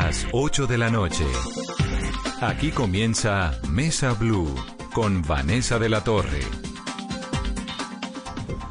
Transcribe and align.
Las 0.00 0.28
8 0.30 0.68
de 0.68 0.78
la 0.78 0.90
noche. 0.90 1.26
Aquí 2.40 2.70
comienza 2.70 3.58
Mesa 3.68 4.12
Blue 4.12 4.48
con 4.94 5.22
Vanessa 5.22 5.80
de 5.80 5.88
la 5.88 6.04
Torre. 6.04 6.38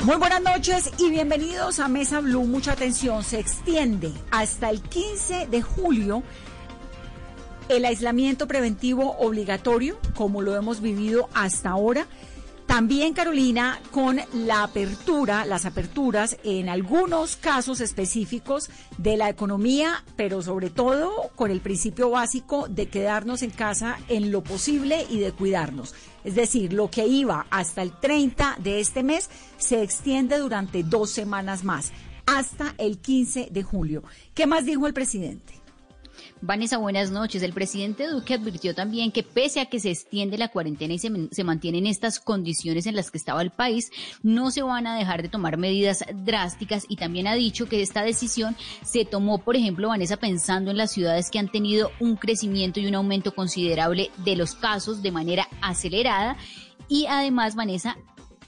Muy 0.05 0.15
buenas 0.15 0.41
noches 0.41 0.89
y 0.97 1.09
bienvenidos 1.09 1.79
a 1.79 1.89
Mesa 1.89 2.21
Blue. 2.21 2.45
Mucha 2.45 2.71
atención. 2.71 3.25
Se 3.25 3.39
extiende 3.39 4.13
hasta 4.31 4.69
el 4.69 4.81
15 4.81 5.47
de 5.47 5.61
julio 5.61 6.23
el 7.67 7.83
aislamiento 7.83 8.47
preventivo 8.47 9.17
obligatorio, 9.17 9.99
como 10.15 10.41
lo 10.41 10.55
hemos 10.55 10.79
vivido 10.79 11.27
hasta 11.33 11.71
ahora. 11.71 12.07
También, 12.67 13.13
Carolina, 13.13 13.79
con 13.91 14.19
la 14.33 14.63
apertura, 14.63 15.45
las 15.45 15.65
aperturas 15.65 16.37
en 16.43 16.67
algunos 16.67 17.37
casos 17.37 17.79
específicos 17.79 18.69
de 18.97 19.15
la 19.15 19.29
economía, 19.29 20.03
pero 20.17 20.41
sobre 20.41 20.69
todo 20.69 21.31
con 21.35 21.49
el 21.49 21.61
principio 21.61 22.09
básico 22.09 22.67
de 22.67 22.89
quedarnos 22.89 23.41
en 23.41 23.51
casa 23.51 23.97
en 24.09 24.31
lo 24.31 24.43
posible 24.43 25.07
y 25.09 25.19
de 25.19 25.31
cuidarnos. 25.31 25.95
Es 26.25 26.35
decir, 26.35 26.73
lo 26.73 26.91
que 26.91 27.07
iba 27.07 27.47
hasta 27.49 27.81
el 27.81 27.97
30 27.97 28.57
de 28.59 28.81
este 28.81 29.01
mes 29.01 29.29
se 29.57 29.81
extiende 29.81 30.37
durante 30.37 30.83
dos 30.83 31.09
semanas 31.09 31.63
más, 31.63 31.93
hasta 32.25 32.75
el 32.77 32.99
15 32.99 33.47
de 33.49 33.63
julio. 33.63 34.03
¿Qué 34.35 34.45
más 34.45 34.65
dijo 34.65 34.87
el 34.87 34.93
presidente? 34.93 35.56
Vanessa, 36.41 36.77
buenas 36.77 37.09
noches. 37.09 37.41
El 37.41 37.53
presidente 37.53 38.07
Duque 38.07 38.35
advirtió 38.35 38.75
también 38.75 39.11
que 39.11 39.23
pese 39.23 39.59
a 39.59 39.65
que 39.65 39.79
se 39.79 39.89
extiende 39.89 40.37
la 40.37 40.49
cuarentena 40.49 40.93
y 40.93 40.99
se, 40.99 41.11
se, 41.31 41.43
mantienen 41.43 41.87
estas 41.87 42.19
condiciones 42.19 42.85
en 42.85 42.95
las 42.95 43.09
que 43.09 43.17
estaba 43.17 43.41
el 43.41 43.49
país, 43.49 43.91
no 44.21 44.51
se 44.51 44.61
van 44.61 44.85
a 44.85 44.97
dejar 44.97 45.23
de 45.23 45.29
tomar 45.29 45.57
medidas 45.57 46.03
drásticas 46.13 46.85
y 46.87 46.95
también 46.95 47.27
ha 47.27 47.33
dicho 47.33 47.67
que 47.67 47.81
esta 47.81 48.03
decisión 48.03 48.55
se 48.83 49.03
tomó, 49.03 49.39
por 49.39 49.55
ejemplo, 49.55 49.87
Vanessa, 49.87 50.17
pensando 50.17 50.69
en 50.69 50.77
las 50.77 50.91
ciudades 50.91 51.31
que 51.31 51.39
han 51.39 51.49
tenido 51.49 51.91
un 51.99 52.15
crecimiento 52.15 52.79
y 52.79 52.87
un 52.87 52.95
aumento 52.95 53.33
considerable 53.33 54.11
de 54.17 54.35
los 54.35 54.53
casos 54.53 55.01
de 55.01 55.11
manera 55.11 55.47
acelerada. 55.61 56.37
Y 56.87 57.07
además, 57.07 57.55
Vanessa, 57.55 57.97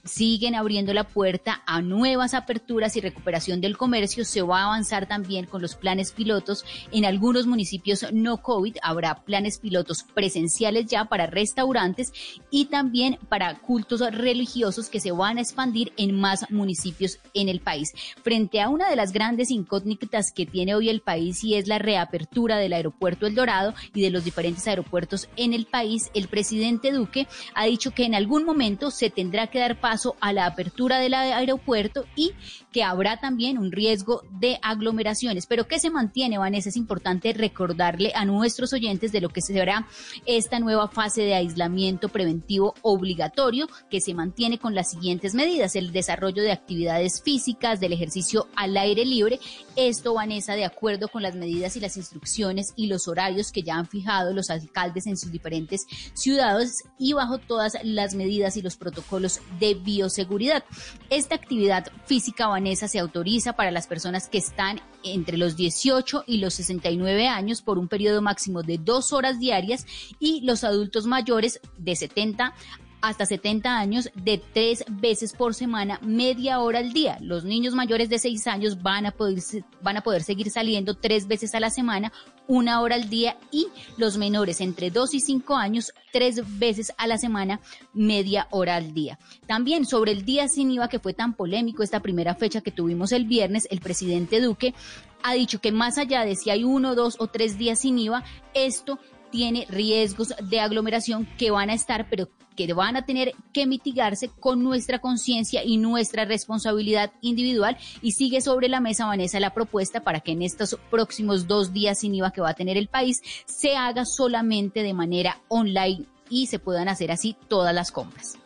siguen 0.03 0.55
abriendo 0.55 0.93
la 0.93 1.05
puerta 1.05 1.61
a 1.65 1.81
nuevas 1.81 2.33
aperturas 2.33 2.95
y 2.95 3.01
recuperación 3.01 3.61
del 3.61 3.77
comercio. 3.77 4.25
Se 4.25 4.41
va 4.41 4.61
a 4.61 4.65
avanzar 4.65 5.07
también 5.07 5.45
con 5.45 5.61
los 5.61 5.75
planes 5.75 6.11
pilotos. 6.11 6.65
En 6.91 7.05
algunos 7.05 7.45
municipios 7.47 8.05
no 8.11 8.37
COVID 8.37 8.77
habrá 8.81 9.23
planes 9.23 9.59
pilotos 9.59 10.03
presenciales 10.13 10.85
ya 10.87 11.05
para 11.05 11.27
restaurantes 11.27 12.13
y 12.49 12.65
también 12.65 13.17
para 13.29 13.59
cultos 13.59 14.01
religiosos 14.11 14.89
que 14.89 14.99
se 14.99 15.11
van 15.11 15.37
a 15.37 15.41
expandir 15.41 15.91
en 15.97 16.19
más 16.19 16.49
municipios 16.49 17.19
en 17.33 17.49
el 17.49 17.59
país. 17.59 17.93
Frente 18.23 18.61
a 18.61 18.69
una 18.69 18.89
de 18.89 18.95
las 18.95 19.11
grandes 19.11 19.51
incógnitas 19.51 20.31
que 20.31 20.45
tiene 20.45 20.75
hoy 20.75 20.89
el 20.89 21.01
país 21.01 21.43
y 21.43 21.55
es 21.55 21.67
la 21.67 21.79
reapertura 21.79 22.57
del 22.57 22.73
aeropuerto 22.73 23.27
El 23.27 23.35
Dorado 23.35 23.73
y 23.93 24.01
de 24.01 24.09
los 24.09 24.23
diferentes 24.23 24.67
aeropuertos 24.67 25.29
en 25.35 25.53
el 25.53 25.65
país, 25.65 26.09
el 26.13 26.27
presidente 26.27 26.91
Duque 26.91 27.27
ha 27.53 27.65
dicho 27.65 27.91
que 27.91 28.05
en 28.05 28.15
algún 28.15 28.45
momento 28.45 28.91
se 28.91 29.09
tendrá 29.09 29.47
que 29.47 29.59
dar 29.59 29.79
paso 29.79 29.88
a 30.19 30.33
la 30.33 30.45
apertura 30.45 30.99
del 30.99 31.13
aeropuerto 31.13 32.05
y 32.15 32.33
que 32.71 32.83
habrá 32.83 33.17
también 33.17 33.57
un 33.57 33.71
riesgo 33.71 34.23
de 34.39 34.59
aglomeraciones. 34.61 35.47
Pero 35.47 35.67
¿qué 35.67 35.79
se 35.79 35.89
mantiene, 35.89 36.37
Vanessa? 36.37 36.69
Es 36.69 36.75
importante 36.75 37.33
recordarle 37.33 38.11
a 38.15 38.25
nuestros 38.25 38.73
oyentes 38.73 39.11
de 39.11 39.21
lo 39.21 39.29
que 39.29 39.41
será 39.41 39.87
esta 40.25 40.59
nueva 40.59 40.87
fase 40.87 41.23
de 41.23 41.33
aislamiento 41.33 42.09
preventivo 42.09 42.75
obligatorio 42.81 43.67
que 43.89 44.01
se 44.01 44.13
mantiene 44.13 44.59
con 44.59 44.75
las 44.75 44.91
siguientes 44.91 45.33
medidas. 45.33 45.75
El 45.75 45.91
desarrollo 45.91 46.43
de 46.43 46.51
actividades 46.51 47.21
físicas, 47.23 47.79
del 47.79 47.93
ejercicio 47.93 48.47
al 48.55 48.77
aire 48.77 49.05
libre. 49.05 49.39
Esto, 49.75 50.13
Vanessa, 50.13 50.53
de 50.53 50.65
acuerdo 50.65 51.07
con 51.07 51.23
las 51.23 51.35
medidas 51.35 51.75
y 51.75 51.79
las 51.79 51.97
instrucciones 51.97 52.73
y 52.75 52.87
los 52.87 53.07
horarios 53.07 53.51
que 53.51 53.63
ya 53.63 53.75
han 53.75 53.87
fijado 53.87 54.33
los 54.33 54.49
alcaldes 54.49 55.07
en 55.07 55.17
sus 55.17 55.31
diferentes 55.31 55.85
ciudades 56.13 56.83
y 56.97 57.13
bajo 57.13 57.37
todas 57.37 57.77
las 57.83 58.13
medidas 58.15 58.57
y 58.57 58.61
los 58.61 58.77
protocolos 58.77 59.41
de 59.59 59.75
bioseguridad. 59.83 60.63
Esta 61.09 61.35
actividad 61.35 61.91
física, 62.05 62.47
Vanessa, 62.47 62.87
se 62.87 62.99
autoriza 62.99 63.53
para 63.53 63.71
las 63.71 63.87
personas 63.87 64.29
que 64.29 64.37
están 64.37 64.81
entre 65.03 65.37
los 65.37 65.55
18 65.55 66.23
y 66.27 66.37
los 66.37 66.53
69 66.55 67.27
años 67.27 67.61
por 67.61 67.77
un 67.77 67.87
periodo 67.87 68.21
máximo 68.21 68.63
de 68.63 68.77
dos 68.77 69.13
horas 69.13 69.39
diarias 69.39 69.85
y 70.19 70.41
los 70.41 70.63
adultos 70.63 71.05
mayores 71.05 71.59
de 71.77 71.95
70 71.95 72.53
hasta 73.01 73.25
70 73.25 73.77
años 73.77 74.09
de 74.15 74.41
tres 74.53 74.83
veces 74.89 75.33
por 75.33 75.53
semana, 75.53 75.99
media 76.01 76.59
hora 76.59 76.79
al 76.79 76.91
día. 76.91 77.17
Los 77.21 77.45
niños 77.45 77.73
mayores 77.73 78.09
de 78.09 78.19
6 78.19 78.47
años 78.47 78.81
van 78.81 79.05
a 79.05 79.11
poder, 79.11 79.39
van 79.81 79.97
a 79.97 80.01
poder 80.01 80.23
seguir 80.23 80.51
saliendo 80.51 80.95
tres 80.95 81.27
veces 81.27 81.55
a 81.55 81.59
la 81.59 81.69
semana, 81.69 82.11
una 82.49 82.81
hora 82.81 82.95
al 82.95 83.09
día 83.09 83.37
y 83.51 83.67
los 83.97 84.17
menores 84.17 84.59
entre 84.59 84.89
2 84.89 85.13
y 85.13 85.19
5 85.19 85.55
años 85.55 85.93
tres 86.11 86.57
veces 86.57 86.91
a 86.97 87.05
la 87.05 87.19
semana, 87.19 87.61
media 87.93 88.47
hora 88.49 88.75
al 88.75 88.95
día. 88.95 89.19
También 89.45 89.85
sobre 89.85 90.11
el 90.11 90.25
día 90.25 90.47
sin 90.47 90.71
IVA 90.71 90.89
que 90.89 90.97
fue 90.97 91.13
tan 91.13 91.35
polémico 91.35 91.83
esta 91.83 91.99
primera 91.99 92.33
fecha 92.33 92.61
que 92.61 92.71
tuvimos 92.71 93.11
el 93.11 93.25
viernes, 93.25 93.67
el 93.69 93.81
presidente 93.81 94.41
Duque 94.41 94.73
ha 95.21 95.33
dicho 95.33 95.61
que 95.61 95.71
más 95.71 95.99
allá 95.99 96.25
de 96.25 96.35
si 96.35 96.49
hay 96.49 96.63
uno, 96.63 96.95
dos 96.95 97.17
o 97.19 97.27
tres 97.27 97.59
días 97.59 97.81
sin 97.81 97.99
IVA, 97.99 98.23
esto 98.55 98.97
tiene 99.31 99.65
riesgos 99.69 100.33
de 100.41 100.59
aglomeración 100.59 101.27
que 101.37 101.51
van 101.51 101.69
a 101.69 101.73
estar, 101.73 102.07
pero 102.09 102.29
que 102.55 102.73
van 102.73 102.97
a 102.97 103.05
tener 103.05 103.33
que 103.53 103.65
mitigarse 103.65 104.27
con 104.27 104.63
nuestra 104.63 104.99
conciencia 104.99 105.63
y 105.63 105.77
nuestra 105.77 106.25
responsabilidad 106.25 107.11
individual. 107.21 107.77
Y 108.01 108.11
sigue 108.11 108.41
sobre 108.41 108.67
la 108.67 108.81
mesa, 108.81 109.05
Vanessa, 109.05 109.39
la 109.39 109.53
propuesta 109.53 110.01
para 110.01 110.19
que 110.19 110.33
en 110.33 110.41
estos 110.41 110.77
próximos 110.91 111.47
dos 111.47 111.71
días 111.71 111.99
sin 111.99 112.15
IVA 112.15 112.31
que 112.31 112.41
va 112.41 112.49
a 112.49 112.55
tener 112.55 112.77
el 112.77 112.87
país 112.87 113.21
se 113.45 113.75
haga 113.75 114.03
solamente 114.05 114.83
de 114.83 114.93
manera 114.93 115.39
online 115.47 116.05
y 116.29 116.47
se 116.47 116.59
puedan 116.59 116.89
hacer 116.89 117.11
así 117.11 117.35
todas 117.47 117.73
las 117.73 117.91
compras. 117.91 118.37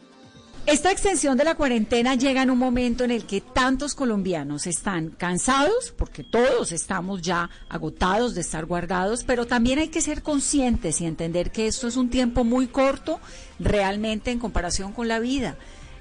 Esta 0.65 0.91
extensión 0.91 1.37
de 1.37 1.43
la 1.43 1.55
cuarentena 1.55 2.15
llega 2.15 2.41
en 2.41 2.49
un 2.49 2.57
momento 2.57 3.03
en 3.03 3.11
el 3.11 3.25
que 3.25 3.41
tantos 3.41 3.95
colombianos 3.95 4.65
están 4.65 5.09
cansados, 5.09 5.93
porque 5.97 6.23
todos 6.23 6.71
estamos 6.71 7.21
ya 7.21 7.49
agotados 7.67 8.33
de 8.33 8.41
estar 8.41 8.65
guardados, 8.65 9.25
pero 9.25 9.45
también 9.45 9.79
hay 9.79 9.89
que 9.89 9.99
ser 9.99 10.23
conscientes 10.23 11.01
y 11.01 11.05
entender 11.05 11.51
que 11.51 11.67
esto 11.67 11.89
es 11.89 11.97
un 11.97 12.09
tiempo 12.09 12.45
muy 12.45 12.67
corto 12.67 13.19
realmente 13.59 14.31
en 14.31 14.39
comparación 14.39 14.93
con 14.93 15.09
la 15.09 15.19
vida, 15.19 15.57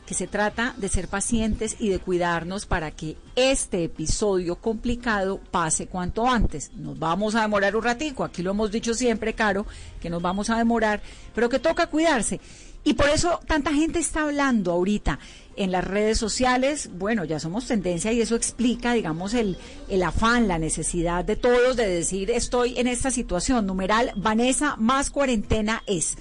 que 0.06 0.15
se 0.15 0.28
trata 0.28 0.75
de 0.77 0.89
ser 0.89 1.09
pacientes 1.09 1.75
y 1.81 1.89
de 1.89 1.99
cuidarnos 1.99 2.65
para 2.65 2.93
que 2.93 3.17
este 3.34 3.83
episodio 3.83 4.55
complicado 4.56 5.41
pase 5.50 5.89
cuanto 5.89 6.29
antes. 6.29 6.71
Nos 6.77 7.00
vamos 7.00 7.34
a 7.34 7.43
demorar 7.43 7.75
un 7.75 7.83
ratico, 7.83 8.23
aquí 8.23 8.44
lo 8.44 8.53
hemos 8.53 8.71
dicho 8.71 8.94
siempre, 8.94 9.34
Caro, 9.34 9.67
que 10.00 10.09
nos 10.09 10.23
vamos 10.23 10.50
a 10.50 10.56
demorar, 10.56 11.03
pero 11.34 11.49
que 11.49 11.59
toca 11.59 11.89
cuidarse. 11.89 12.41
Y 12.84 12.94
por 12.94 13.09
eso 13.09 13.41
tanta 13.47 13.72
gente 13.72 14.00
está 14.00 14.22
hablando 14.22 14.72
ahorita 14.72 15.19
en 15.56 15.70
las 15.70 15.84
redes 15.84 16.19
sociales. 16.19 16.91
Bueno, 16.93 17.25
ya 17.25 17.38
somos 17.38 17.66
tendencia 17.66 18.12
y 18.12 18.20
eso 18.20 18.34
explica, 18.34 18.93
digamos, 18.93 19.34
el, 19.34 19.56
el 19.88 20.03
afán, 20.03 20.48
la 20.48 20.59
necesidad 20.59 21.25
de 21.25 21.37
todos 21.37 21.76
de 21.76 21.87
decir 21.87 22.31
estoy 22.31 22.78
en 22.78 22.88
esta 22.88 23.10
situación. 23.10 23.66
Numeral, 23.66 24.12
Vanessa, 24.17 24.76
más 24.76 25.11
cuarentena 25.11 25.82
es. 25.87 26.17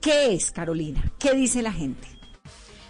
¿Qué 0.00 0.34
es, 0.34 0.50
Carolina? 0.50 1.12
¿Qué 1.18 1.34
dice 1.34 1.62
la 1.62 1.72
gente? 1.72 2.06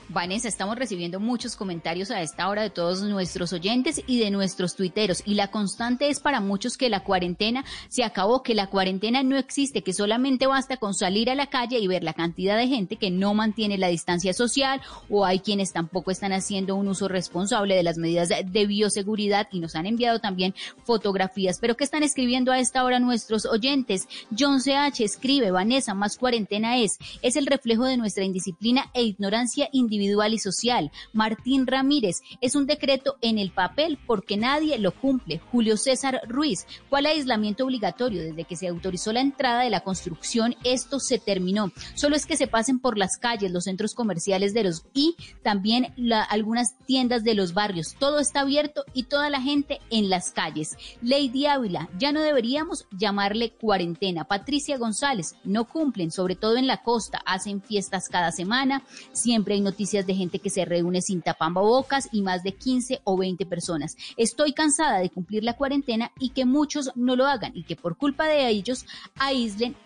Vanessa, 0.09 0.49
estamos 0.49 0.77
recibiendo 0.77 1.19
muchos 1.19 1.57
comentarios 1.57 2.11
a 2.11 2.21
esta 2.21 2.49
hora 2.49 2.63
de 2.63 2.71
todos 2.71 3.03
nuestros 3.03 3.53
oyentes 3.53 4.03
y 4.07 4.19
de 4.19 4.31
nuestros 4.31 4.77
tuiteros. 4.77 5.23
Y 5.25 5.35
la 5.35 5.49
constante 5.49 6.11
es 6.11 6.21
para 6.21 6.41
muchos 6.41 6.77
que 6.77 6.91
la 6.91 7.01
cuarentena 7.01 7.65
se 7.89 8.05
acabó, 8.05 8.43
que 8.43 8.55
la 8.55 8.67
cuarentena 8.67 9.23
no 9.23 9.37
existe, 9.37 9.83
que 9.83 9.95
solamente 9.95 10.47
basta 10.47 10.77
con 10.77 10.95
salir 10.95 11.31
a 11.31 11.35
la 11.35 11.47
calle 11.47 11.79
y 11.79 11.87
ver 11.87 12.05
la 12.05 12.13
cantidad 12.13 12.57
de 12.57 12.69
gente 12.69 12.97
que 12.97 13.11
no 13.11 13.33
mantiene 13.33 13.79
la 13.79 13.89
distancia 13.89 14.35
social 14.35 14.83
o 15.09 15.25
hay 15.25 15.41
quienes 15.41 15.73
tampoco 15.73 16.11
están 16.11 16.33
haciendo 16.33 16.77
un 16.77 16.89
uso 16.89 17.09
responsable 17.09 17.75
de 17.75 17.83
las 17.83 17.97
medidas 17.97 18.29
de 18.29 18.67
bioseguridad 18.67 19.49
y 19.53 19.61
nos 19.61 19.75
han 19.75 19.87
enviado 19.87 20.19
también 20.19 20.55
fotografías. 20.85 21.59
Pero 21.61 21.77
¿qué 21.77 21.85
están 21.85 22.03
escribiendo 22.03 22.53
a 22.53 22.59
esta 22.59 22.85
hora 22.85 22.99
nuestros 22.99 23.47
oyentes? 23.47 24.07
John 24.39 24.61
CH 24.61 25.01
escribe, 25.01 25.51
Vanessa, 25.51 25.95
más 25.95 26.19
cuarentena 26.19 26.77
es, 26.77 26.99
es 27.23 27.37
el 27.37 27.47
reflejo 27.47 27.85
de 27.85 27.97
nuestra 27.97 28.25
indisciplina 28.25 28.91
e 28.93 29.03
ignorancia 29.03 29.69
individual 29.73 29.94
individual 29.95 30.35
y 30.35 30.39
social. 30.39 30.91
Martín 31.13 31.67
Ramírez, 31.67 32.21
es 32.41 32.55
un 32.55 32.67
decreto 32.67 33.17
en 33.21 33.39
el 33.39 33.51
papel 33.51 33.99
porque 34.07 34.37
nadie 34.37 34.79
lo 34.79 34.93
cumple. 34.93 35.41
Julio 35.51 35.77
César 35.77 36.21
Ruiz, 36.29 36.67
¿cuál 36.89 37.07
aislamiento 37.07 37.65
obligatorio? 37.65 38.23
Desde 38.23 38.45
que 38.45 38.57
se 38.57 38.69
autorizó 38.69 39.13
la 39.13 39.21
entrada 39.21 39.63
de 39.63 39.71
la 39.71 39.81
construcción, 39.81 40.57
esto 40.65 41.01
se 41.01 41.19
terminó. 41.19 41.73
Solo 41.95 42.17
es 42.17 42.27
que 42.27 42.37
se 42.37 42.47
pasen 42.47 42.79
por 42.79 42.99
las 42.99 43.17
calles, 43.17 43.53
los 43.53 43.65
centros 43.65 43.95
comerciales 43.95 44.55
de 44.55 44.65
los 44.65 44.85
y 44.93 45.17
también 45.43 45.95
algunas 46.29 46.77
tiendas 46.87 47.25
de 47.25 47.35
los 47.35 47.55
barrios. 47.55 47.95
Todo 47.99 48.19
está 48.19 48.41
abierto 48.41 48.85
y 48.93 49.05
toda 49.05 49.31
la 49.31 49.41
gente 49.41 49.81
en 49.91 50.11
las 50.11 50.31
calles. 50.31 50.77
Lady 51.03 51.47
Ávila, 51.47 51.89
ya 51.99 52.13
no 52.13 52.21
deberíamos 52.21 52.87
llamarle 52.91 53.53
cuarentena. 53.53 54.25
Patricia 54.25 54.79
González, 54.79 55.37
no 55.45 55.67
cumplen, 55.67 56.11
sobre 56.11 56.37
todo 56.37 56.57
en 56.57 56.67
la 56.67 56.83
costa, 56.83 57.21
hacen 57.27 57.63
fiestas 57.63 58.09
cada 58.09 58.33
semana, 58.33 58.83
siempre 59.13 59.55
hay 59.55 59.61
noticias 59.61 59.84
de 59.85 60.15
gente 60.15 60.39
que 60.39 60.51
se 60.51 60.65
reúne 60.65 61.03
sin 61.03 61.23
tapambocas 61.23 62.09
y 62.13 62.23
más 62.23 62.43
de 62.43 62.53
15 62.53 63.01
o 63.05 63.17
20 63.17 63.47
personas. 63.47 63.97
Estoy 64.17 64.53
cansada 64.53 64.99
de 64.99 65.11
cumplir 65.11 65.45
la 65.45 65.57
cuarentena 65.57 66.11
y 66.19 66.31
que 66.31 66.45
muchos 66.45 66.91
no 66.95 67.17
lo 67.17 67.27
hagan 67.27 67.53
y 67.55 67.65
que 67.65 67.77
por 67.77 67.97
culpa 67.97 68.27
de 68.27 68.49
ellos 68.49 68.87
aíslen 69.17 69.77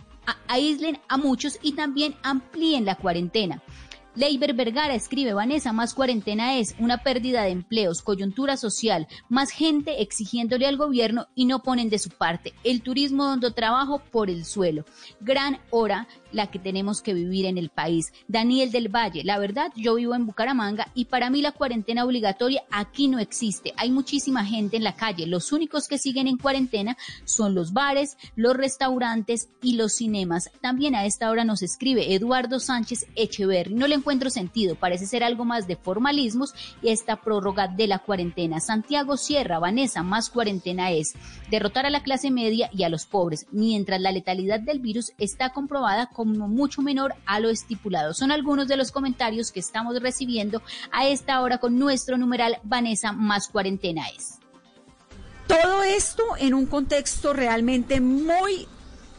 aíslen 0.46 1.00
a 1.08 1.16
muchos 1.16 1.58
y 1.62 1.72
también 1.72 2.14
amplíen 2.22 2.84
la 2.84 2.96
cuarentena. 2.96 3.62
Leiber 4.18 4.52
Vergara 4.52 4.96
escribe, 4.96 5.32
Vanessa, 5.32 5.72
más 5.72 5.94
cuarentena 5.94 6.56
es 6.58 6.74
una 6.80 7.04
pérdida 7.04 7.44
de 7.44 7.50
empleos, 7.50 8.02
coyuntura 8.02 8.56
social, 8.56 9.06
más 9.28 9.52
gente 9.52 10.02
exigiéndole 10.02 10.66
al 10.66 10.76
gobierno 10.76 11.28
y 11.36 11.44
no 11.44 11.62
ponen 11.62 11.88
de 11.88 12.00
su 12.00 12.10
parte. 12.10 12.52
El 12.64 12.82
turismo 12.82 13.26
donde 13.26 13.52
trabajo 13.52 14.02
por 14.10 14.28
el 14.28 14.44
suelo. 14.44 14.84
Gran 15.20 15.60
hora 15.70 16.08
la 16.32 16.48
que 16.48 16.58
tenemos 16.58 17.00
que 17.00 17.14
vivir 17.14 17.46
en 17.46 17.58
el 17.58 17.70
país. 17.70 18.12
Daniel 18.26 18.70
del 18.72 18.88
Valle, 18.88 19.22
la 19.24 19.38
verdad, 19.38 19.72
yo 19.76 19.94
vivo 19.94 20.16
en 20.16 20.26
Bucaramanga 20.26 20.90
y 20.94 21.06
para 21.06 21.30
mí 21.30 21.40
la 21.40 21.52
cuarentena 21.52 22.04
obligatoria 22.04 22.64
aquí 22.70 23.06
no 23.08 23.20
existe. 23.20 23.72
Hay 23.76 23.90
muchísima 23.90 24.44
gente 24.44 24.76
en 24.76 24.84
la 24.84 24.96
calle. 24.96 25.26
Los 25.26 25.52
únicos 25.52 25.86
que 25.86 25.96
siguen 25.96 26.26
en 26.26 26.38
cuarentena 26.38 26.96
son 27.24 27.54
los 27.54 27.72
bares, 27.72 28.16
los 28.34 28.56
restaurantes 28.56 29.48
y 29.62 29.76
los 29.76 29.94
cinemas. 29.94 30.50
También 30.60 30.96
a 30.96 31.06
esta 31.06 31.30
hora 31.30 31.44
nos 31.44 31.62
escribe 31.62 32.14
Eduardo 32.14 32.58
Sánchez 32.58 33.06
Echeverri. 33.14 33.74
No 33.74 33.86
le 33.86 33.94
encuentro 34.08 34.30
sentido, 34.30 34.74
parece 34.74 35.04
ser 35.04 35.22
algo 35.22 35.44
más 35.44 35.66
de 35.66 35.76
formalismos 35.76 36.54
y 36.80 36.88
esta 36.88 37.16
prórroga 37.16 37.68
de 37.68 37.86
la 37.86 37.98
cuarentena. 37.98 38.58
Santiago 38.58 39.18
Sierra, 39.18 39.58
Vanessa, 39.58 40.02
más 40.02 40.30
cuarentena 40.30 40.90
es 40.92 41.12
derrotar 41.50 41.84
a 41.84 41.90
la 41.90 42.02
clase 42.02 42.30
media 42.30 42.70
y 42.72 42.84
a 42.84 42.88
los 42.88 43.04
pobres, 43.04 43.44
mientras 43.52 44.00
la 44.00 44.10
letalidad 44.10 44.60
del 44.60 44.80
virus 44.80 45.12
está 45.18 45.52
comprobada 45.52 46.06
como 46.06 46.48
mucho 46.48 46.80
menor 46.80 47.16
a 47.26 47.38
lo 47.38 47.50
estipulado. 47.50 48.14
Son 48.14 48.32
algunos 48.32 48.66
de 48.66 48.78
los 48.78 48.92
comentarios 48.92 49.52
que 49.52 49.60
estamos 49.60 50.00
recibiendo 50.00 50.62
a 50.90 51.06
esta 51.06 51.42
hora 51.42 51.58
con 51.58 51.78
nuestro 51.78 52.16
numeral 52.16 52.56
Vanessa 52.62 53.12
más 53.12 53.48
cuarentena 53.48 54.08
es. 54.08 54.38
Todo 55.46 55.82
esto 55.82 56.22
en 56.38 56.54
un 56.54 56.64
contexto 56.64 57.34
realmente 57.34 58.00
muy 58.00 58.66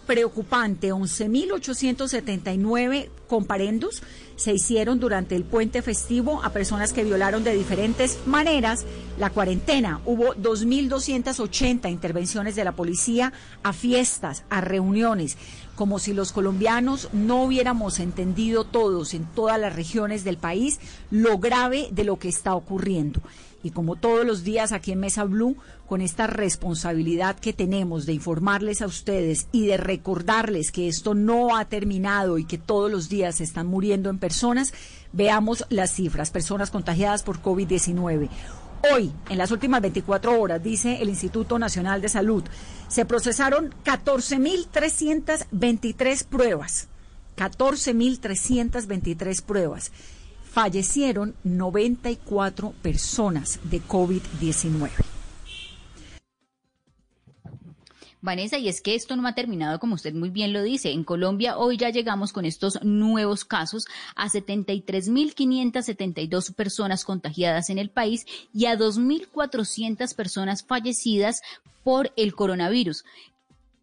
preocupante. 0.10 0.92
11.879 0.92 3.10
comparendos 3.28 4.02
se 4.40 4.54
hicieron 4.54 5.02
durante 5.02 5.36
el 5.36 5.44
puente 5.44 5.82
festivo 5.82 6.42
a 6.44 6.52
personas 6.52 6.94
que 6.94 7.04
violaron 7.04 7.44
de 7.44 7.54
diferentes 7.54 8.20
maneras 8.26 8.86
la 9.20 9.32
cuarentena. 9.32 10.00
Hubo 10.06 10.34
2.280 10.36 11.92
intervenciones 11.92 12.56
de 12.56 12.64
la 12.64 12.72
policía 12.72 13.34
a 13.64 13.74
fiestas, 13.74 14.46
a 14.50 14.62
reuniones 14.62 15.38
como 15.76 15.98
si 15.98 16.12
los 16.12 16.34
colombianos 16.34 17.08
no 17.14 17.44
hubiéramos 17.44 18.00
entendido 18.00 18.66
todos 18.66 19.14
en 19.14 19.24
todas 19.24 19.58
las 19.58 19.74
regiones 19.74 20.26
del 20.26 20.36
país 20.36 20.78
lo 21.10 21.38
grave 21.38 21.88
de 21.92 22.04
lo 22.04 22.20
que 22.20 22.28
está 22.28 22.54
ocurriendo. 22.54 23.22
Y 23.62 23.72
como 23.72 23.96
todos 23.96 24.26
los 24.26 24.44
días 24.44 24.72
aquí 24.72 24.94
en 24.94 25.00
Mesa 25.00 25.26
Blue, 25.26 25.58
con 25.88 26.02
esta 26.02 26.28
responsabilidad 26.28 27.38
que 27.38 27.52
tenemos 27.52 28.06
de 28.06 28.14
informarles 28.14 28.82
a 28.82 28.86
ustedes 28.86 29.48
y 29.52 29.68
de 29.68 29.78
recordarles 29.78 30.72
que 30.72 30.88
esto 30.88 31.14
no 31.14 31.58
ha 31.58 31.66
terminado 31.66 32.38
y 32.38 32.46
que 32.46 32.58
todos 32.58 32.90
los 32.90 33.10
días 33.10 33.36
se 33.36 33.44
están 33.44 33.68
muriendo 33.68 34.10
en 34.10 34.18
personas, 34.18 34.74
veamos 35.12 35.66
las 35.70 35.92
cifras, 35.92 36.32
personas 36.32 36.72
contagiadas 36.72 37.24
por 37.24 37.42
COVID-19. 37.42 38.30
Hoy, 38.94 39.12
en 39.30 39.38
las 39.38 39.52
últimas 39.52 39.82
24 39.82 40.40
horas, 40.40 40.64
dice 40.64 41.02
el 41.02 41.10
Instituto 41.10 41.60
Nacional 41.60 42.02
de 42.02 42.08
Salud, 42.08 42.46
se 42.88 43.04
procesaron 43.04 43.76
14.323 43.84 46.26
pruebas. 46.26 46.88
14.323 47.36 49.44
pruebas. 49.44 49.92
Fallecieron 50.50 51.36
94 51.44 52.74
personas 52.82 53.60
de 53.64 53.82
COVID-19. 53.82 54.90
Vanessa, 58.22 58.58
y 58.58 58.68
es 58.68 58.82
que 58.82 58.96
esto 58.96 59.16
no 59.16 59.26
ha 59.28 59.36
terminado 59.36 59.80
como 59.80 59.96
usted 59.96 60.14
muy 60.14 60.30
bien 60.30 60.52
lo 60.52 60.62
dice. 60.62 60.92
En 60.92 61.06
Colombia 61.06 61.58
hoy 61.58 61.78
ya 61.78 61.90
llegamos 61.90 62.34
con 62.34 62.44
estos 62.46 62.84
nuevos 62.84 63.46
casos 63.46 63.86
a 64.16 64.28
73.572 64.28 66.54
personas 66.54 67.06
contagiadas 67.06 67.70
en 67.70 67.78
el 67.78 67.92
país 67.92 68.26
y 68.54 68.66
a 68.66 68.78
2.400 68.78 70.14
personas 70.16 70.64
fallecidas 70.64 71.42
por 71.84 72.12
el 72.18 72.36
coronavirus. 72.36 73.06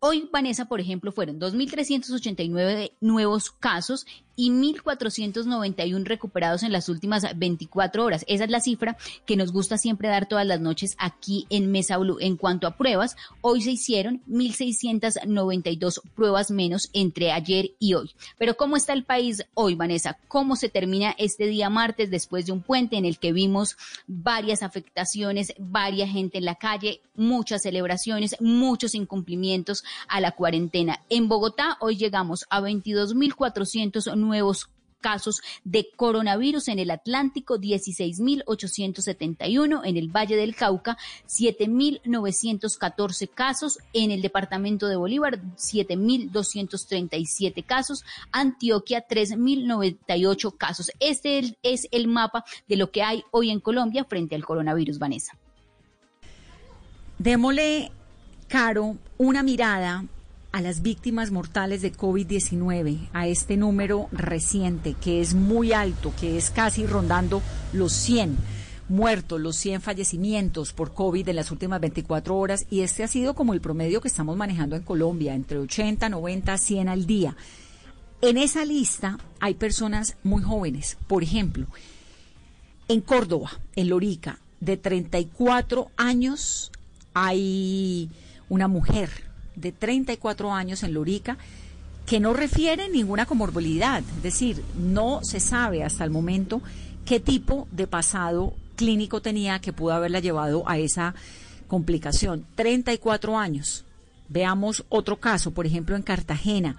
Hoy, 0.01 0.29
Vanessa, 0.31 0.67
por 0.67 0.81
ejemplo, 0.81 1.13
fueron 1.13 1.41
2.389 1.41 2.93
nuevos 3.01 3.51
casos 3.51 4.07
y 4.37 4.51
1.491 4.51 6.05
recuperados 6.05 6.63
en 6.63 6.73
las 6.73 6.89
últimas 6.89 7.27
24 7.37 8.05
horas. 8.05 8.25
Esa 8.29 8.45
es 8.45 8.51
la 8.51 8.61
cifra 8.61 8.97
que 9.25 9.37
nos 9.37 9.51
gusta 9.51 9.79
siempre 9.79 10.09
dar 10.09 10.29
todas 10.29 10.47
las 10.47 10.61
noches 10.61 10.95
aquí 10.99 11.47
en 11.51 11.73
Mesa 11.73 11.97
Blue. 11.97 12.19
En 12.21 12.37
cuanto 12.37 12.67
a 12.67 12.77
pruebas, 12.77 13.17
hoy 13.41 13.63
se 13.63 13.73
hicieron 13.73 14.23
1.692 14.29 16.03
pruebas 16.15 16.51
menos 16.51 16.91
entre 16.93 17.33
ayer 17.33 17.71
y 17.79 17.95
hoy. 17.95 18.11
Pero 18.39 18.57
¿cómo 18.57 18.77
está 18.77 18.93
el 18.93 19.05
país 19.05 19.45
hoy, 19.55 19.75
Vanessa? 19.75 20.19
¿Cómo 20.29 20.57
se 20.57 20.69
termina 20.69 21.15
este 21.19 21.47
día 21.47 21.71
martes 21.71 22.11
después 22.11 22.47
de 22.47 22.53
un 22.53 22.63
puente 22.63 22.97
en 22.97 23.07
el 23.07 23.19
que 23.19 23.33
vimos 23.33 23.77
varias 24.07 24.63
afectaciones, 24.63 25.55
varias 25.59 26.11
gente 26.11 26.39
en 26.39 26.45
la 26.45 26.57
calle, 26.57 27.01
muchas 27.15 27.63
celebraciones, 27.63 28.37
muchos 28.41 28.95
incumplimientos 28.95 29.83
a 30.09 30.21
la 30.21 30.33
cuarentena? 30.33 31.01
En 31.09 31.29
Bogotá 31.29 31.79
hoy 31.81 31.97
llegamos 31.97 32.45
a 32.51 32.61
22.409 32.61 34.26
nuevos 34.27 34.69
casos 35.07 35.41
de 35.63 35.87
coronavirus 35.95 36.67
en 36.69 36.81
el 36.81 36.91
Atlántico, 36.91 37.59
16.871, 37.59 39.83
en 39.85 39.97
el 39.97 40.09
Valle 40.09 40.35
del 40.35 40.57
Cauca, 40.57 40.99
7.914 41.29 43.31
casos, 43.33 43.79
en 43.93 44.11
el 44.11 44.21
departamento 44.21 44.89
de 44.89 44.97
Bolívar, 44.97 45.41
7.237 45.55 47.65
casos, 47.65 48.05
Antioquia, 48.33 49.07
3.098 49.07 50.57
casos. 50.57 50.91
Este 50.99 51.57
es 51.63 51.87
el 51.93 52.09
mapa 52.09 52.45
de 52.67 52.77
lo 52.77 52.91
que 52.91 53.05
hay 53.05 53.23
hoy 53.31 53.51
en 53.51 53.61
Colombia 53.61 54.05
frente 54.05 54.35
al 54.35 54.45
coronavirus, 54.45 54.99
Vanessa. 54.99 55.39
Démosle, 57.19 57.93
Caro, 58.49 58.97
una 59.19 59.45
mirada 59.45 60.05
a 60.57 60.63
las 60.63 60.81
víctimas 60.81 61.33
mortales 61.33 61.83
de 61.83 61.93
COVID-19, 61.93 63.11
a 63.13 63.27
este 63.27 63.59
número 63.59 64.09
reciente 64.11 64.95
que 64.95 65.21
es 65.21 65.35
muy 65.35 65.75
alto, 65.75 66.15
que 66.19 66.39
es 66.39 66.51
casi 66.51 66.87
rondando 66.87 67.43
los 67.75 67.93
100 67.93 68.39
muertos, 68.89 69.39
los 69.39 69.55
100 69.57 69.83
fallecimientos 69.83 70.73
por 70.73 70.95
COVID 70.95 71.29
en 71.29 71.37
las 71.37 71.51
últimas 71.51 71.79
24 71.83 72.35
horas 72.35 72.67
y 72.71 72.81
este 72.81 73.05
ha 73.05 73.07
sido 73.07 73.35
como 73.35 73.53
el 73.53 73.61
promedio 73.61 74.01
que 74.01 74.09
estamos 74.09 74.35
manejando 74.35 74.77
en 74.77 74.83
Colombia, 74.83 75.35
entre 75.35 75.59
80, 75.59 76.09
90, 76.09 76.57
100 76.57 76.89
al 76.89 77.05
día. 77.05 77.37
En 78.23 78.39
esa 78.39 78.65
lista 78.65 79.19
hay 79.41 79.57
personas 79.57 80.17
muy 80.23 80.43
jóvenes, 80.43 80.97
por 81.07 81.23
ejemplo, 81.23 81.67
en 82.89 83.03
Córdoba, 83.03 83.61
en 83.75 83.91
Lorica, 83.91 84.39
de 84.61 84.79
34 84.79 85.91
años 85.99 86.73
hay 87.13 88.09
una 88.49 88.69
mujer 88.69 89.26
de 89.57 89.73
34 89.73 90.53
años 90.53 90.83
en 90.83 90.95
Lorica 90.95 91.39
que 92.07 92.21
no 92.21 92.33
refiere 92.33 92.89
ninguna 92.89 93.27
comorbilidad, 93.27 93.99
es 93.99 94.23
decir, 94.23 94.63
no 94.79 95.21
se 95.25 95.41
sabe 95.41 95.83
hasta 95.83 96.05
el 96.05 96.11
momento 96.11 96.63
qué 97.05 97.19
tipo 97.19 97.67
de 97.73 97.89
pasado 97.89 98.55
clínico 98.77 99.21
tenía 99.21 99.59
que 99.59 99.73
pudo 99.73 99.95
haberla 99.95 100.21
llevado 100.21 100.69
a 100.69 100.79
esa 100.79 101.15
complicación. 101.67 102.47
34 102.55 103.37
años. 103.39 103.85
Veamos 104.29 104.85
otro 104.89 105.17
caso, 105.17 105.53
por 105.53 105.67
ejemplo, 105.67 105.97
en 105.97 106.03
Cartagena. 106.03 106.77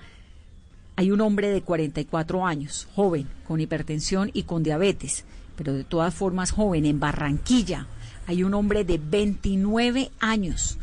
Hay 0.96 1.12
un 1.12 1.22
hombre 1.22 1.50
de 1.50 1.62
44 1.62 2.46
años, 2.46 2.88
joven, 2.96 3.28
con 3.48 3.60
hipertensión 3.60 4.32
y 4.34 4.44
con 4.44 4.64
diabetes, 4.64 5.26
pero 5.56 5.74
de 5.74 5.84
todas 5.84 6.14
formas 6.14 6.52
joven. 6.52 6.86
En 6.86 7.00
Barranquilla 7.00 7.88
hay 8.28 8.44
un 8.44 8.54
hombre 8.54 8.84
de 8.84 8.98
29 8.98 10.12
años 10.20 10.78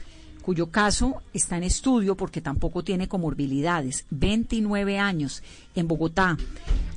cuyo 0.45 0.67
caso 0.71 1.23
está 1.33 1.57
en 1.57 1.63
estudio 1.63 2.17
porque 2.17 2.43
tampoco 2.43 2.85
tiene 2.85 3.09
comorbilidades, 3.09 4.05
29 4.11 4.99
años, 4.99 5.43
en 5.75 5.89
Bogotá. 5.89 6.37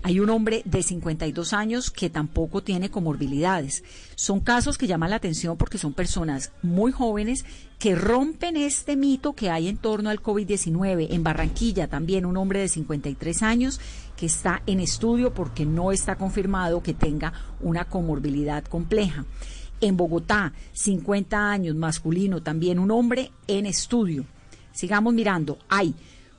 Hay 0.03 0.19
un 0.19 0.29
hombre 0.29 0.63
de 0.65 0.83
52 0.83 1.53
años 1.53 1.89
que 1.89 2.09
tampoco 2.09 2.61
tiene 2.61 2.89
comorbilidades. 2.89 3.85
Son 4.15 4.41
casos 4.41 4.77
que 4.77 4.87
llaman 4.87 5.11
la 5.11 5.15
atención 5.15 5.55
porque 5.55 5.77
son 5.77 5.93
personas 5.93 6.51
muy 6.61 6.91
jóvenes 6.91 7.45
que 7.79 7.95
rompen 7.95 8.57
este 8.57 8.97
mito 8.97 9.33
que 9.33 9.49
hay 9.49 9.69
en 9.69 9.77
torno 9.77 10.09
al 10.09 10.21
COVID-19. 10.21 11.07
En 11.11 11.23
Barranquilla 11.23 11.87
también 11.87 12.25
un 12.25 12.35
hombre 12.35 12.59
de 12.59 12.67
53 12.67 13.43
años 13.43 13.79
que 14.17 14.25
está 14.25 14.61
en 14.65 14.81
estudio 14.81 15.33
porque 15.33 15.65
no 15.65 15.93
está 15.93 16.17
confirmado 16.17 16.83
que 16.83 16.93
tenga 16.93 17.31
una 17.61 17.85
comorbilidad 17.85 18.65
compleja. 18.65 19.25
En 19.79 19.95
Bogotá, 19.97 20.53
50 20.73 21.51
años, 21.51 21.75
masculino, 21.75 22.41
también 22.41 22.79
un 22.79 22.91
hombre 22.91 23.31
en 23.47 23.65
estudio. 23.65 24.25
Sigamos 24.71 25.13
mirando. 25.13 25.57
Hay 25.69 25.93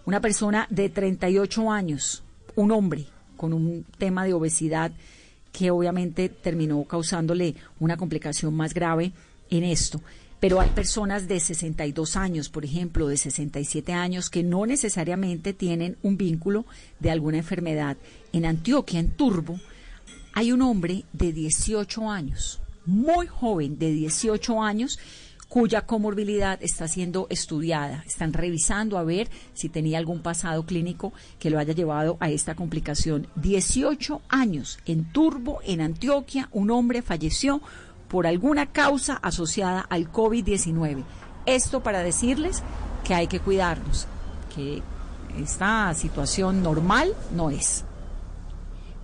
una 0.07 0.21
persona 0.21 0.67
de 0.71 0.89
38 0.89 1.71
años, 1.71 2.23
un 2.57 2.73
hombre 2.73 3.07
con 3.37 3.53
un 3.53 3.85
tema 3.99 4.25
de 4.25 4.35
obesidad 4.35 4.93
que 5.53 5.71
obviamente 5.71 6.29
terminó 6.29 6.85
causándole 6.85 7.55
una 7.81 7.97
complicación 7.97 8.55
más 8.55 8.75
grave 8.75 9.13
en 9.51 9.65
esto. 9.65 10.01
Pero 10.41 10.61
hay 10.61 10.69
personas 10.71 11.27
de 11.27 11.41
62 11.41 12.17
años, 12.17 12.49
por 12.49 12.65
ejemplo, 12.65 13.09
de 13.09 13.17
67 13.17 13.93
años, 13.93 14.31
que 14.31 14.45
no 14.45 14.67
necesariamente 14.67 15.53
tienen 15.53 15.97
un 16.03 16.17
vínculo 16.17 16.65
de 17.01 17.11
alguna 17.11 17.39
enfermedad. 17.39 17.97
En 18.33 18.45
Antioquia, 18.45 19.01
en 19.01 19.11
Turbo, 19.11 19.59
hay 20.35 20.53
un 20.53 20.63
hombre 20.63 21.05
de 21.13 21.33
18 21.33 22.09
años, 22.09 22.61
muy 22.89 23.27
joven, 23.27 23.79
de 23.79 23.93
18 23.93 24.63
años, 24.63 24.99
cuya 25.49 25.87
comorbilidad 25.87 26.59
está 26.63 26.89
siendo 26.89 27.27
estudiada. 27.31 28.03
Están 28.07 28.33
revisando 28.33 28.99
a 28.99 29.05
ver 29.05 29.29
si 29.55 29.69
tenía 29.69 29.99
algún 29.99 30.21
pasado 30.21 30.65
clínico 30.65 31.13
que 31.39 31.51
lo 31.51 31.59
haya 31.59 31.73
llevado 31.73 32.17
a 32.21 32.31
esta 32.31 32.55
complicación. 32.55 33.29
18 33.37 34.23
años 34.29 34.79
en 34.87 35.11
Turbo, 35.13 35.61
en 35.65 35.81
Antioquia, 35.81 36.49
un 36.53 36.71
hombre 36.71 37.03
falleció 37.03 37.61
por 38.09 38.27
alguna 38.27 38.67
causa 38.67 39.15
asociada 39.15 39.81
al 39.81 40.11
COVID-19. 40.11 41.05
Esto 41.47 41.83
para 41.83 42.03
decirles 42.03 42.63
que 43.05 43.15
hay 43.15 43.27
que 43.27 43.41
cuidarnos, 43.41 44.07
que 44.55 44.83
esta 45.39 45.93
situación 45.95 46.63
normal 46.63 47.15
no 47.35 47.51
es. 47.51 47.85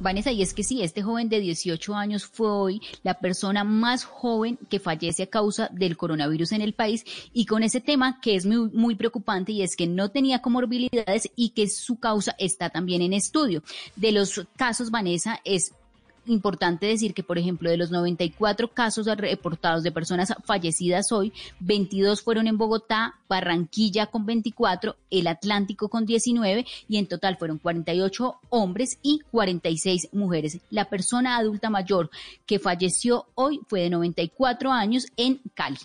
Vanessa, 0.05 0.31
y 0.31 0.43
es 0.43 0.53
que 0.53 0.63
sí, 0.63 0.83
este 0.83 1.03
joven 1.03 1.31
de 1.31 1.41
18 1.41 1.95
años 1.95 2.27
fue 2.27 2.51
hoy 2.51 2.83
la 3.03 3.19
persona 3.21 3.65
más 3.65 4.05
joven 4.05 4.59
que 4.69 4.79
fallece 4.79 5.23
a 5.23 5.31
causa 5.31 5.71
del 5.73 5.97
coronavirus 5.97 6.53
en 6.53 6.61
el 6.61 6.75
país 6.75 7.05
y 7.33 7.47
con 7.47 7.63
ese 7.63 7.81
tema 7.81 8.21
que 8.21 8.37
es 8.37 8.45
muy, 8.45 8.71
muy 8.71 8.97
preocupante 8.97 9.53
y 9.53 9.63
es 9.63 9.77
que 9.77 9.87
no 9.87 10.11
tenía 10.11 10.43
comorbilidades 10.43 11.31
y 11.35 11.51
que 11.51 11.69
su 11.69 11.99
causa 11.99 12.37
está 12.39 12.69
también 12.69 13.01
en 13.01 13.15
estudio. 13.15 13.63
De 13.97 14.13
los 14.13 14.47
casos, 14.57 14.91
Vanessa, 14.91 15.41
es 15.43 15.73
importante 16.27 16.87
decir 16.87 17.15
que, 17.15 17.23
por 17.23 17.39
ejemplo, 17.39 17.71
de 17.71 17.77
los 17.77 17.91
94 17.91 18.69
casos 18.69 19.07
reportados 19.07 19.83
de 19.83 19.93
personas 19.93 20.35
fallecidas 20.45 21.13
hoy, 21.13 21.33
22 21.61 22.23
fueron 22.23 22.47
en 22.47 22.59
Bogotá, 22.59 23.15
Barranquilla 23.29 24.07
con 24.07 24.27
24, 24.27 24.97
el 25.11 25.27
Atlántico 25.27 25.89
con 25.89 26.07
19 26.07 26.67
y 26.89 26.97
en 26.97 27.07
total 27.07 27.37
fueron 27.37 27.59
48 27.59 28.41
hombres 28.51 28.99
y 29.03 29.21
46 29.31 30.09
mujeres. 30.13 30.59
La 30.71 30.87
persona 30.87 31.37
adulta 31.37 31.71
mayor 31.71 32.11
que 32.47 32.59
falleció 32.59 33.27
hoy 33.35 33.61
fue 33.69 33.81
de 33.81 33.91
94 33.91 34.73
años 34.73 35.07
en 35.17 35.41
Cali. 35.55 35.79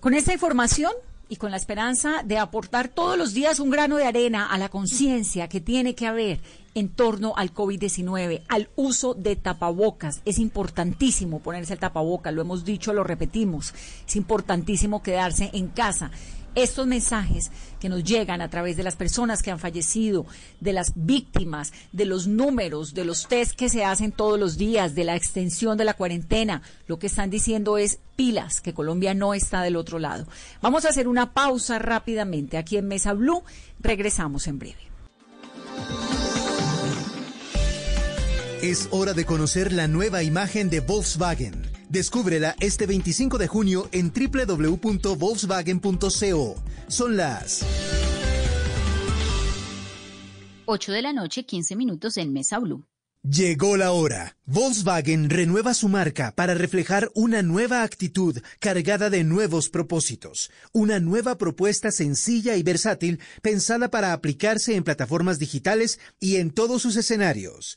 Con 0.00 0.14
esta 0.14 0.32
información 0.32 0.92
y 1.30 1.36
con 1.36 1.52
la 1.52 1.56
esperanza 1.56 2.22
de 2.24 2.38
aportar 2.38 2.88
todos 2.88 3.16
los 3.16 3.32
días 3.32 3.60
un 3.60 3.70
grano 3.70 3.96
de 3.96 4.04
arena 4.04 4.46
a 4.50 4.58
la 4.58 4.68
conciencia 4.68 5.48
que 5.48 5.60
tiene 5.60 5.94
que 5.94 6.08
haber 6.08 6.40
en 6.74 6.88
torno 6.88 7.34
al 7.36 7.54
COVID-19, 7.54 8.42
al 8.48 8.68
uso 8.74 9.14
de 9.14 9.36
tapabocas. 9.36 10.22
Es 10.24 10.40
importantísimo 10.40 11.38
ponerse 11.38 11.72
el 11.72 11.78
tapabocas, 11.78 12.34
lo 12.34 12.42
hemos 12.42 12.64
dicho, 12.64 12.92
lo 12.92 13.04
repetimos. 13.04 13.72
Es 14.06 14.16
importantísimo 14.16 15.02
quedarse 15.02 15.50
en 15.52 15.68
casa 15.68 16.10
estos 16.54 16.86
mensajes 16.86 17.50
que 17.80 17.88
nos 17.88 18.04
llegan 18.04 18.40
a 18.40 18.50
través 18.50 18.76
de 18.76 18.82
las 18.82 18.96
personas 18.96 19.42
que 19.42 19.50
han 19.50 19.58
fallecido, 19.58 20.26
de 20.60 20.72
las 20.72 20.92
víctimas, 20.94 21.72
de 21.92 22.04
los 22.04 22.26
números, 22.26 22.94
de 22.94 23.04
los 23.04 23.26
test 23.26 23.52
que 23.52 23.68
se 23.68 23.84
hacen 23.84 24.12
todos 24.12 24.38
los 24.38 24.56
días, 24.56 24.94
de 24.94 25.04
la 25.04 25.16
extensión 25.16 25.78
de 25.78 25.84
la 25.84 25.94
cuarentena, 25.94 26.62
lo 26.86 26.98
que 26.98 27.06
están 27.06 27.30
diciendo 27.30 27.78
es 27.78 27.98
pilas, 28.16 28.60
que 28.60 28.74
Colombia 28.74 29.14
no 29.14 29.34
está 29.34 29.62
del 29.62 29.76
otro 29.76 29.98
lado. 29.98 30.26
Vamos 30.60 30.84
a 30.84 30.90
hacer 30.90 31.08
una 31.08 31.32
pausa 31.32 31.78
rápidamente 31.78 32.58
aquí 32.58 32.76
en 32.76 32.88
Mesa 32.88 33.14
Blue. 33.14 33.42
Regresamos 33.80 34.46
en 34.46 34.58
breve. 34.58 34.90
Es 38.62 38.88
hora 38.90 39.14
de 39.14 39.24
conocer 39.24 39.72
la 39.72 39.88
nueva 39.88 40.22
imagen 40.22 40.68
de 40.68 40.80
Volkswagen. 40.80 41.79
Descúbrela 41.90 42.56
este 42.60 42.86
25 42.86 43.36
de 43.36 43.48
junio 43.48 43.88
en 43.90 44.12
www.volkswagen.co. 44.12 46.62
Son 46.88 47.16
las 47.16 47.66
8 50.66 50.92
de 50.92 51.02
la 51.02 51.12
noche, 51.12 51.44
15 51.44 51.74
minutos 51.74 52.16
en 52.16 52.32
Mesa 52.32 52.60
Blue. 52.60 52.86
Llegó 53.22 53.76
la 53.76 53.92
hora. 53.92 54.38
Volkswagen 54.46 55.28
renueva 55.28 55.74
su 55.74 55.88
marca 55.88 56.32
para 56.34 56.54
reflejar 56.54 57.10
una 57.14 57.42
nueva 57.42 57.82
actitud 57.82 58.38
cargada 58.60 59.10
de 59.10 59.24
nuevos 59.24 59.68
propósitos. 59.68 60.50
Una 60.72 61.00
nueva 61.00 61.36
propuesta 61.36 61.90
sencilla 61.90 62.56
y 62.56 62.62
versátil 62.62 63.20
pensada 63.42 63.90
para 63.90 64.14
aplicarse 64.14 64.76
en 64.76 64.84
plataformas 64.84 65.38
digitales 65.38 65.98
y 66.18 66.36
en 66.36 66.50
todos 66.50 66.80
sus 66.80 66.96
escenarios. 66.96 67.76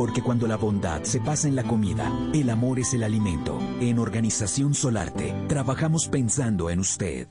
Porque 0.00 0.22
cuando 0.22 0.46
la 0.46 0.56
bondad 0.56 1.02
se 1.02 1.20
pasa 1.20 1.46
en 1.46 1.54
la 1.54 1.62
comida, 1.62 2.10
el 2.32 2.48
amor 2.48 2.78
es 2.78 2.94
el 2.94 3.02
alimento. 3.02 3.58
En 3.82 3.98
Organización 3.98 4.72
Solarte, 4.72 5.34
trabajamos 5.46 6.08
pensando 6.08 6.70
en 6.70 6.80
usted. 6.80 7.28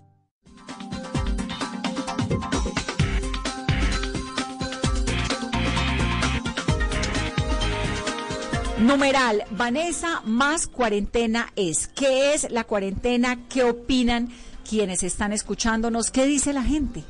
Numeral, 8.78 9.46
Vanessa 9.50 10.22
más 10.26 10.68
cuarentena 10.68 11.52
es. 11.56 11.88
¿Qué 11.88 12.36
es 12.36 12.52
la 12.52 12.66
cuarentena? 12.66 13.48
¿Qué 13.48 13.64
opinan 13.64 14.30
quienes 14.64 15.02
están 15.02 15.34
escuchándonos? 15.34 16.12
¿Qué 16.12 16.28
dice 16.28 16.54
la 16.54 16.62
gente? 16.62 17.04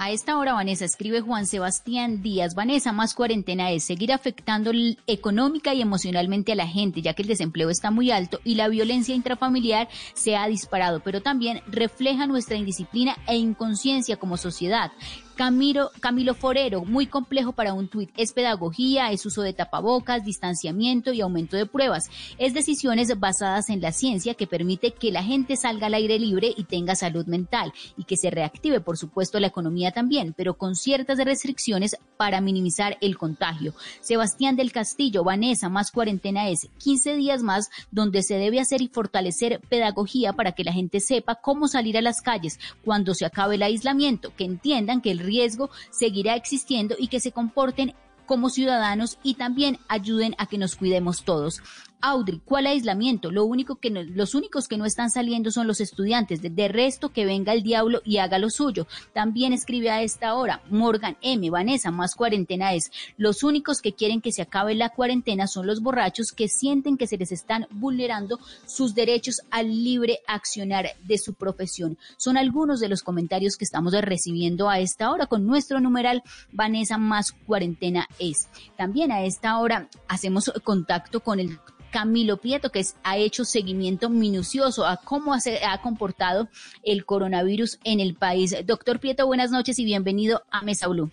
A 0.00 0.12
esta 0.12 0.38
hora, 0.38 0.52
Vanessa, 0.52 0.84
escribe 0.84 1.22
Juan 1.22 1.44
Sebastián 1.44 2.22
Díaz. 2.22 2.54
Vanessa, 2.54 2.92
más 2.92 3.14
cuarentena 3.14 3.72
es 3.72 3.82
seguir 3.82 4.12
afectando 4.12 4.70
económica 5.08 5.74
y 5.74 5.82
emocionalmente 5.82 6.52
a 6.52 6.54
la 6.54 6.68
gente, 6.68 7.02
ya 7.02 7.14
que 7.14 7.22
el 7.22 7.28
desempleo 7.28 7.68
está 7.68 7.90
muy 7.90 8.12
alto 8.12 8.38
y 8.44 8.54
la 8.54 8.68
violencia 8.68 9.16
intrafamiliar 9.16 9.88
se 10.14 10.36
ha 10.36 10.46
disparado, 10.46 11.00
pero 11.00 11.20
también 11.20 11.62
refleja 11.66 12.28
nuestra 12.28 12.56
indisciplina 12.56 13.16
e 13.26 13.38
inconsciencia 13.38 14.16
como 14.18 14.36
sociedad. 14.36 14.92
Camilo, 15.38 15.92
Camilo 16.00 16.34
Forero, 16.34 16.84
muy 16.84 17.06
complejo 17.06 17.52
para 17.52 17.72
un 17.72 17.86
tuit. 17.86 18.10
Es 18.16 18.32
pedagogía, 18.32 19.12
es 19.12 19.24
uso 19.24 19.42
de 19.42 19.52
tapabocas, 19.52 20.24
distanciamiento 20.24 21.12
y 21.12 21.20
aumento 21.20 21.56
de 21.56 21.64
pruebas. 21.64 22.10
Es 22.38 22.54
decisiones 22.54 23.16
basadas 23.20 23.70
en 23.70 23.80
la 23.80 23.92
ciencia 23.92 24.34
que 24.34 24.48
permite 24.48 24.94
que 24.94 25.12
la 25.12 25.22
gente 25.22 25.56
salga 25.56 25.86
al 25.86 25.94
aire 25.94 26.18
libre 26.18 26.52
y 26.56 26.64
tenga 26.64 26.96
salud 26.96 27.24
mental 27.26 27.72
y 27.96 28.02
que 28.02 28.16
se 28.16 28.30
reactive, 28.30 28.80
por 28.80 28.98
supuesto, 28.98 29.38
la 29.38 29.46
economía 29.46 29.92
también, 29.92 30.34
pero 30.36 30.54
con 30.54 30.74
ciertas 30.74 31.18
restricciones 31.18 31.96
para 32.16 32.40
minimizar 32.40 32.98
el 33.00 33.16
contagio. 33.16 33.74
Sebastián 34.00 34.56
del 34.56 34.72
Castillo, 34.72 35.22
Vanessa, 35.22 35.68
más 35.68 35.92
cuarentena 35.92 36.48
es 36.48 36.68
15 36.78 37.14
días 37.14 37.44
más 37.44 37.70
donde 37.92 38.24
se 38.24 38.34
debe 38.34 38.58
hacer 38.58 38.82
y 38.82 38.88
fortalecer 38.88 39.60
pedagogía 39.68 40.32
para 40.32 40.50
que 40.50 40.64
la 40.64 40.72
gente 40.72 40.98
sepa 40.98 41.36
cómo 41.36 41.68
salir 41.68 41.96
a 41.96 42.02
las 42.02 42.22
calles 42.22 42.58
cuando 42.84 43.14
se 43.14 43.24
acabe 43.24 43.54
el 43.54 43.62
aislamiento, 43.62 44.34
que 44.34 44.42
entiendan 44.42 45.00
que 45.00 45.12
el 45.12 45.27
riesgo 45.28 45.70
seguirá 45.90 46.34
existiendo 46.34 46.96
y 46.98 47.08
que 47.08 47.20
se 47.20 47.32
comporten 47.32 47.94
como 48.28 48.50
ciudadanos 48.50 49.18
y 49.24 49.34
también 49.34 49.78
ayuden 49.88 50.36
a 50.38 50.46
que 50.46 50.58
nos 50.58 50.76
cuidemos 50.76 51.24
todos. 51.24 51.60
Audrey, 52.00 52.40
¿cuál 52.44 52.66
aislamiento? 52.66 53.32
Lo 53.32 53.44
único 53.44 53.76
que 53.76 53.90
los 53.90 54.36
únicos 54.36 54.68
que 54.68 54.76
no 54.76 54.84
están 54.84 55.10
saliendo 55.10 55.50
son 55.50 55.66
los 55.66 55.80
estudiantes. 55.80 56.40
De, 56.40 56.68
resto, 56.68 57.08
que 57.08 57.24
venga 57.24 57.52
el 57.52 57.64
diablo 57.64 58.02
y 58.04 58.18
haga 58.18 58.38
lo 58.38 58.50
suyo. 58.50 58.86
También 59.12 59.52
escribe 59.52 59.90
a 59.90 60.02
esta 60.02 60.34
hora 60.34 60.62
Morgan 60.70 61.16
M. 61.22 61.50
Vanessa, 61.50 61.90
más 61.90 62.14
cuarentena 62.14 62.72
es. 62.72 62.92
Los 63.16 63.42
únicos 63.42 63.80
que 63.80 63.94
quieren 63.94 64.20
que 64.20 64.30
se 64.30 64.42
acabe 64.42 64.76
la 64.76 64.90
cuarentena 64.90 65.48
son 65.48 65.66
los 65.66 65.80
borrachos 65.80 66.30
que 66.30 66.48
sienten 66.48 66.96
que 66.96 67.08
se 67.08 67.16
les 67.16 67.32
están 67.32 67.66
vulnerando 67.70 68.38
sus 68.66 68.94
derechos 68.94 69.40
al 69.50 69.82
libre 69.82 70.20
accionar 70.28 70.90
de 71.02 71.18
su 71.18 71.34
profesión. 71.34 71.98
Son 72.16 72.36
algunos 72.36 72.78
de 72.78 72.88
los 72.88 73.02
comentarios 73.02 73.56
que 73.56 73.64
estamos 73.64 73.92
recibiendo 73.92 74.68
a 74.68 74.78
esta 74.78 75.10
hora 75.10 75.26
con 75.26 75.46
nuestro 75.46 75.80
numeral 75.80 76.22
Vanessa 76.52 76.96
más 76.96 77.32
cuarentena 77.32 78.06
es. 78.18 78.48
También 78.76 79.12
a 79.12 79.24
esta 79.24 79.58
hora 79.58 79.88
hacemos 80.08 80.52
contacto 80.64 81.20
con 81.20 81.40
el 81.40 81.58
Camilo 81.90 82.36
Prieto, 82.36 82.70
que 82.70 82.84
ha 83.02 83.16
hecho 83.16 83.44
seguimiento 83.44 84.10
minucioso 84.10 84.86
a 84.86 84.98
cómo 84.98 85.38
se 85.40 85.64
ha 85.64 85.80
comportado 85.80 86.48
el 86.82 87.04
coronavirus 87.04 87.78
en 87.84 88.00
el 88.00 88.14
país. 88.14 88.54
Doctor 88.66 89.00
Prieto, 89.00 89.26
buenas 89.26 89.50
noches 89.50 89.78
y 89.78 89.84
bienvenido 89.84 90.42
a 90.50 90.62
Mesa 90.62 90.88
Blue. 90.88 91.10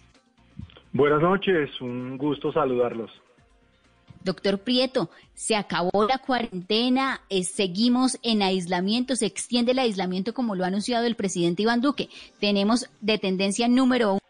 Buenas 0.91 1.21
noches, 1.21 1.69
un 1.81 2.17
gusto 2.17 2.51
saludarlos. 2.51 3.11
Doctor 4.23 4.57
Prieto, 4.57 5.11
se 5.35 5.55
acabó 5.55 6.07
la 6.09 6.17
cuarentena, 6.17 7.21
eh, 7.29 7.43
seguimos 7.43 8.17
en 8.23 8.41
aislamiento, 8.41 9.15
se 9.15 9.27
extiende 9.27 9.73
el 9.73 9.79
aislamiento 9.79 10.33
como 10.33 10.55
lo 10.55 10.63
ha 10.63 10.67
anunciado 10.67 11.05
el 11.05 11.15
presidente 11.15 11.61
Iván 11.61 11.81
Duque. 11.81 12.09
Tenemos 12.39 12.89
de 13.01 13.19
tendencia 13.19 13.67
número 13.67 14.13
uno 14.13 14.24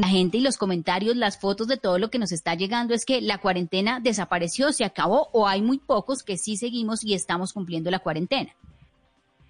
la 0.00 0.08
gente 0.08 0.38
y 0.38 0.40
los 0.40 0.56
comentarios, 0.56 1.16
las 1.16 1.40
fotos 1.40 1.68
de 1.68 1.76
todo 1.76 1.98
lo 1.98 2.10
que 2.10 2.18
nos 2.18 2.32
está 2.32 2.54
llegando 2.54 2.94
es 2.94 3.04
que 3.04 3.20
la 3.20 3.38
cuarentena 3.38 4.00
desapareció, 4.00 4.72
se 4.72 4.84
acabó 4.84 5.28
o 5.32 5.46
hay 5.46 5.62
muy 5.62 5.78
pocos 5.78 6.22
que 6.22 6.36
sí 6.36 6.56
seguimos 6.56 7.04
y 7.04 7.14
estamos 7.14 7.52
cumpliendo 7.52 7.90
la 7.90 7.98
cuarentena. 7.98 8.50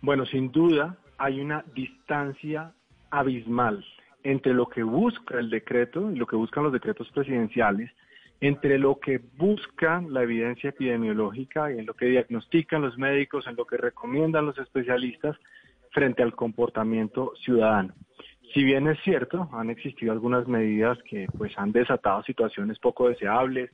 Bueno, 0.02 0.26
sin 0.26 0.50
duda 0.50 0.96
hay 1.18 1.40
una 1.40 1.64
distancia 1.74 2.72
abismal 3.10 3.84
entre 4.22 4.54
lo 4.54 4.66
que 4.68 4.82
busca 4.82 5.38
el 5.38 5.50
decreto 5.50 6.10
y 6.10 6.16
lo 6.16 6.26
que 6.26 6.36
buscan 6.36 6.64
los 6.64 6.72
decretos 6.72 7.08
presidenciales, 7.10 7.90
entre 8.40 8.78
lo 8.78 8.98
que 8.98 9.20
busca 9.36 10.02
la 10.08 10.22
evidencia 10.22 10.70
epidemiológica 10.70 11.72
y 11.72 11.78
en 11.78 11.86
lo 11.86 11.94
que 11.94 12.06
diagnostican 12.06 12.82
los 12.82 12.96
médicos, 12.96 13.46
en 13.46 13.56
lo 13.56 13.66
que 13.66 13.76
recomiendan 13.76 14.46
los 14.46 14.58
especialistas 14.58 15.36
frente 15.90 16.22
al 16.22 16.34
comportamiento 16.34 17.32
ciudadano. 17.44 17.94
Si 18.52 18.64
bien 18.64 18.88
es 18.88 18.98
cierto, 19.02 19.48
han 19.52 19.70
existido 19.70 20.12
algunas 20.12 20.48
medidas 20.48 20.98
que 21.04 21.26
pues 21.38 21.56
han 21.56 21.72
desatado 21.72 22.22
situaciones 22.24 22.78
poco 22.78 23.08
deseables, 23.08 23.70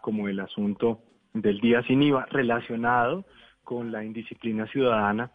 como 0.00 0.28
el 0.28 0.40
asunto 0.40 1.00
del 1.32 1.60
día 1.60 1.82
sin 1.82 2.02
IVA 2.02 2.26
relacionado 2.26 3.24
con 3.62 3.92
la 3.92 4.04
indisciplina 4.04 4.66
ciudadana, 4.68 5.30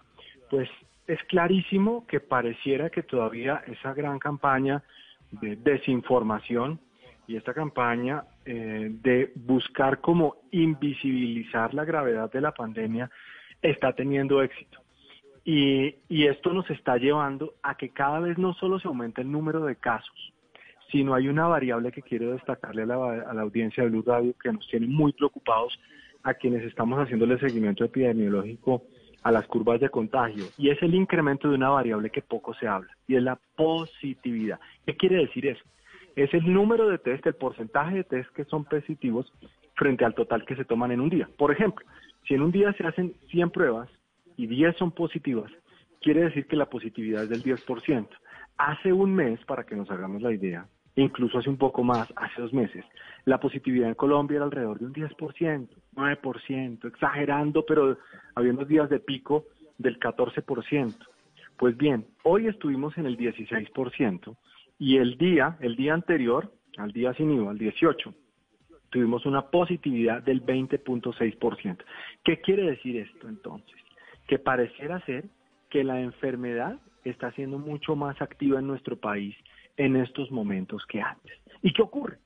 pues 0.50 0.70
es 1.08 1.22
clarísimo 1.26 2.06
que 2.08 2.20
pareciera 2.20 2.90
que 2.90 3.04
todavía 3.04 3.64
esa 3.68 3.94
gran 3.94 4.20
campaña 4.20 4.84
de 5.32 5.56
desinformación 5.56 6.80
y 7.28 7.36
esta 7.36 7.54
campaña 7.54 8.24
eh, 8.46 8.90
de 8.92 9.32
buscar 9.36 10.02
cómo 10.02 10.38
invisibilizar 10.52 11.74
la 11.74 11.86
gravedad 11.86 12.32
de 12.32 12.42
la 12.42 12.54
pandemia 12.54 13.10
está 13.62 13.94
teniendo 13.94 14.42
éxito. 14.42 14.82
Y, 15.44 15.96
esto 16.26 16.54
nos 16.54 16.70
está 16.70 16.98
llevando 16.98 17.56
a 17.64 17.76
que 17.76 17.90
cada 17.90 18.20
vez 18.20 18.38
no 18.38 18.54
solo 18.54 18.80
se 18.80 18.88
aumenta 18.88 19.22
el 19.22 19.32
número 19.32 19.66
de 19.66 19.76
casos, 19.76 20.34
sino 20.92 21.14
hay 21.14 21.28
una 21.28 21.48
variable 21.48 21.92
que 21.92 22.02
quiero 22.02 22.32
destacarle 22.32 22.84
a 22.84 22.86
la, 22.86 23.42
audiencia 23.42 23.84
de 23.84 23.90
Blue 23.90 24.04
Radio 24.06 24.34
que 24.42 24.52
nos 24.52 24.68
tiene 24.68 24.88
muy 24.88 25.14
preocupados 25.14 25.80
a 26.24 26.34
quienes 26.36 26.64
estamos 26.64 27.00
haciendo 27.00 27.26
el 27.26 27.40
seguimiento 27.40 27.84
epidemiológico 27.84 28.84
a 29.24 29.32
las 29.32 29.48
curvas 29.48 29.80
de 29.80 29.90
contagio 29.90 30.46
y 30.58 30.70
es 30.70 30.82
el 30.82 30.94
incremento 30.94 31.50
de 31.50 31.56
una 31.56 31.70
variable 31.70 32.10
que 32.10 32.22
poco 32.22 32.54
se 32.54 32.68
habla 32.68 32.96
y 33.08 33.16
es 33.16 33.24
la 33.24 33.40
positividad. 33.56 34.60
¿Qué 34.86 34.96
quiere 34.96 35.18
decir 35.18 35.48
eso? 35.48 35.64
Es 36.16 36.34
el 36.34 36.52
número 36.52 36.88
de 36.88 36.98
test, 36.98 37.26
el 37.26 37.36
porcentaje 37.36 37.98
de 37.98 38.04
test 38.04 38.30
que 38.32 38.46
son 38.46 38.66
positivos 38.66 39.32
frente 39.76 40.06
al 40.06 40.14
total 40.14 40.46
que 40.46 40.56
se 40.56 40.66
toman 40.66 40.92
en 40.92 41.02
un 41.02 41.10
día. 41.10 41.28
Por 41.38 41.52
ejemplo, 41.52 41.86
si 42.28 42.36
en 42.36 42.42
un 42.42 42.52
día 42.52 42.74
se 42.74 42.86
hacen 42.86 43.14
100 43.30 43.50
pruebas, 43.52 43.90
y 44.38 44.48
10 44.48 44.78
son 44.78 44.92
positivas, 44.92 45.52
quiere 46.02 46.24
decir 46.24 46.48
que 46.48 46.56
la 46.56 46.70
positividad 46.70 47.24
es 47.24 47.30
del 47.30 47.44
10%. 47.44 48.08
Hace 48.58 48.94
un 48.94 49.14
mes, 49.14 49.40
para 49.46 49.64
que 49.66 49.76
nos 49.76 49.90
hagamos 49.90 50.22
la 50.22 50.34
idea, 50.34 50.68
incluso 50.96 51.38
hace 51.38 51.50
un 51.50 51.58
poco 51.58 51.84
más, 51.84 52.12
hace 52.16 52.42
dos 52.42 52.54
meses, 52.54 52.86
la 53.26 53.40
positividad 53.40 53.90
en 53.90 53.96
Colombia 53.96 54.36
era 54.38 54.46
alrededor 54.46 54.80
de 54.80 54.86
un 54.86 54.94
10%, 54.94 55.68
9%, 55.96 56.88
exagerando, 56.88 57.66
pero 57.66 57.98
habiendo 58.36 58.66
días 58.66 58.90
de 58.90 59.00
pico 59.00 59.46
del 59.78 60.00
14%. 60.00 60.96
Pues 61.58 61.78
bien, 61.78 62.06
hoy 62.24 62.48
estuvimos 62.48 62.98
en 62.98 63.06
el 63.06 63.18
16% 63.18 64.36
y 64.80 64.98
el 64.98 65.18
día, 65.18 65.58
el 65.60 65.76
día 65.76 65.94
anterior, 65.94 66.52
al 66.78 66.92
día 66.92 67.14
sin 67.14 67.32
IVA, 67.32 67.52
al 67.52 67.58
18, 67.58 68.14
tuvimos 68.90 69.26
una 69.26 69.44
positividad 69.50 70.22
del 70.24 70.44
20.6%. 70.46 71.78
¿Qué 72.24 72.42
quiere 72.42 72.64
decir 72.64 72.98
esto 72.98 73.28
entonces? 73.28 73.81
Que 74.32 74.40
pareciera 74.40 75.02
ser 75.02 75.26
que 75.70 75.84
la 75.84 76.00
enfermedad 76.00 76.80
está 77.04 77.34
siendo 77.34 77.60
mucho 77.60 77.98
más 77.98 78.22
activa 78.22 78.60
en 78.60 78.68
nuestro 78.68 78.96
país 78.96 79.36
en 79.76 79.98
estos 79.98 80.32
momentos 80.32 80.86
que 80.86 81.02
antes. 81.02 81.38
¿Y 81.62 81.74
qué 81.74 81.82
ocurre? 81.82 82.18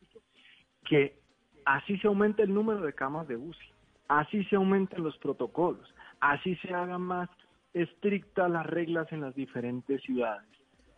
Que 0.87 1.17
así 1.65 1.97
se 1.97 2.05
aumenta 2.05 2.43
el 2.43 2.53
número 2.53 2.81
de 2.81 2.93
camas 2.93 3.27
de 3.27 3.37
UCI, 3.37 3.65
así 4.07 4.43
se 4.43 4.55
aumentan 4.55 5.01
los 5.01 5.17
protocolos, 5.17 5.95
así 6.19 6.55
se 6.57 6.71
hagan 6.75 7.01
más 7.01 7.27
estrictas 7.73 8.51
las 8.51 8.67
reglas 8.67 9.11
en 9.11 9.21
las 9.21 9.33
diferentes 9.33 9.99
ciudades. 10.03 10.47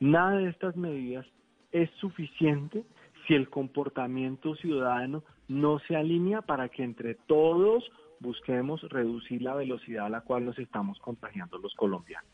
Nada 0.02 0.40
de 0.40 0.50
estas 0.50 0.76
medidas 0.76 1.26
es 1.72 1.90
suficiente 2.02 2.84
si 3.26 3.34
el 3.34 3.50
comportamiento 3.50 4.56
ciudadano 4.56 5.24
no 5.48 5.80
se 5.88 5.96
alinea 5.96 6.42
para 6.42 6.68
que 6.68 6.84
entre 6.84 7.16
todos 7.16 7.90
busquemos 8.20 8.82
reducir 8.90 9.42
la 9.42 9.56
velocidad 9.56 10.06
a 10.06 10.10
la 10.10 10.22
cual 10.22 10.46
nos 10.46 10.58
estamos 10.60 11.00
contagiando 11.00 11.58
los 11.58 11.74
colombianos. 11.76 12.32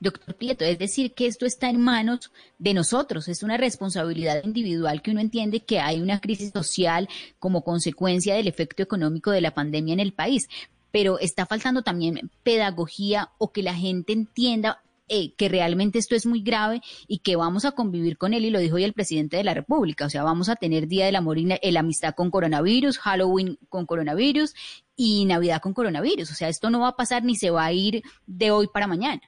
Doctor 0.00 0.34
Prieto, 0.34 0.64
es 0.64 0.78
decir, 0.78 1.12
que 1.12 1.26
esto 1.26 1.44
está 1.44 1.68
en 1.68 1.78
manos 1.78 2.32
de 2.58 2.72
nosotros, 2.72 3.28
es 3.28 3.42
una 3.42 3.58
responsabilidad 3.58 4.42
individual 4.44 5.02
que 5.02 5.10
uno 5.10 5.20
entiende 5.20 5.60
que 5.60 5.78
hay 5.78 6.00
una 6.00 6.20
crisis 6.20 6.52
social 6.52 7.06
como 7.38 7.62
consecuencia 7.62 8.34
del 8.34 8.48
efecto 8.48 8.82
económico 8.82 9.30
de 9.30 9.42
la 9.42 9.52
pandemia 9.52 9.92
en 9.92 10.00
el 10.00 10.14
país, 10.14 10.48
pero 10.90 11.18
está 11.18 11.44
faltando 11.44 11.82
también 11.82 12.30
pedagogía 12.42 13.28
o 13.36 13.52
que 13.52 13.62
la 13.62 13.74
gente 13.74 14.14
entienda 14.14 14.82
eh, 15.12 15.34
que 15.36 15.48
realmente 15.48 15.98
esto 15.98 16.14
es 16.14 16.24
muy 16.24 16.40
grave 16.40 16.80
y 17.08 17.18
que 17.18 17.34
vamos 17.34 17.64
a 17.64 17.72
convivir 17.72 18.16
con 18.16 18.32
él, 18.32 18.44
y 18.44 18.50
lo 18.50 18.60
dijo 18.60 18.76
hoy 18.76 18.84
el 18.84 18.92
presidente 18.92 19.36
de 19.36 19.44
la 19.44 19.54
República, 19.54 20.06
o 20.06 20.08
sea, 20.08 20.22
vamos 20.22 20.48
a 20.48 20.54
tener 20.54 20.86
Día 20.86 21.06
del 21.06 21.16
Amor 21.16 21.36
y 21.36 21.46
la 21.46 21.80
Amistad 21.80 22.14
con 22.14 22.30
coronavirus, 22.30 22.98
Halloween 23.00 23.58
con 23.68 23.86
coronavirus 23.86 24.54
y 24.96 25.24
Navidad 25.24 25.60
con 25.60 25.74
coronavirus, 25.74 26.30
o 26.30 26.34
sea, 26.34 26.48
esto 26.48 26.70
no 26.70 26.80
va 26.80 26.88
a 26.88 26.96
pasar 26.96 27.24
ni 27.24 27.34
se 27.34 27.50
va 27.50 27.64
a 27.64 27.72
ir 27.72 28.02
de 28.26 28.52
hoy 28.52 28.68
para 28.72 28.86
mañana. 28.86 29.20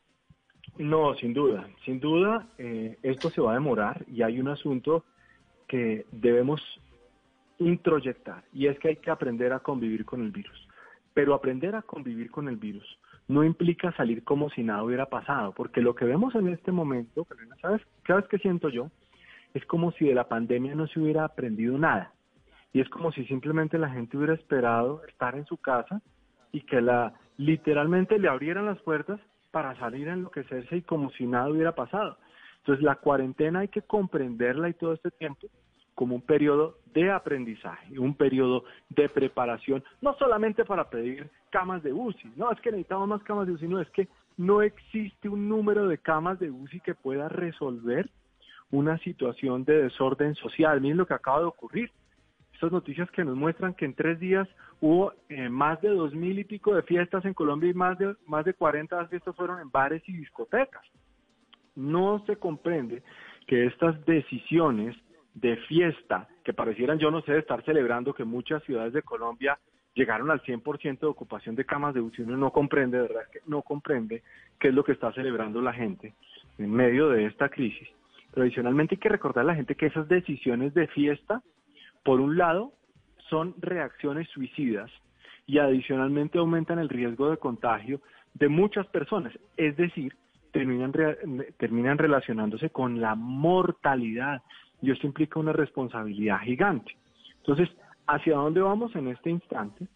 No, 0.78 1.14
sin 1.16 1.34
duda, 1.34 1.68
sin 1.84 1.98
duda, 1.98 2.48
eh, 2.58 2.96
esto 3.02 3.28
se 3.30 3.40
va 3.40 3.50
a 3.50 3.54
demorar 3.54 4.04
y 4.08 4.22
hay 4.22 4.40
un 4.40 4.48
asunto 4.48 5.04
que 5.66 6.06
debemos 6.12 6.60
introyectar 7.58 8.44
y 8.52 8.68
es 8.68 8.78
que 8.78 8.88
hay 8.88 8.96
que 8.96 9.10
aprender 9.10 9.52
a 9.52 9.58
convivir 9.58 10.04
con 10.04 10.22
el 10.22 10.30
virus. 10.30 10.68
Pero 11.12 11.34
aprender 11.34 11.74
a 11.74 11.82
convivir 11.82 12.30
con 12.30 12.48
el 12.48 12.56
virus 12.56 12.86
no 13.28 13.44
implica 13.44 13.92
salir 13.92 14.24
como 14.24 14.50
si 14.50 14.62
nada 14.62 14.82
hubiera 14.82 15.06
pasado, 15.06 15.52
porque 15.52 15.80
lo 15.80 15.94
que 15.94 16.04
vemos 16.04 16.34
en 16.34 16.48
este 16.48 16.72
momento, 16.72 17.26
¿sabes, 17.60 17.82
¿sabes 18.06 18.26
qué 18.28 18.38
siento 18.38 18.68
yo? 18.68 18.90
Es 19.54 19.64
como 19.66 19.92
si 19.92 20.06
de 20.06 20.14
la 20.14 20.28
pandemia 20.28 20.74
no 20.74 20.86
se 20.86 21.00
hubiera 21.00 21.24
aprendido 21.24 21.78
nada. 21.78 22.12
Y 22.72 22.80
es 22.80 22.88
como 22.88 23.12
si 23.12 23.24
simplemente 23.26 23.78
la 23.78 23.90
gente 23.90 24.16
hubiera 24.16 24.34
esperado 24.34 25.02
estar 25.06 25.36
en 25.36 25.44
su 25.46 25.58
casa 25.58 26.00
y 26.52 26.62
que 26.62 26.80
la 26.80 27.14
literalmente 27.36 28.18
le 28.18 28.28
abrieran 28.28 28.66
las 28.66 28.80
puertas 28.80 29.20
para 29.50 29.78
salir 29.78 30.08
a 30.08 30.14
enloquecerse 30.14 30.76
y 30.76 30.82
como 30.82 31.10
si 31.10 31.26
nada 31.26 31.50
hubiera 31.50 31.74
pasado. 31.74 32.16
Entonces 32.58 32.82
la 32.82 32.96
cuarentena 32.96 33.60
hay 33.60 33.68
que 33.68 33.82
comprenderla 33.82 34.68
y 34.68 34.74
todo 34.74 34.94
este 34.94 35.10
tiempo 35.10 35.48
como 35.94 36.14
un 36.14 36.22
periodo 36.22 36.78
de 36.94 37.10
aprendizaje, 37.10 37.98
un 37.98 38.14
periodo 38.14 38.64
de 38.88 39.08
preparación, 39.08 39.84
no 40.00 40.14
solamente 40.14 40.64
para 40.64 40.88
pedir 40.88 41.30
camas 41.52 41.82
de 41.84 41.92
UCI, 41.92 42.32
no 42.36 42.50
es 42.50 42.60
que 42.60 42.72
necesitamos 42.72 43.06
más 43.06 43.22
camas 43.22 43.46
de 43.46 43.52
UCI, 43.52 43.68
no 43.68 43.80
es 43.80 43.88
que 43.90 44.08
no 44.36 44.62
existe 44.62 45.28
un 45.28 45.48
número 45.48 45.86
de 45.86 45.98
camas 45.98 46.40
de 46.40 46.50
UCI 46.50 46.80
que 46.80 46.94
pueda 46.94 47.28
resolver 47.28 48.10
una 48.72 48.98
situación 48.98 49.64
de 49.64 49.82
desorden 49.82 50.34
social. 50.34 50.80
Miren 50.80 50.96
lo 50.96 51.06
que 51.06 51.14
acaba 51.14 51.40
de 51.40 51.44
ocurrir. 51.44 51.90
Estas 52.54 52.72
noticias 52.72 53.10
que 53.10 53.24
nos 53.24 53.36
muestran 53.36 53.74
que 53.74 53.84
en 53.84 53.94
tres 53.94 54.18
días 54.18 54.48
hubo 54.80 55.12
eh, 55.28 55.48
más 55.48 55.80
de 55.82 55.90
dos 55.90 56.14
mil 56.14 56.38
y 56.38 56.44
pico 56.44 56.74
de 56.74 56.82
fiestas 56.82 57.24
en 57.24 57.34
Colombia 57.34 57.70
y 57.70 57.74
más 57.74 57.98
de, 57.98 58.16
más 58.26 58.44
de 58.44 58.54
40 58.54 59.06
fiestas 59.08 59.36
fueron 59.36 59.60
en 59.60 59.70
bares 59.70 60.02
y 60.08 60.12
discotecas. 60.12 60.82
No 61.74 62.24
se 62.26 62.36
comprende 62.36 63.02
que 63.46 63.66
estas 63.66 64.04
decisiones 64.06 64.96
de 65.34 65.56
fiesta 65.68 66.28
que 66.44 66.52
parecieran, 66.52 66.98
yo 66.98 67.10
no 67.10 67.22
sé, 67.22 67.38
estar 67.38 67.64
celebrando 67.64 68.14
que 68.14 68.24
muchas 68.24 68.62
ciudades 68.64 68.92
de 68.92 69.02
Colombia 69.02 69.58
llegaron 69.94 70.30
al 70.30 70.42
100% 70.42 71.00
de 71.00 71.06
ocupación 71.06 71.54
de 71.54 71.64
camas 71.64 71.94
de 71.94 72.00
UCI, 72.00 72.22
uno 72.22 72.36
no 72.36 72.50
comprende, 72.50 72.98
de 72.98 73.08
verdad 73.08 73.30
que 73.32 73.40
no 73.46 73.62
comprende 73.62 74.22
qué 74.58 74.68
es 74.68 74.74
lo 74.74 74.84
que 74.84 74.92
está 74.92 75.12
celebrando 75.12 75.60
la 75.60 75.72
gente 75.72 76.14
en 76.58 76.70
medio 76.70 77.08
de 77.08 77.26
esta 77.26 77.48
crisis. 77.48 77.88
Pero 78.30 78.42
adicionalmente 78.42 78.94
hay 78.94 79.00
que 79.00 79.08
recordar 79.08 79.44
a 79.44 79.48
la 79.48 79.54
gente 79.54 79.74
que 79.74 79.86
esas 79.86 80.08
decisiones 80.08 80.72
de 80.74 80.86
fiesta, 80.88 81.42
por 82.02 82.20
un 82.20 82.38
lado, 82.38 82.72
son 83.28 83.54
reacciones 83.58 84.28
suicidas 84.28 84.90
y 85.46 85.58
adicionalmente 85.58 86.38
aumentan 86.38 86.78
el 86.78 86.88
riesgo 86.88 87.30
de 87.30 87.36
contagio 87.36 88.00
de 88.34 88.48
muchas 88.48 88.86
personas, 88.86 89.32
es 89.56 89.76
decir, 89.76 90.14
terminan, 90.52 90.92
terminan 91.58 91.98
relacionándose 91.98 92.70
con 92.70 93.00
la 93.00 93.14
mortalidad 93.14 94.42
y 94.80 94.90
esto 94.90 95.06
implica 95.06 95.38
una 95.38 95.52
responsabilidad 95.52 96.40
gigante. 96.40 96.96
Entonces, 97.38 97.68
¿hacia 98.06 98.36
dónde 98.36 98.60
vamos 98.60 98.94
en 98.96 99.08
este 99.08 99.30
instante? 99.30 99.86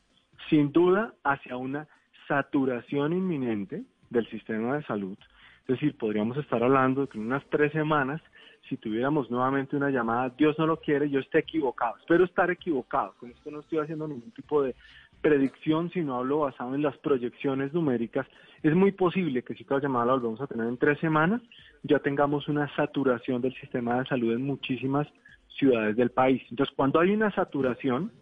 Sin 0.49 0.73
duda, 0.73 1.15
hacia 1.25 1.57
una 1.57 1.87
saturación 2.29 3.13
inminente 3.13 3.85
del 4.11 4.29
sistema 4.29 4.77
de 4.77 4.83
salud. 4.85 5.17
Es 5.63 5.81
decir, 5.81 5.97
podríamos 5.97 6.37
estar 6.37 6.63
hablando 6.63 7.03
de 7.03 7.09
que 7.09 7.19
en 7.19 7.27
unas 7.27 7.45
tres 7.51 7.73
semanas, 7.73 8.21
si 8.69 8.77
tuviéramos 8.77 9.31
nuevamente 9.31 9.77
una 9.77 9.91
llamada, 9.91 10.31
Dios 10.31 10.57
no 10.59 10.67
lo 10.67 10.79
quiere, 10.79 11.11
yo 11.11 11.19
esté 11.19 11.41
equivocado. 11.41 11.97
Espero 11.99 12.25
estar 12.25 12.51
equivocado. 12.51 13.15
Con 13.19 13.31
esto 13.31 13.51
no 13.51 13.61
estoy 13.61 13.79
haciendo 13.79 14.07
ningún 14.07 14.31
tipo 14.31 14.63
de 14.63 14.77
predicción, 15.21 15.91
sino 15.91 16.17
hablo 16.17 16.41
basado 16.41 16.75
en 16.75 16.83
las 16.83 16.97
proyecciones 16.99 17.73
numéricas. 17.73 18.29
Es 18.63 18.75
muy 18.75 18.93
posible 18.93 19.43
que 19.43 19.55
si 19.55 19.65
cada 19.65 19.81
llamada 19.81 20.07
la 20.07 20.13
volvemos 20.13 20.41
a 20.41 20.47
tener 20.47 20.69
en 20.69 20.79
tres 20.79 21.01
semanas, 21.01 21.43
ya 21.83 21.99
tengamos 21.99 22.47
una 22.49 22.73
saturación 22.77 23.43
del 23.43 23.55
sistema 23.55 23.99
de 23.99 24.07
salud 24.07 24.35
en 24.35 24.43
muchísimas 24.43 25.09
ciudades 25.57 25.97
del 25.97 26.11
país. 26.11 26.43
Entonces, 26.51 26.75
cuando 26.75 27.01
hay 27.01 27.11
una 27.11 27.31
saturación, 27.33 28.13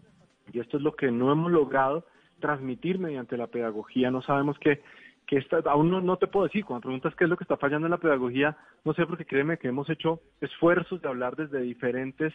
y 0.53 0.61
esto 0.61 0.77
es 0.77 0.83
lo 0.83 0.95
que 0.95 1.11
no 1.11 1.33
hemos 1.33 1.51
logrado 1.51 2.07
transmitir 2.41 2.99
mediante 2.99 3.37
la 3.37 3.47
pedagogía, 3.47 4.11
no 4.11 4.23
sabemos 4.23 4.59
qué, 4.59 4.83
que 5.27 5.39
esta, 5.39 5.59
aún 5.67 5.91
no, 5.91 6.17
te 6.17 6.27
puedo 6.27 6.47
decir, 6.47 6.65
cuando 6.65 6.83
preguntas 6.83 7.15
qué 7.17 7.25
es 7.25 7.31
lo 7.31 7.37
que 7.37 7.45
está 7.45 7.57
fallando 7.57 7.87
en 7.87 7.93
la 7.93 7.99
pedagogía, 7.99 8.57
no 8.85 8.93
sé, 8.95 9.07
porque 9.07 9.25
créeme 9.25 9.59
que 9.59 9.69
hemos 9.69 9.89
hecho 9.89 10.21
esfuerzos 10.41 11.01
de 11.01 11.09
hablar 11.09 11.37
desde 11.37 11.61
diferentes 11.61 12.33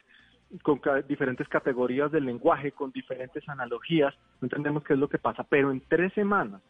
con 0.63 0.81
diferentes 1.07 1.47
categorías 1.47 2.11
del 2.11 2.25
lenguaje, 2.25 2.71
con 2.71 2.91
diferentes 2.91 3.47
analogías, 3.47 4.15
no 4.41 4.47
entendemos 4.47 4.83
qué 4.83 4.93
es 4.93 4.99
lo 4.99 5.07
que 5.07 5.19
pasa, 5.19 5.43
pero 5.43 5.71
en 5.71 5.81
tres 5.87 6.11
semanas, 6.13 6.61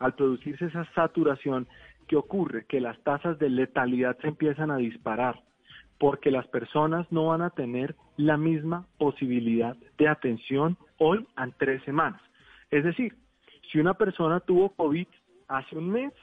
al 0.00 0.14
producirse 0.14 0.64
esa 0.64 0.84
saturación, 0.94 1.68
¿qué 2.08 2.16
ocurre? 2.16 2.64
Que 2.66 2.80
las 2.80 2.98
tasas 3.04 3.38
de 3.38 3.48
letalidad 3.48 4.18
se 4.18 4.26
empiezan 4.26 4.72
a 4.72 4.78
disparar, 4.78 5.40
porque 6.00 6.30
las 6.30 6.48
personas 6.48 7.06
no 7.12 7.26
van 7.26 7.42
a 7.42 7.50
tener 7.50 7.94
la 8.16 8.38
misma 8.38 8.86
posibilidad 8.96 9.76
de 9.98 10.08
atención 10.08 10.78
hoy 10.96 11.26
en 11.36 11.52
tres 11.58 11.82
semanas. 11.84 12.22
Es 12.70 12.84
decir, 12.84 13.14
si 13.70 13.78
una 13.78 13.92
persona 13.92 14.40
tuvo 14.40 14.70
COVID 14.70 15.06
hace 15.48 15.76
un 15.76 15.90
mes, 15.90 16.14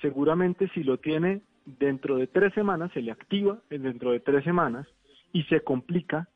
seguramente 0.00 0.68
si 0.68 0.84
lo 0.84 0.98
tiene 0.98 1.42
dentro 1.66 2.16
de 2.16 2.28
tres 2.28 2.54
semanas, 2.54 2.92
se 2.94 3.02
le 3.02 3.10
activa 3.10 3.58
dentro 3.68 4.12
de 4.12 4.20
tres 4.20 4.44
semanas, 4.44 4.86
y 5.32 5.42
se 5.44 5.62
complica, 5.62 6.28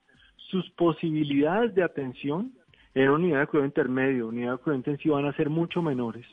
sus 0.50 0.68
posibilidades 0.70 1.72
de 1.74 1.84
atención 1.84 2.52
en 2.94 3.10
unidad 3.10 3.40
de 3.40 3.46
cuidado 3.46 3.66
intermedio, 3.66 4.28
unidad 4.28 4.52
de 4.52 4.58
cuidado 4.58 4.78
intensivo 4.78 5.14
van 5.14 5.26
a 5.26 5.36
ser 5.36 5.50
mucho 5.50 5.82
menores 5.82 6.26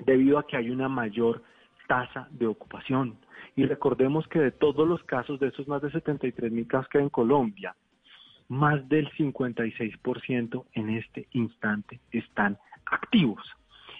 debido 0.00 0.38
a 0.38 0.46
que 0.46 0.58
hay 0.58 0.68
una 0.68 0.88
mayor 0.88 1.42
tasa 1.86 2.28
de 2.30 2.46
ocupación. 2.46 3.16
Y 3.56 3.64
recordemos 3.66 4.26
que 4.28 4.38
de 4.38 4.50
todos 4.50 4.86
los 4.86 5.02
casos, 5.04 5.40
de 5.40 5.48
esos 5.48 5.68
más 5.68 5.82
de 5.82 5.90
73 5.90 6.50
mil 6.52 6.66
casos 6.66 6.88
que 6.88 6.98
hay 6.98 7.04
en 7.04 7.10
Colombia, 7.10 7.74
más 8.48 8.88
del 8.88 9.10
56% 9.12 10.64
en 10.72 10.90
este 10.90 11.28
instante 11.32 12.00
están 12.12 12.58
activos. 12.86 13.42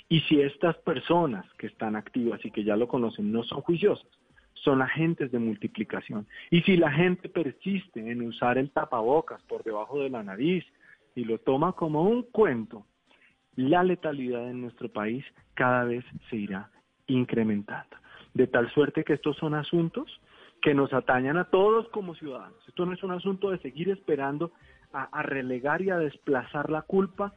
Y 0.09 0.21
si 0.21 0.41
estas 0.41 0.77
personas 0.79 1.47
que 1.59 1.67
están 1.67 1.97
activas 1.97 2.45
y 2.45 2.51
que 2.51 2.65
ya 2.65 2.77
lo 2.77 2.89
conocen 2.89 3.33
no 3.33 3.43
son 3.43 3.63
juiciosas, 3.63 4.07
son 4.55 4.83
agentes 4.83 5.31
de 5.31 5.39
multiplicación. 5.39 6.27
Y 6.51 6.63
si 6.63 6.77
la 6.77 6.91
gente 6.91 7.29
persiste 7.29 8.01
en 8.01 8.27
usar 8.27 8.59
el 8.59 8.71
tapabocas 8.71 9.43
por 9.43 9.63
debajo 9.63 10.01
de 10.01 10.11
la 10.11 10.23
nariz 10.23 10.65
y 11.15 11.25
lo 11.25 11.39
toma 11.39 11.73
como 11.73 12.03
un 12.03 12.23
cuento, 12.23 12.87
la 13.57 13.83
letalidad 13.83 14.49
en 14.51 14.63
nuestro 14.63 14.89
país 14.89 15.25
cada 15.55 15.85
vez 15.85 16.05
se 16.29 16.37
irá 16.37 16.71
incrementando. 17.07 17.97
De 18.35 18.47
tal 18.47 18.71
suerte 18.73 19.05
que 19.05 19.15
estos 19.15 19.37
son 19.37 19.55
asuntos 19.55 20.21
que 20.61 20.75
nos 20.75 20.93
atañan 20.93 21.37
a 21.37 21.45
todos 21.45 21.89
como 21.89 22.15
ciudadanos. 22.15 22.57
Esto 22.67 22.87
no 22.87 22.93
es 22.93 23.03
un 23.03 23.13
asunto 23.13 23.51
de 23.51 23.59
seguir 23.59 23.91
esperando 23.91 24.53
a, 24.93 25.23
relegar 25.23 25.83
y 25.83 25.91
a 25.91 25.99
desplazar 25.99 26.71
la 26.71 26.83
culpa 26.83 27.35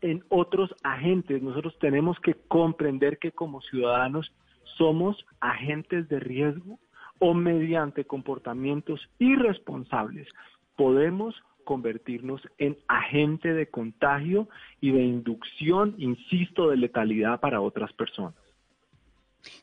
en 0.00 0.24
otros 0.28 0.74
agentes. 0.82 1.42
Nosotros 1.42 1.78
tenemos 1.78 2.18
que 2.20 2.34
comprender 2.48 3.18
que 3.18 3.32
como 3.32 3.62
ciudadanos 3.62 4.32
somos 4.76 5.24
agentes 5.40 6.08
de 6.08 6.20
riesgo 6.20 6.78
o 7.20 7.34
mediante 7.34 8.04
comportamientos 8.04 9.00
irresponsables 9.18 10.28
podemos 10.76 11.34
convertirnos 11.64 12.40
en 12.58 12.78
agente 12.86 13.52
de 13.52 13.68
contagio 13.68 14.48
y 14.80 14.90
de 14.90 15.02
inducción, 15.02 15.94
insisto, 15.98 16.70
de 16.70 16.76
letalidad 16.76 17.40
para 17.40 17.60
otras 17.60 17.92
personas. 17.92 18.47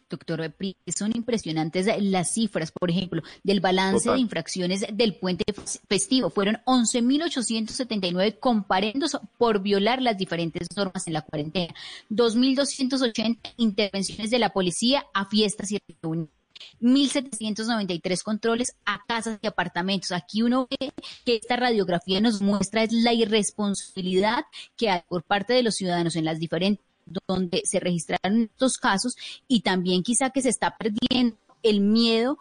Doctor, 0.09 0.53
son 0.95 1.11
impresionantes 1.15 1.88
las 2.01 2.33
cifras, 2.33 2.71
por 2.71 2.89
ejemplo, 2.89 3.21
del 3.43 3.59
balance 3.59 4.09
de 4.09 4.19
infracciones 4.19 4.85
del 4.93 5.15
puente 5.15 5.43
festivo. 5.88 6.29
Fueron 6.29 6.57
11.879 6.65 8.39
comparendos 8.39 9.17
por 9.38 9.61
violar 9.61 10.01
las 10.01 10.17
diferentes 10.17 10.67
normas 10.75 11.07
en 11.07 11.13
la 11.13 11.21
cuarentena. 11.21 11.73
2.280 12.09 13.39
intervenciones 13.57 14.29
de 14.29 14.39
la 14.39 14.49
policía 14.49 15.05
a 15.13 15.25
fiestas 15.25 15.71
y 15.71 15.79
reuniones. 16.01 16.35
1.793 16.81 18.23
controles 18.23 18.75
a 18.85 19.03
casas 19.05 19.39
y 19.41 19.47
apartamentos. 19.47 20.11
Aquí 20.11 20.41
uno 20.41 20.67
ve 20.69 20.91
que 21.25 21.35
esta 21.35 21.55
radiografía 21.55 22.21
nos 22.21 22.41
muestra 22.41 22.83
es 22.83 22.91
la 22.91 23.13
irresponsabilidad 23.13 24.45
que 24.75 24.89
hay 24.89 25.01
por 25.07 25.23
parte 25.23 25.53
de 25.53 25.63
los 25.63 25.75
ciudadanos 25.75 26.15
en 26.15 26.25
las 26.25 26.39
diferentes 26.39 26.84
donde 27.05 27.61
se 27.65 27.79
registraron 27.79 28.43
estos 28.43 28.77
casos 28.77 29.15
y 29.47 29.61
también 29.61 30.03
quizá 30.03 30.29
que 30.29 30.41
se 30.41 30.49
está 30.49 30.75
perdiendo 30.77 31.37
el 31.63 31.81
miedo 31.81 32.37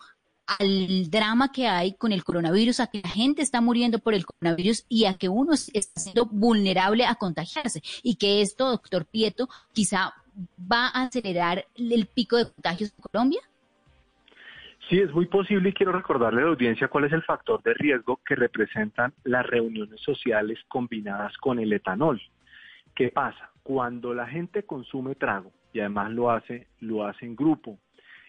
al 0.47 1.11
drama 1.11 1.53
que 1.53 1.67
hay 1.67 1.95
con 1.95 2.13
el 2.13 2.23
coronavirus, 2.23 2.81
a 2.81 2.87
que 2.89 3.01
la 3.03 3.09
gente 3.09 3.43
está 3.43 3.61
muriendo 3.61 3.99
por 3.99 4.15
el 4.15 4.27
coronavirus 4.27 4.85
y 4.89 5.07
a 5.07 5.15
que 5.15 5.29
uno 5.29 5.55
está 5.55 6.01
siendo 6.01 6.27
vulnerable 6.27 7.07
a 7.07 7.15
contagiarse 7.15 7.83
y 8.03 8.17
que 8.17 8.43
esto, 8.43 8.71
doctor 8.71 9.07
Pieto, 9.07 9.49
quizá 9.73 10.13
va 10.61 10.89
a 10.89 11.05
acelerar 11.05 11.65
el 11.75 12.07
pico 12.07 12.37
de 12.37 12.51
contagios 12.51 12.93
en 12.97 13.03
Colombia? 13.03 13.41
Sí, 14.89 14.99
es 14.99 15.11
muy 15.13 15.27
posible 15.27 15.71
y 15.71 15.73
quiero 15.73 15.93
recordarle 15.93 16.43
a 16.43 16.45
la 16.45 16.51
audiencia 16.51 16.89
cuál 16.89 17.05
es 17.05 17.13
el 17.13 17.23
factor 17.23 17.63
de 17.63 17.73
riesgo 17.73 18.21
que 18.25 18.35
representan 18.35 19.15
las 19.25 19.47
reuniones 19.47 20.01
sociales 20.03 20.59
combinadas 20.69 21.37
con 21.39 21.59
el 21.59 21.73
etanol. 21.73 22.21
¿Qué 22.95 23.09
pasa? 23.09 23.51
Cuando 23.63 24.15
la 24.15 24.27
gente 24.27 24.63
consume 24.63 25.15
trago, 25.15 25.53
y 25.73 25.81
además 25.81 26.13
lo 26.13 26.31
hace, 26.31 26.69
lo 26.81 27.05
hace 27.05 27.27
en 27.27 27.35
grupo, 27.35 27.79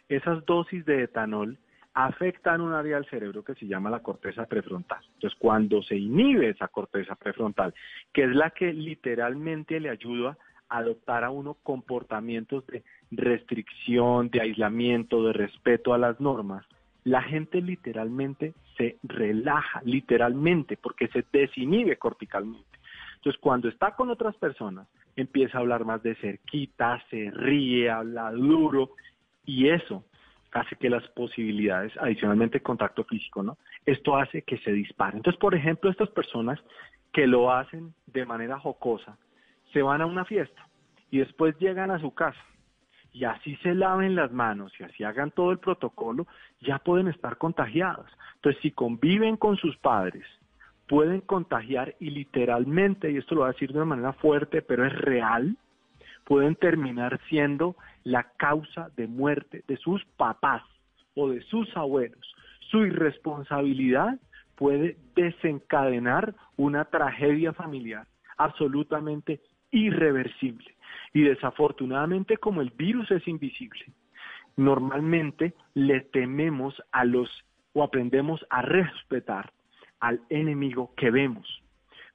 esas 0.09 0.43
dosis 0.45 0.83
de 0.85 1.03
etanol 1.03 1.57
afectan 1.93 2.61
un 2.61 2.73
área 2.73 2.95
del 2.95 3.05
cerebro 3.05 3.43
que 3.43 3.55
se 3.55 3.67
llama 3.67 3.89
la 3.89 4.01
corteza 4.01 4.45
prefrontal. 4.45 4.99
Entonces, 5.13 5.37
cuando 5.39 5.81
se 5.83 5.95
inhibe 5.95 6.49
esa 6.49 6.67
corteza 6.67 7.15
prefrontal, 7.15 7.73
que 8.11 8.23
es 8.23 8.35
la 8.35 8.49
que 8.49 8.73
literalmente 8.73 9.79
le 9.79 9.89
ayuda 9.89 10.37
a 10.67 10.79
adoptar 10.79 11.23
a 11.23 11.29
uno 11.29 11.55
comportamientos 11.63 12.65
de 12.67 12.83
restricción, 13.11 14.29
de 14.29 14.41
aislamiento, 14.41 15.23
de 15.25 15.33
respeto 15.33 15.93
a 15.93 15.97
las 15.97 16.19
normas, 16.19 16.65
la 17.05 17.21
gente 17.21 17.61
literalmente 17.61 18.55
se 18.77 18.97
relaja, 19.03 19.81
literalmente, 19.85 20.75
porque 20.75 21.07
se 21.09 21.23
desinhibe 21.31 21.97
corticalmente. 21.97 22.74
Entonces, 23.25 23.41
cuando 23.41 23.69
está 23.69 23.95
con 23.95 24.11
otras 24.11 24.35
personas, 24.35 24.87
empieza 25.15 25.57
a 25.57 25.61
hablar 25.61 25.83
más 25.83 26.03
de 26.03 26.13
cerquita, 26.17 27.01
se 27.09 27.31
ríe, 27.31 27.89
habla 27.89 28.29
duro, 28.31 28.91
y 29.43 29.69
eso 29.69 30.05
hace 30.51 30.75
que 30.75 30.91
las 30.91 31.07
posibilidades, 31.07 31.91
adicionalmente 31.99 32.61
contacto 32.61 33.03
físico, 33.03 33.41
¿no? 33.41 33.57
Esto 33.83 34.15
hace 34.15 34.43
que 34.43 34.59
se 34.59 34.71
dispare. 34.71 35.17
Entonces, 35.17 35.39
por 35.39 35.55
ejemplo, 35.55 35.89
estas 35.89 36.09
personas 36.09 36.59
que 37.11 37.25
lo 37.25 37.51
hacen 37.51 37.95
de 38.05 38.27
manera 38.27 38.59
jocosa, 38.59 39.17
se 39.73 39.81
van 39.81 40.03
a 40.03 40.05
una 40.05 40.25
fiesta 40.25 40.67
y 41.09 41.17
después 41.17 41.57
llegan 41.57 41.89
a 41.89 41.99
su 41.99 42.13
casa 42.13 42.45
y 43.11 43.23
así 43.23 43.55
se 43.63 43.73
laven 43.73 44.15
las 44.15 44.31
manos 44.31 44.71
y 44.79 44.83
así 44.83 45.03
hagan 45.03 45.31
todo 45.31 45.51
el 45.51 45.57
protocolo, 45.57 46.27
ya 46.61 46.77
pueden 46.77 47.07
estar 47.07 47.39
contagiados. 47.39 48.05
Entonces, 48.35 48.61
si 48.61 48.69
conviven 48.69 49.35
con 49.35 49.57
sus 49.57 49.75
padres, 49.77 50.27
pueden 50.87 51.21
contagiar 51.21 51.95
y 51.99 52.11
literalmente, 52.11 53.11
y 53.11 53.17
esto 53.17 53.35
lo 53.35 53.41
voy 53.41 53.49
a 53.49 53.53
decir 53.53 53.71
de 53.71 53.77
una 53.77 53.85
manera 53.85 54.13
fuerte, 54.13 54.61
pero 54.61 54.85
es 54.85 54.93
real, 54.93 55.57
pueden 56.25 56.55
terminar 56.55 57.19
siendo 57.29 57.75
la 58.03 58.23
causa 58.37 58.89
de 58.95 59.07
muerte 59.07 59.63
de 59.67 59.77
sus 59.77 60.03
papás 60.17 60.63
o 61.15 61.29
de 61.29 61.41
sus 61.43 61.75
abuelos. 61.75 62.35
Su 62.71 62.85
irresponsabilidad 62.85 64.19
puede 64.55 64.97
desencadenar 65.15 66.35
una 66.57 66.85
tragedia 66.85 67.53
familiar 67.53 68.07
absolutamente 68.37 69.41
irreversible. 69.71 70.75
Y 71.13 71.21
desafortunadamente, 71.21 72.37
como 72.37 72.61
el 72.61 72.71
virus 72.71 73.09
es 73.11 73.27
invisible, 73.27 73.85
normalmente 74.57 75.53
le 75.73 76.01
tememos 76.01 76.81
a 76.91 77.05
los 77.05 77.29
o 77.73 77.83
aprendemos 77.83 78.45
a 78.49 78.61
respetar 78.61 79.51
al 79.99 80.21
enemigo 80.29 80.93
que 80.95 81.11
vemos. 81.11 81.61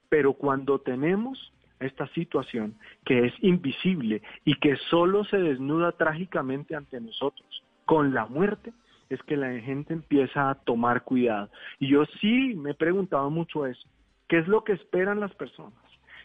Pero 0.09 0.35
cuando 0.35 0.81
tenemos 0.81 1.53
esta 1.79 2.07
situación 2.09 2.75
que 3.05 3.27
es 3.27 3.35
invisible 3.41 4.23
y 4.45 4.55
que 4.57 4.77
solo 4.91 5.25
se 5.25 5.39
desnuda 5.39 5.93
trágicamente 5.93 6.77
ante 6.77 7.01
nosotros 7.01 7.65
con 7.87 8.15
la 8.15 8.27
muerte, 8.27 8.73
es 9.09 9.21
que 9.25 9.37
la 9.37 9.59
gente 9.61 9.93
empieza 9.93 10.51
a 10.51 10.55
tomar 10.55 11.03
cuidado. 11.03 11.51
Y 11.81 11.89
yo 11.89 12.05
sí 12.21 12.55
me 12.55 12.71
he 12.71 12.75
preguntado 12.75 13.29
mucho 13.31 13.67
eso. 13.67 13.89
¿Qué 14.29 14.39
es 14.39 14.47
lo 14.47 14.63
que 14.63 14.73
esperan 14.73 15.19
las 15.19 15.35
personas? 15.35 15.75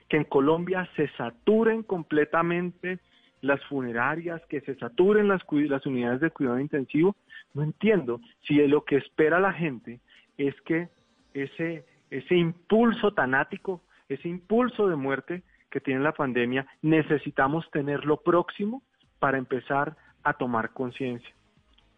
Que 0.08 0.18
en 0.18 0.26
Colombia 0.26 0.88
se 0.96 1.08
saturen 1.18 1.82
completamente 1.82 3.00
las 3.42 3.64
funerarias, 3.66 4.42
que 4.48 4.62
se 4.62 4.76
saturen 4.76 5.28
las, 5.28 5.42
unidades 5.86 6.22
de 6.22 6.30
cuidado 6.30 6.60
intensivo. 6.60 7.16
No 7.56 7.64
entiendo 7.64 8.22
si 8.42 8.56
lo 8.68 8.86
que 8.86 8.98
espera 8.98 9.40
la 9.40 9.54
gente 9.54 10.00
es 10.38 10.54
que 10.62 10.90
ese, 11.36 11.86
ese 12.10 12.36
impulso 12.36 13.14
tanático, 13.14 13.82
ese 14.10 14.28
impulso 14.28 14.88
de 14.88 14.96
muerte 14.96 15.44
que 15.70 15.82
tiene 15.82 16.00
la 16.00 16.14
pandemia, 16.14 16.66
necesitamos 16.82 17.70
tenerlo 17.72 18.18
próximo 18.18 18.82
para 19.20 19.38
empezar 19.38 19.96
a 20.24 20.34
tomar 20.34 20.72
conciencia. 20.72 21.36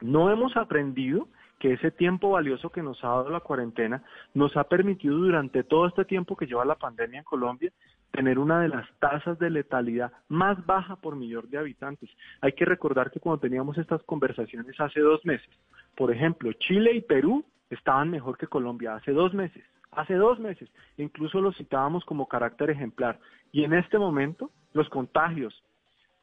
No 0.02 0.32
hemos 0.32 0.58
aprendido 0.58 1.28
que 1.60 1.74
ese 1.74 1.92
tiempo 1.92 2.32
valioso 2.32 2.72
que 2.72 2.84
nos 2.84 3.04
ha 3.04 3.08
dado 3.08 3.30
la 3.30 3.40
cuarentena 3.40 4.04
nos 4.34 4.56
ha 4.58 4.66
permitido 4.66 5.18
durante 5.18 5.64
todo 5.64 5.88
este 5.88 6.06
tiempo 6.06 6.36
que 6.36 6.46
lleva 6.46 6.66
la 6.66 6.76
pandemia 6.76 7.20
en 7.20 7.26
Colombia 7.26 7.72
tener 8.18 8.40
una 8.40 8.60
de 8.62 8.70
las 8.70 8.90
tasas 8.98 9.38
de 9.38 9.52
letalidad 9.52 10.12
más 10.28 10.66
baja 10.66 10.96
por 10.96 11.16
millón 11.16 11.48
de 11.52 11.60
habitantes. 11.60 12.10
Hay 12.42 12.54
que 12.54 12.66
recordar 12.66 13.12
que 13.12 13.20
cuando 13.20 13.42
teníamos 13.42 13.78
estas 13.78 14.02
conversaciones 14.02 14.76
hace 14.80 15.02
dos 15.02 15.24
meses, 15.24 15.48
por 15.96 16.12
ejemplo, 16.12 16.52
Chile 16.54 16.94
y 16.96 17.02
Perú 17.02 17.46
estaban 17.70 18.10
mejor 18.10 18.36
que 18.36 18.48
Colombia 18.48 18.96
hace 18.96 19.12
dos 19.12 19.36
meses, 19.36 19.64
hace 19.92 20.16
dos 20.16 20.40
meses, 20.40 20.68
incluso 20.98 21.40
los 21.42 21.56
citábamos 21.58 22.04
como 22.06 22.28
carácter 22.28 22.72
ejemplar. 22.72 23.20
Y 23.52 23.66
en 23.66 23.74
este 23.74 24.00
momento 24.00 24.50
los 24.74 24.90
contagios, 24.90 25.64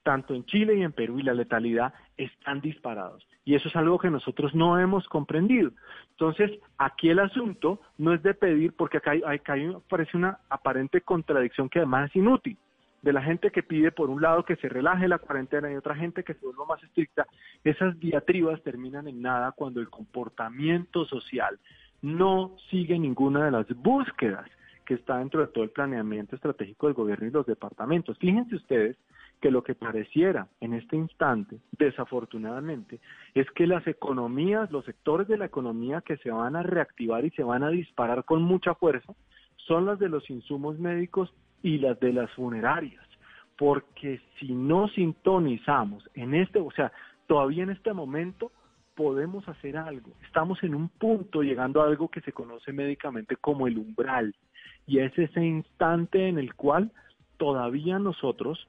tanto 0.05 0.35
en 0.35 0.45
Chile 0.45 0.77
y 0.77 0.83
en 0.83 0.93
Perú 0.93 1.19
y 1.19 1.25
la 1.25 1.35
letalidad 1.35 1.93
están 2.17 2.61
disparados. 2.61 3.27
Y 3.45 3.57
eso 3.57 3.69
es 3.69 3.75
algo 3.75 3.99
que 3.99 4.11
nosotros 4.11 4.55
no 4.55 4.79
hemos 4.79 5.09
comprendido. 5.09 5.73
Entonces, 6.13 6.53
aquí 6.79 7.11
el 7.11 7.19
asunto 7.19 7.81
no 7.99 8.15
es 8.15 8.23
de 8.23 8.35
pedir, 8.35 8.73
porque 8.75 8.99
acá, 8.99 9.11
hay, 9.11 9.23
acá 9.25 9.55
parece 9.89 10.17
una 10.17 10.39
aparente 10.49 11.01
contradicción 11.01 11.69
que 11.69 11.81
además 11.81 12.11
es 12.11 12.17
inútil 12.17 12.57
de 13.05 13.13
la 13.13 13.23
gente 13.23 13.51
que 13.51 13.63
pide 13.63 13.93
por 13.93 14.09
un 14.09 14.23
lado 14.23 14.47
que 14.47 14.57
se 14.57 14.69
relaje 14.69 15.07
la 15.09 15.19
cuarentena 15.19 15.71
y 15.71 15.77
otra 15.77 15.95
gente 15.95 16.25
que 16.25 16.33
se 16.33 16.47
vuelva 16.47 16.65
más 16.65 16.83
estricta, 16.83 17.27
esas 17.63 18.01
diatribas 18.01 18.63
terminan 18.63 19.07
en 19.07 19.21
nada 19.21 19.53
cuando 19.53 19.81
el 19.81 19.91
comportamiento 19.91 21.05
social 21.05 21.59
no 22.01 22.57
sigue 22.71 22.99
ninguna 22.99 23.45
de 23.45 23.51
las 23.51 23.69
búsquedas 23.77 24.49
que 24.87 24.95
está 24.95 25.19
dentro 25.19 25.41
de 25.41 25.49
todo 25.49 25.65
el 25.65 25.71
planeamiento 25.71 26.35
estratégico 26.35 26.87
del 26.87 26.95
gobierno 26.95 27.27
y 27.27 27.31
los 27.31 27.45
departamentos. 27.45 28.17
Fíjense 28.19 28.57
ustedes 28.57 28.97
que 29.45 29.51
lo 29.51 29.63
que 29.63 29.75
pareciera 29.75 30.49
en 30.63 30.73
este 30.73 30.97
instante, 30.97 31.59
desafortunadamente, 31.73 32.99
es 33.35 33.47
que 33.51 33.67
las 33.67 33.87
economías, 33.87 34.73
los 34.73 34.87
sectores 34.87 35.29
de 35.29 35.37
la 35.37 35.45
economía 35.45 36.01
que 36.01 36.17
se 36.17 36.31
van 36.31 36.57
a 36.57 36.63
reactivar 36.63 37.27
y 37.27 37.31
se 37.33 37.43
van 37.43 37.63
a 37.63 37.69
disparar 37.69 38.25
con 38.25 38.43
mucha 38.43 38.75
fuerza, 38.75 39.13
son 39.57 39.85
las 39.85 39.99
de 39.99 40.09
los 40.09 40.31
insumos 40.31 40.79
médicos 40.79 41.31
y 41.63 41.77
las 41.77 42.01
de 42.01 42.15
las 42.15 42.31
funerarias, 42.31 43.05
porque 43.59 44.19
si 44.41 44.55
no 44.55 44.89
sintonizamos 44.89 46.09
en 46.15 46.35
este, 46.35 46.59
o 46.59 46.71
sea, 46.71 46.91
todavía 47.27 47.65
en 47.65 47.71
este 47.71 47.93
momento 47.93 48.51
podemos 48.95 49.47
hacer 49.47 49.77
algo. 49.77 50.11
Estamos 50.25 50.63
en 50.63 50.75
un 50.75 50.89
punto 50.89 51.43
llegando 51.43 51.83
a 51.83 51.87
algo 51.87 52.09
que 52.09 52.23
se 52.23 52.33
conoce 52.33 52.73
médicamente 52.73 53.37
como 53.37 53.67
el 53.67 53.77
umbral, 53.77 54.35
y 54.87 55.01
es 55.01 55.13
ese 55.19 55.45
instante 55.45 56.29
en 56.29 56.39
el 56.39 56.55
cual 56.55 56.93
todavía 57.37 57.99
nosotros 57.99 58.69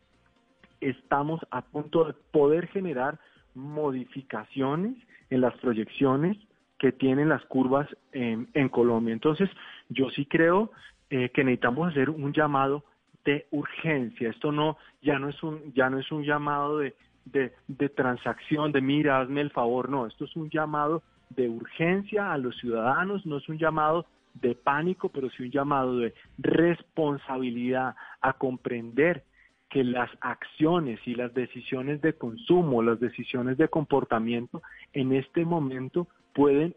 estamos 0.81 1.41
a 1.51 1.61
punto 1.61 2.05
de 2.05 2.13
poder 2.31 2.67
generar 2.67 3.19
modificaciones 3.53 4.95
en 5.29 5.41
las 5.41 5.55
proyecciones 5.57 6.37
que 6.77 6.91
tienen 6.91 7.29
las 7.29 7.43
curvas 7.45 7.87
en, 8.11 8.49
en 8.53 8.69
Colombia. 8.69 9.13
Entonces, 9.13 9.49
yo 9.89 10.09
sí 10.09 10.25
creo 10.25 10.71
eh, 11.09 11.29
que 11.29 11.43
necesitamos 11.43 11.89
hacer 11.89 12.09
un 12.09 12.33
llamado 12.33 12.83
de 13.23 13.47
urgencia. 13.51 14.29
Esto 14.29 14.51
no 14.51 14.77
ya 15.01 15.17
no 15.17 15.29
es 15.29 15.41
un 15.41 15.73
ya 15.73 15.89
no 15.89 15.99
es 15.99 16.11
un 16.11 16.23
llamado 16.23 16.79
de, 16.79 16.95
de, 17.25 17.53
de 17.67 17.89
transacción, 17.89 18.71
de 18.71 18.81
mira, 18.81 19.19
hazme 19.19 19.41
el 19.41 19.51
favor, 19.51 19.89
no, 19.89 20.05
esto 20.05 20.25
es 20.25 20.35
un 20.35 20.49
llamado 20.49 21.01
de 21.29 21.49
urgencia 21.49 22.31
a 22.31 22.37
los 22.37 22.55
ciudadanos, 22.57 23.25
no 23.25 23.37
es 23.37 23.49
un 23.49 23.57
llamado 23.57 24.05
de 24.35 24.53
pánico, 24.53 25.09
pero 25.09 25.29
sí 25.31 25.43
un 25.43 25.51
llamado 25.51 25.97
de 25.97 26.13
responsabilidad 26.37 27.95
a 28.21 28.33
comprender 28.33 29.23
que 29.69 29.83
las 29.83 30.09
acciones 30.21 30.99
y 31.05 31.15
las 31.15 31.33
decisiones 31.33 32.01
de 32.01 32.13
consumo, 32.13 32.81
las 32.81 32.99
decisiones 32.99 33.57
de 33.57 33.67
comportamiento 33.67 34.61
en 34.93 35.13
este 35.13 35.45
momento 35.45 36.07
pueden 36.33 36.75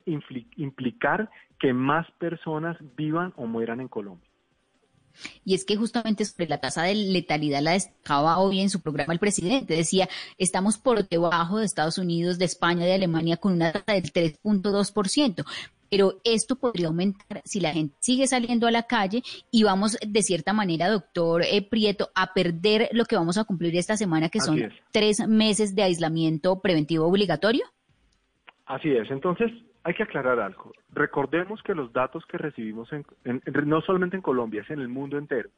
implicar 0.56 1.30
que 1.58 1.72
más 1.72 2.10
personas 2.12 2.76
vivan 2.96 3.32
o 3.36 3.46
mueran 3.46 3.80
en 3.80 3.88
Colombia. 3.88 4.28
Y 5.44 5.54
es 5.54 5.64
que 5.64 5.76
justamente 5.76 6.24
sobre 6.24 6.48
la 6.48 6.58
tasa 6.58 6.84
de 6.84 6.94
letalidad 6.94 7.60
la 7.60 7.72
destacaba 7.72 8.38
hoy 8.38 8.60
en 8.60 8.70
su 8.70 8.80
programa 8.80 9.12
el 9.12 9.18
presidente. 9.18 9.74
Decía, 9.74 10.08
estamos 10.36 10.78
por 10.78 11.08
debajo 11.08 11.58
de 11.58 11.66
Estados 11.66 11.98
Unidos, 11.98 12.38
de 12.38 12.44
España, 12.44 12.84
de 12.84 12.94
Alemania 12.94 13.36
con 13.36 13.52
una 13.54 13.72
tasa 13.72 13.92
del 13.94 14.12
3.2%. 14.12 15.44
Pero 15.90 16.20
esto 16.24 16.56
podría 16.56 16.88
aumentar 16.88 17.42
si 17.44 17.60
la 17.60 17.72
gente 17.72 17.94
sigue 18.00 18.26
saliendo 18.26 18.66
a 18.66 18.70
la 18.70 18.84
calle 18.84 19.22
y 19.50 19.64
vamos 19.64 19.96
de 20.06 20.22
cierta 20.22 20.52
manera, 20.52 20.88
doctor 20.88 21.42
eh, 21.42 21.62
Prieto, 21.62 22.10
a 22.14 22.32
perder 22.34 22.88
lo 22.92 23.04
que 23.04 23.16
vamos 23.16 23.38
a 23.38 23.44
cumplir 23.44 23.76
esta 23.76 23.96
semana, 23.96 24.28
que 24.28 24.40
son 24.40 24.70
tres 24.92 25.26
meses 25.26 25.74
de 25.74 25.82
aislamiento 25.82 26.60
preventivo 26.60 27.06
obligatorio. 27.06 27.64
Así 28.66 28.90
es. 28.90 29.10
Entonces, 29.10 29.50
hay 29.84 29.94
que 29.94 30.02
aclarar 30.02 30.38
algo. 30.38 30.72
Recordemos 30.92 31.62
que 31.62 31.74
los 31.74 31.92
datos 31.92 32.24
que 32.26 32.36
recibimos, 32.36 32.90
no 33.64 33.80
solamente 33.80 34.16
en 34.16 34.22
Colombia, 34.22 34.62
es 34.62 34.70
en 34.70 34.80
el 34.80 34.88
mundo 34.88 35.16
entero, 35.16 35.48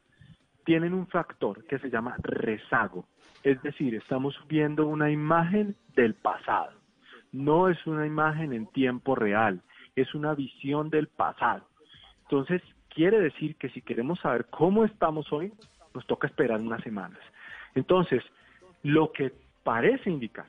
tienen 0.63 0.93
un 0.93 1.07
factor 1.07 1.65
que 1.65 1.79
se 1.79 1.89
llama 1.89 2.15
rezago. 2.19 3.05
Es 3.43 3.61
decir, 3.63 3.95
estamos 3.95 4.35
viendo 4.47 4.87
una 4.87 5.11
imagen 5.11 5.75
del 5.95 6.13
pasado. 6.13 6.71
No 7.31 7.69
es 7.69 7.85
una 7.87 8.05
imagen 8.05 8.53
en 8.53 8.67
tiempo 8.67 9.15
real, 9.15 9.61
es 9.95 10.13
una 10.13 10.33
visión 10.33 10.89
del 10.89 11.07
pasado. 11.07 11.65
Entonces, 12.23 12.61
quiere 12.89 13.19
decir 13.19 13.55
que 13.55 13.69
si 13.69 13.81
queremos 13.81 14.19
saber 14.19 14.45
cómo 14.49 14.85
estamos 14.85 15.31
hoy, 15.31 15.51
nos 15.93 16.05
toca 16.07 16.27
esperar 16.27 16.61
unas 16.61 16.81
semanas. 16.83 17.19
Entonces, 17.75 18.23
lo 18.83 19.11
que 19.11 19.33
parece 19.63 20.09
indicar 20.09 20.47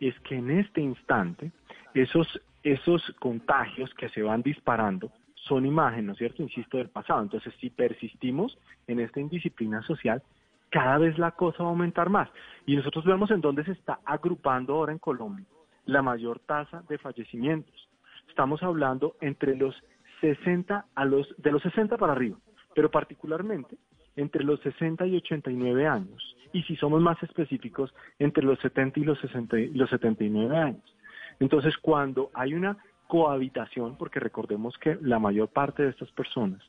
es 0.00 0.18
que 0.20 0.36
en 0.36 0.50
este 0.50 0.80
instante 0.80 1.52
esos, 1.94 2.40
esos 2.62 3.02
contagios 3.18 3.92
que 3.94 4.08
se 4.08 4.22
van 4.22 4.42
disparando 4.42 5.10
son 5.34 5.66
imágenes, 5.66 6.04
¿no 6.04 6.12
es 6.12 6.18
cierto? 6.18 6.42
Insisto, 6.42 6.78
del 6.78 6.88
pasado. 6.88 7.22
Entonces, 7.22 7.54
si 7.60 7.70
persistimos 7.70 8.56
en 8.86 9.00
esta 9.00 9.20
indisciplina 9.20 9.82
social, 9.82 10.22
cada 10.70 10.98
vez 10.98 11.18
la 11.18 11.32
cosa 11.32 11.62
va 11.62 11.70
a 11.70 11.72
aumentar 11.72 12.08
más. 12.08 12.28
Y 12.66 12.76
nosotros 12.76 13.04
vemos 13.04 13.30
en 13.30 13.40
dónde 13.40 13.64
se 13.64 13.72
está 13.72 14.00
agrupando 14.04 14.74
ahora 14.74 14.92
en 14.92 14.98
Colombia 14.98 15.46
la 15.86 16.02
mayor 16.02 16.38
tasa 16.40 16.82
de 16.88 16.98
fallecimientos. 16.98 17.88
Estamos 18.30 18.62
hablando 18.62 19.16
entre 19.20 19.56
los 19.56 19.74
60 20.20 20.86
a 20.94 21.04
los, 21.04 21.34
de 21.36 21.50
los 21.52 21.62
60 21.62 21.98
para 21.98 22.12
arriba, 22.12 22.38
pero 22.74 22.90
particularmente 22.90 23.76
entre 24.16 24.44
los 24.44 24.60
60 24.60 25.06
y 25.06 25.16
89 25.16 25.86
años. 25.86 26.36
Y 26.52 26.62
si 26.62 26.76
somos 26.76 27.00
más 27.00 27.22
específicos, 27.22 27.92
entre 28.18 28.44
los 28.44 28.58
70 28.60 29.00
y 29.00 29.04
los, 29.04 29.18
60, 29.20 29.58
y 29.58 29.68
los 29.74 29.90
79 29.90 30.56
años. 30.56 30.96
Entonces, 31.38 31.76
cuando 31.78 32.30
hay 32.34 32.54
una 32.54 32.76
cohabitación, 33.08 33.96
porque 33.96 34.20
recordemos 34.20 34.76
que 34.78 34.96
la 35.00 35.18
mayor 35.18 35.48
parte 35.48 35.82
de 35.82 35.90
estas 35.90 36.10
personas 36.12 36.62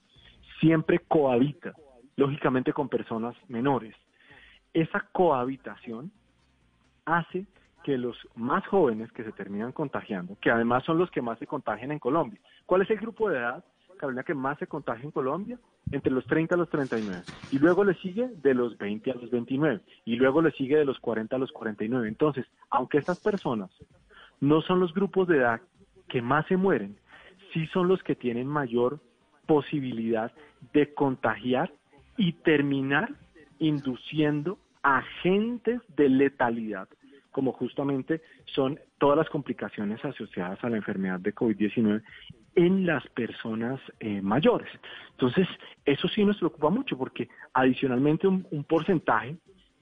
siempre 0.60 1.00
cohabita, 1.08 1.74
lógicamente 2.16 2.74
con 2.74 2.90
personas 2.90 3.36
menores, 3.48 3.96
esa 4.74 5.08
cohabitación 5.12 6.12
hace 7.06 7.46
que 7.84 7.98
los 7.98 8.18
más 8.36 8.66
jóvenes 8.68 9.12
que 9.12 9.24
se 9.24 9.32
terminan 9.32 9.72
contagiando, 9.72 10.38
que 10.40 10.52
además 10.52 10.84
son 10.84 10.98
los 10.98 11.10
que 11.12 11.22
más 11.22 11.40
se 11.40 11.48
contagian 11.48 11.92
en 11.92 12.00
Colombia. 12.00 12.40
¿Cuál 12.66 12.82
es 12.82 12.90
el 12.90 12.98
grupo 12.98 13.30
de 13.30 13.38
edad, 13.38 13.64
Carolina, 13.98 14.24
que 14.24 14.34
más 14.34 14.58
se 14.60 14.68
contagia 14.68 15.04
en 15.04 15.12
Colombia? 15.12 15.60
Entre 15.92 16.12
los 16.12 16.26
30 16.26 16.56
a 16.56 16.58
los 16.58 16.70
39. 16.70 17.24
Y 17.52 17.60
luego 17.60 17.84
le 17.84 17.94
sigue 17.96 18.30
de 18.42 18.54
los 18.54 18.78
20 18.78 19.12
a 19.12 19.16
los 19.16 19.30
29. 19.30 19.82
Y 20.06 20.16
luego 20.16 20.42
le 20.42 20.52
sigue 20.52 20.78
de 20.78 20.86
los 20.86 21.00
40 21.00 21.36
a 21.36 21.40
los 21.40 21.52
49. 21.52 22.08
Entonces, 22.08 22.46
aunque 22.70 22.98
estas 22.98 23.20
personas 23.20 23.70
no 24.40 24.62
son 24.62 24.80
los 24.80 24.94
grupos 24.94 25.28
de 25.28 25.38
edad 25.38 25.62
que 26.08 26.22
más 26.22 26.46
se 26.48 26.58
mueren, 26.58 26.98
sí 27.54 27.68
son 27.68 27.88
los 27.88 28.02
que 28.04 28.16
tienen 28.16 28.48
mayor 28.48 29.00
posibilidad 29.46 30.32
de 30.74 30.94
contagiar 30.94 31.72
y 32.18 32.34
terminar 32.34 33.10
induciendo 33.60 34.58
agentes 34.84 35.82
de 35.96 36.10
letalidad, 36.10 36.88
como 37.32 37.54
justamente 37.54 38.22
son 38.46 38.80
todas 38.98 39.18
las 39.18 39.30
complicaciones 39.30 40.04
asociadas 40.04 40.64
a 40.64 40.70
la 40.70 40.78
enfermedad 40.78 41.20
de 41.20 41.34
COVID-19 41.34 42.02
en 42.56 42.86
las 42.86 43.08
personas 43.10 43.80
eh, 44.00 44.22
mayores. 44.22 44.70
Entonces, 45.12 45.48
eso 45.86 46.08
sí 46.10 46.26
nos 46.26 46.38
preocupa 46.38 46.70
mucho 46.70 46.98
porque 46.98 47.30
adicionalmente 47.54 48.28
un, 48.28 48.44
porcentaje 48.68 49.38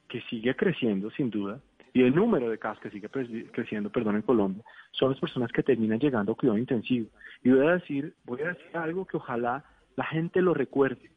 que 0.07 0.21
sigue 0.21 0.55
creciendo 0.55 1.09
sin 1.11 1.29
duda 1.29 1.59
y 1.93 2.03
el 2.03 2.15
número 2.15 2.49
de 2.49 2.59
casos 2.59 2.79
que 2.81 2.91
sigue 2.91 3.09
creciendo, 3.51 3.91
perdón, 3.91 4.15
en 4.15 4.21
Colombia, 4.21 4.63
son 4.91 5.11
las 5.11 5.19
personas 5.19 5.51
que 5.51 5.63
terminan 5.63 5.99
llegando 5.99 6.31
a 6.31 6.35
cuidado 6.35 6.57
intensivo. 6.57 7.09
Y 7.43 7.49
voy 7.49 7.65
a 7.65 7.73
decir, 7.73 8.13
voy 8.25 8.41
a 8.41 8.49
decir 8.49 8.77
algo 8.77 9.05
que 9.05 9.17
ojalá 9.17 9.63
la 9.95 10.05
gente 10.05 10.41
lo 10.41 10.53
recuerde. 10.53 11.09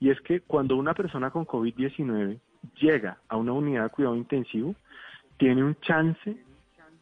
Y 0.00 0.10
es 0.10 0.20
que 0.22 0.40
cuando 0.40 0.76
una 0.76 0.94
persona 0.94 1.30
con 1.30 1.46
COVID-19 1.46 2.40
llega 2.80 3.18
a 3.28 3.36
una 3.36 3.52
unidad 3.52 3.84
de 3.84 3.90
cuidado 3.90 4.16
intensivo, 4.16 4.74
tiene 5.36 5.62
un 5.64 5.76
chance 5.80 6.36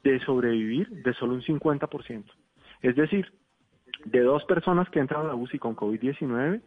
de 0.03 0.21
sobrevivir 0.21 0.89
de 1.03 1.15
solo 1.15 1.35
un 1.35 1.43
50%. 1.43 2.25
Es 2.83 2.97
decir, 2.97 3.33
de 4.05 4.21
dos 4.21 4.45
personas 4.45 4.89
que 4.91 5.01
entran 5.01 5.23
a 5.23 5.29
la 5.29 5.35
UCI 5.35 5.59
con 5.59 5.75
COVID-19, 5.75 6.61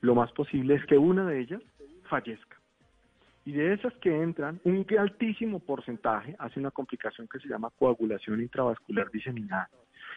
lo 0.00 0.14
más 0.14 0.32
posible 0.32 0.74
es 0.74 0.84
que 0.86 0.98
una 0.98 1.26
de 1.26 1.40
ellas 1.40 1.62
fallezca. 2.04 2.56
Y 3.44 3.52
de 3.52 3.72
esas 3.72 3.94
que 3.94 4.22
entran, 4.22 4.60
un 4.64 4.84
altísimo 4.98 5.60
porcentaje 5.60 6.36
hace 6.38 6.60
una 6.60 6.70
complicación 6.70 7.26
que 7.28 7.38
se 7.38 7.48
llama 7.48 7.70
coagulación 7.78 8.40
intravascular 8.40 9.10
diseminada, 9.10 9.68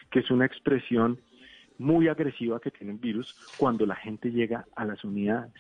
que 0.09 0.19
es 0.19 0.31
una 0.31 0.45
expresión 0.45 1.19
muy 1.77 2.07
agresiva 2.07 2.59
que 2.59 2.71
tiene 2.71 2.93
el 2.93 2.99
virus 2.99 3.33
cuando 3.57 3.85
la 3.85 3.95
gente 3.95 4.31
llega 4.31 4.65
a 4.75 4.85
las 4.85 5.03
unidades. 5.03 5.53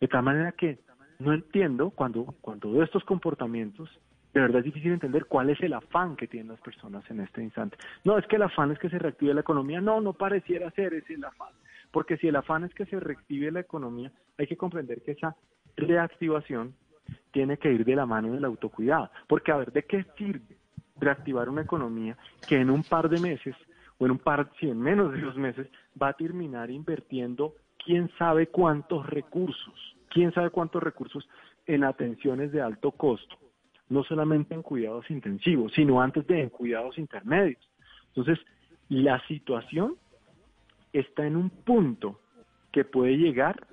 De 0.00 0.08
tal 0.08 0.22
manera 0.22 0.52
que 0.52 0.78
no 1.18 1.32
entiendo 1.32 1.90
cuando, 1.90 2.34
cuando 2.40 2.82
estos 2.82 3.04
comportamientos 3.04 3.88
de 4.32 4.40
verdad 4.40 4.58
es 4.58 4.64
difícil 4.64 4.92
entender 4.92 5.24
cuál 5.26 5.50
es 5.50 5.60
el 5.62 5.72
afán 5.72 6.14
que 6.14 6.26
tienen 6.26 6.48
las 6.48 6.60
personas 6.60 7.08
en 7.10 7.20
este 7.20 7.42
instante. 7.42 7.78
No, 8.04 8.18
es 8.18 8.26
que 8.26 8.36
el 8.36 8.42
afán 8.42 8.70
es 8.70 8.78
que 8.78 8.90
se 8.90 8.98
reactive 8.98 9.32
la 9.32 9.40
economía. 9.40 9.80
No, 9.80 10.00
no 10.00 10.12
pareciera 10.12 10.70
ser 10.72 10.92
ese 10.94 11.14
el 11.14 11.24
afán. 11.24 11.54
Porque 11.90 12.18
si 12.18 12.28
el 12.28 12.36
afán 12.36 12.64
es 12.64 12.74
que 12.74 12.84
se 12.84 13.00
reactive 13.00 13.50
la 13.50 13.60
economía, 13.60 14.12
hay 14.36 14.46
que 14.46 14.56
comprender 14.56 15.00
que 15.02 15.12
esa 15.12 15.34
reactivación 15.76 16.74
tiene 17.30 17.56
que 17.56 17.72
ir 17.72 17.84
de 17.84 17.96
la 17.96 18.04
mano 18.04 18.32
del 18.32 18.44
autocuidado. 18.44 19.10
Porque, 19.26 19.52
a 19.52 19.56
ver, 19.56 19.72
¿de 19.72 19.84
qué 19.84 20.04
sirve 20.18 20.58
reactivar 20.98 21.48
una 21.48 21.62
economía 21.62 22.16
que 22.46 22.60
en 22.60 22.70
un 22.70 22.82
par 22.82 23.08
de 23.08 23.20
meses, 23.20 23.54
o 23.98 24.04
en 24.04 24.12
un 24.12 24.18
par, 24.18 24.50
si 24.60 24.68
en 24.68 24.80
menos 24.80 25.12
de 25.12 25.20
dos 25.20 25.36
meses, 25.36 25.68
va 26.00 26.08
a 26.08 26.12
terminar 26.12 26.70
invirtiendo 26.70 27.54
quién 27.82 28.10
sabe 28.18 28.48
cuántos 28.48 29.06
recursos, 29.06 29.96
quién 30.10 30.32
sabe 30.32 30.50
cuántos 30.50 30.82
recursos 30.82 31.26
en 31.66 31.84
atenciones 31.84 32.52
de 32.52 32.60
alto 32.60 32.90
costo 32.90 33.45
no 33.88 34.02
solamente 34.04 34.54
en 34.54 34.62
cuidados 34.62 35.10
intensivos, 35.10 35.72
sino 35.74 36.00
antes 36.00 36.26
de 36.26 36.42
en 36.42 36.48
cuidados 36.50 36.98
intermedios. 36.98 37.60
Entonces, 38.08 38.38
la 38.88 39.20
situación 39.26 39.96
está 40.92 41.26
en 41.26 41.36
un 41.36 41.50
punto 41.50 42.20
que 42.72 42.84
puede 42.84 43.16
llegar 43.16 43.66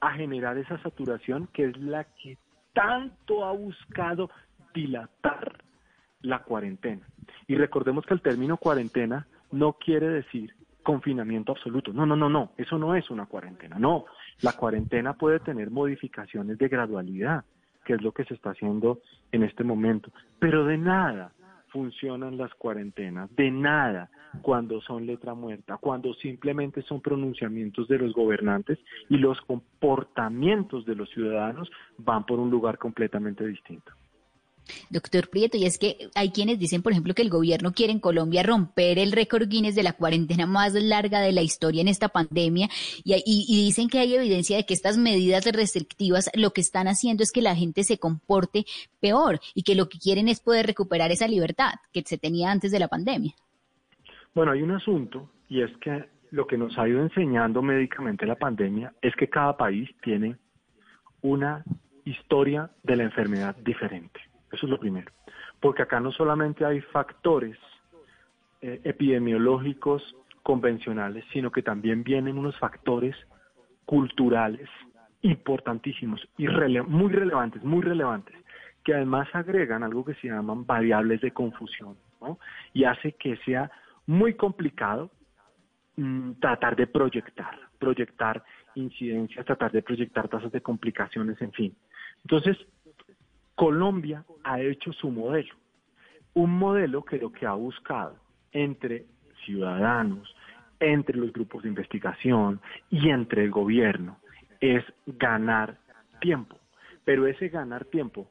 a 0.00 0.12
generar 0.12 0.58
esa 0.58 0.80
saturación 0.82 1.48
que 1.52 1.64
es 1.64 1.76
la 1.78 2.04
que 2.04 2.38
tanto 2.72 3.44
ha 3.44 3.52
buscado 3.52 4.30
dilatar 4.74 5.64
la 6.22 6.42
cuarentena. 6.42 7.06
Y 7.46 7.56
recordemos 7.56 8.04
que 8.06 8.14
el 8.14 8.20
término 8.20 8.56
cuarentena 8.56 9.26
no 9.50 9.72
quiere 9.74 10.08
decir 10.08 10.54
confinamiento 10.82 11.52
absoluto. 11.52 11.92
No, 11.92 12.06
no, 12.06 12.16
no, 12.16 12.28
no, 12.28 12.52
eso 12.56 12.78
no 12.78 12.94
es 12.94 13.10
una 13.10 13.26
cuarentena. 13.26 13.78
No, 13.78 14.06
la 14.40 14.52
cuarentena 14.52 15.14
puede 15.14 15.40
tener 15.40 15.70
modificaciones 15.70 16.58
de 16.58 16.68
gradualidad 16.68 17.44
que 17.88 17.94
es 17.94 18.02
lo 18.02 18.12
que 18.12 18.26
se 18.26 18.34
está 18.34 18.50
haciendo 18.50 19.00
en 19.32 19.44
este 19.44 19.64
momento. 19.64 20.12
Pero 20.38 20.66
de 20.66 20.76
nada 20.76 21.32
funcionan 21.68 22.36
las 22.36 22.52
cuarentenas, 22.52 23.34
de 23.34 23.50
nada 23.50 24.10
cuando 24.42 24.82
son 24.82 25.06
letra 25.06 25.32
muerta, 25.32 25.78
cuando 25.78 26.12
simplemente 26.12 26.82
son 26.82 27.00
pronunciamientos 27.00 27.88
de 27.88 27.96
los 27.96 28.12
gobernantes 28.12 28.78
y 29.08 29.16
los 29.16 29.40
comportamientos 29.40 30.84
de 30.84 30.96
los 30.96 31.08
ciudadanos 31.08 31.70
van 31.96 32.26
por 32.26 32.38
un 32.38 32.50
lugar 32.50 32.76
completamente 32.76 33.46
distinto. 33.46 33.90
Doctor 34.90 35.28
Prieto, 35.28 35.56
y 35.56 35.64
es 35.64 35.78
que 35.78 36.10
hay 36.14 36.30
quienes 36.30 36.58
dicen, 36.58 36.82
por 36.82 36.92
ejemplo, 36.92 37.14
que 37.14 37.22
el 37.22 37.30
gobierno 37.30 37.72
quiere 37.72 37.92
en 37.92 38.00
Colombia 38.00 38.42
romper 38.42 38.98
el 38.98 39.12
récord 39.12 39.48
Guinness 39.48 39.74
de 39.74 39.82
la 39.82 39.92
cuarentena 39.92 40.46
más 40.46 40.74
larga 40.74 41.20
de 41.20 41.32
la 41.32 41.42
historia 41.42 41.80
en 41.80 41.88
esta 41.88 42.08
pandemia 42.08 42.68
y, 43.04 43.64
dicen 43.64 43.88
que 43.88 43.98
hay 43.98 44.14
evidencia 44.14 44.56
de 44.56 44.64
que 44.64 44.74
estas 44.74 44.96
medidas 44.96 45.44
restrictivas 45.46 46.30
lo 46.34 46.52
que 46.52 46.60
están 46.60 46.88
haciendo 46.88 47.22
es 47.22 47.32
que 47.32 47.42
la 47.42 47.54
gente 47.54 47.84
se 47.84 47.98
comporte 47.98 48.64
peor 49.00 49.40
y 49.54 49.62
que 49.62 49.74
lo 49.74 49.88
que 49.88 49.98
quieren 49.98 50.28
es 50.28 50.40
poder 50.40 50.66
recuperar 50.66 51.10
esa 51.10 51.28
libertad 51.28 51.72
que 51.92 52.02
se 52.02 52.18
tenía 52.18 52.50
antes 52.50 52.72
de 52.72 52.78
la 52.78 52.88
pandemia. 52.88 53.32
Bueno, 54.34 54.52
hay 54.52 54.62
un 54.62 54.72
asunto 54.72 55.30
y 55.48 55.62
es 55.62 55.70
que 55.78 56.04
lo 56.30 56.46
que 56.46 56.58
nos 56.58 56.78
ha 56.78 56.88
ido 56.88 57.02
enseñando 57.02 57.62
médicamente 57.62 58.26
la 58.26 58.36
pandemia 58.36 58.92
es 59.00 59.14
que 59.16 59.28
cada 59.28 59.56
país 59.56 59.88
tiene 60.02 60.36
una 61.22 61.64
historia 62.04 62.70
de 62.82 62.96
la 62.96 63.04
enfermedad 63.04 63.56
diferente. 63.56 64.20
Eso 64.52 64.66
es 64.66 64.70
lo 64.70 64.78
primero. 64.78 65.10
Porque 65.60 65.82
acá 65.82 66.00
no 66.00 66.12
solamente 66.12 66.64
hay 66.64 66.80
factores 66.80 67.58
eh, 68.60 68.80
epidemiológicos 68.84 70.16
convencionales, 70.42 71.24
sino 71.32 71.50
que 71.50 71.62
también 71.62 72.02
vienen 72.02 72.38
unos 72.38 72.58
factores 72.58 73.14
culturales 73.84 74.68
importantísimos 75.22 76.26
y 76.36 76.46
muy 76.46 77.12
relevantes, 77.12 77.62
muy 77.62 77.82
relevantes, 77.82 78.36
que 78.84 78.94
además 78.94 79.28
agregan 79.32 79.82
algo 79.82 80.04
que 80.04 80.14
se 80.14 80.28
llaman 80.28 80.64
variables 80.64 81.20
de 81.20 81.32
confusión, 81.32 81.96
¿no? 82.20 82.38
Y 82.72 82.84
hace 82.84 83.12
que 83.12 83.36
sea 83.38 83.70
muy 84.06 84.34
complicado 84.34 85.10
mm, 85.96 86.32
tratar 86.40 86.76
de 86.76 86.86
proyectar, 86.86 87.58
proyectar 87.78 88.42
incidencias, 88.74 89.44
tratar 89.44 89.72
de 89.72 89.82
proyectar 89.82 90.28
tasas 90.28 90.52
de 90.52 90.60
complicaciones, 90.60 91.40
en 91.42 91.52
fin. 91.52 91.76
Entonces, 92.22 92.56
Colombia 93.58 94.24
ha 94.44 94.60
hecho 94.60 94.92
su 94.92 95.10
modelo, 95.10 95.52
un 96.34 96.56
modelo 96.56 97.04
que 97.04 97.18
lo 97.18 97.32
que 97.32 97.44
ha 97.44 97.54
buscado 97.54 98.14
entre 98.52 99.04
ciudadanos, 99.44 100.32
entre 100.78 101.16
los 101.16 101.32
grupos 101.32 101.64
de 101.64 101.68
investigación 101.68 102.60
y 102.88 103.08
entre 103.08 103.42
el 103.42 103.50
gobierno 103.50 104.16
es 104.60 104.84
ganar 105.06 105.76
tiempo. 106.20 106.56
Pero 107.04 107.26
ese 107.26 107.48
ganar 107.48 107.84
tiempo 107.86 108.30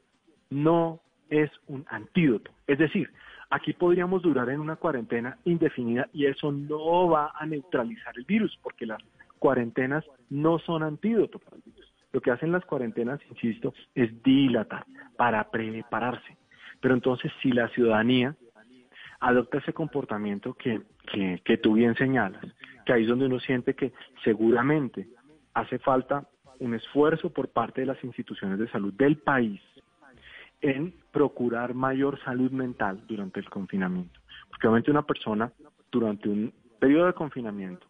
no 0.50 1.02
es 1.30 1.52
un 1.68 1.86
antídoto. 1.90 2.50
Es 2.66 2.78
decir, 2.78 3.12
aquí 3.50 3.74
podríamos 3.74 4.22
durar 4.22 4.50
en 4.50 4.62
una 4.62 4.78
cuarentena 4.78 5.38
indefinida 5.44 6.08
y 6.14 6.26
eso 6.26 6.54
no 6.54 7.10
va 7.10 7.34
a 7.36 7.46
neutralizar 7.46 8.18
el 8.18 8.24
virus, 8.24 8.58
porque 8.64 8.86
las 8.86 9.04
cuarentenas 9.40 10.06
no 10.30 10.58
son 10.60 10.84
antídoto 10.84 11.38
para 11.38 11.58
el 11.58 11.64
virus. 11.64 11.77
Lo 12.12 12.22
que 12.22 12.32
hacen 12.32 12.52
las 12.52 12.66
cuarentenas, 12.66 13.20
insisto, 13.30 13.74
es 13.94 14.24
dilatar 14.24 14.86
para 15.18 15.50
prepararse. 15.50 16.38
Pero 16.80 16.94
entonces, 16.94 17.32
si 17.42 17.52
la 17.52 17.68
ciudadanía 17.70 18.36
adopta 19.20 19.58
ese 19.58 19.74
comportamiento 19.74 20.54
que, 20.54 20.82
que, 21.12 21.42
que 21.44 21.58
tú 21.58 21.74
bien 21.74 21.96
señalas, 21.96 22.46
que 22.86 22.94
ahí 22.94 23.04
es 23.04 23.10
donde 23.10 23.26
uno 23.26 23.40
siente 23.40 23.76
que 23.76 23.94
seguramente 24.24 25.08
hace 25.54 25.80
falta 25.80 26.28
un 26.60 26.74
esfuerzo 26.74 27.32
por 27.32 27.50
parte 27.50 27.82
de 27.82 27.88
las 27.88 28.04
instituciones 28.04 28.60
de 28.60 28.70
salud 28.70 28.94
del 28.94 29.18
país 29.18 29.62
en 30.62 30.94
procurar 31.12 31.74
mayor 31.74 32.20
salud 32.24 32.52
mental 32.52 33.04
durante 33.08 33.40
el 33.40 33.50
confinamiento. 33.50 34.20
Porque 34.50 34.68
obviamente 34.68 34.92
una 34.92 35.04
persona 35.04 35.52
durante 35.92 36.30
un 36.30 36.54
periodo 36.80 37.08
de 37.08 37.14
confinamiento 37.14 37.88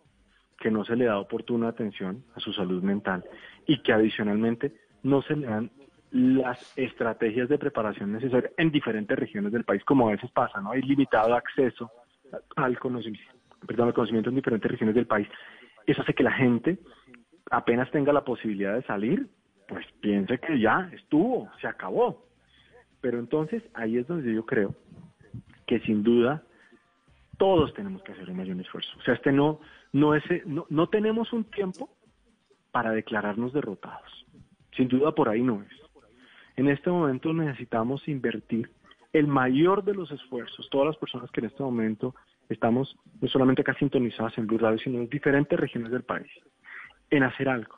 que 0.60 0.72
no 0.72 0.84
se 0.86 0.96
le 0.96 1.06
da 1.06 1.20
oportuna 1.20 1.70
atención 1.70 2.24
a 2.36 2.40
su 2.40 2.54
salud 2.54 2.82
mental 2.84 3.24
y 3.66 3.82
que 3.82 3.94
adicionalmente 3.94 4.74
no 5.04 5.22
se 5.22 5.36
le 5.36 5.48
dan 5.48 5.72
las 6.12 6.78
estrategias 6.78 7.50
de 7.50 7.58
preparación 7.58 8.14
necesarias 8.14 8.52
en 8.58 8.72
diferentes 8.72 9.18
regiones 9.18 9.52
del 9.52 9.66
país, 9.66 9.84
como 9.84 10.08
a 10.08 10.12
veces 10.12 10.32
pasa, 10.32 10.62
¿no? 10.62 10.72
Hay 10.72 10.82
limitado 10.82 11.36
acceso 11.36 11.92
al 12.56 12.80
conocimiento, 12.80 13.34
perdón, 13.66 13.90
al 13.90 13.94
conocimiento 13.94 14.30
en 14.30 14.38
diferentes 14.38 14.72
regiones 14.72 14.96
del 14.96 15.06
país. 15.06 15.28
Eso 15.86 16.02
hace 16.02 16.14
que 16.14 16.24
la 16.24 16.32
gente 16.32 16.80
apenas 17.52 17.90
tenga 17.92 18.14
la 18.14 18.24
posibilidad 18.24 18.74
de 18.74 18.84
salir, 18.84 19.28
pues 19.68 19.86
piense 20.00 20.40
que 20.40 20.60
ya 20.60 20.90
estuvo, 20.94 21.50
se 21.62 21.68
acabó. 21.68 22.26
Pero 23.02 23.20
entonces 23.20 23.64
ahí 23.74 23.98
es 23.98 24.08
donde 24.08 24.34
yo 24.34 24.46
creo 24.46 24.76
que 25.66 25.80
sin 25.82 26.04
duda 26.04 26.44
todos 27.38 27.74
tenemos 27.74 28.02
que 28.04 28.14
hacer 28.14 28.30
un 28.30 28.38
mayor 28.38 28.60
esfuerzo. 28.60 28.90
O 28.98 29.02
sea, 29.04 29.14
este 29.14 29.32
no, 29.32 29.60
no, 29.94 30.16
es, 30.16 30.24
no, 30.46 30.66
no 30.70 30.88
tenemos 30.90 31.34
un 31.34 31.44
tiempo 31.46 31.90
para 32.72 32.92
declararnos 32.92 33.54
derrotados. 33.54 34.26
Sin 34.76 34.88
duda 34.88 35.14
por 35.14 35.30
ahí 35.30 35.42
no 35.42 35.64
es. 35.64 35.88
En 36.56 36.70
este 36.70 36.90
momento 36.90 37.34
necesitamos 37.34 38.08
invertir 38.08 38.70
el 39.14 39.28
mayor 39.28 39.84
de 39.84 39.94
los 39.94 40.12
esfuerzos, 40.12 40.70
todas 40.70 40.88
las 40.88 40.98
personas 40.98 41.32
que 41.32 41.40
en 41.40 41.48
este 41.48 41.64
momento 41.64 42.16
estamos 42.50 42.96
no 43.22 43.28
solamente 43.28 43.62
acá 43.62 43.74
sintonizadas 43.76 44.38
en 44.38 44.48
Blue 44.48 44.58
Radio, 44.58 44.78
sino 44.80 45.00
en 45.00 45.10
diferentes 45.10 45.60
regiones 45.60 45.92
del 45.92 46.04
país, 46.04 46.32
en 47.10 47.24
hacer 47.24 47.50
algo 47.50 47.78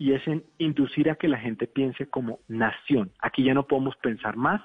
y 0.00 0.14
es 0.14 0.26
en 0.26 0.42
inducir 0.56 1.10
a 1.10 1.16
que 1.16 1.28
la 1.28 1.38
gente 1.38 1.66
piense 1.66 2.06
como 2.06 2.40
nación. 2.48 3.12
Aquí 3.20 3.44
ya 3.44 3.52
no 3.52 3.66
podemos 3.66 3.94
pensar 3.96 4.34
más 4.34 4.62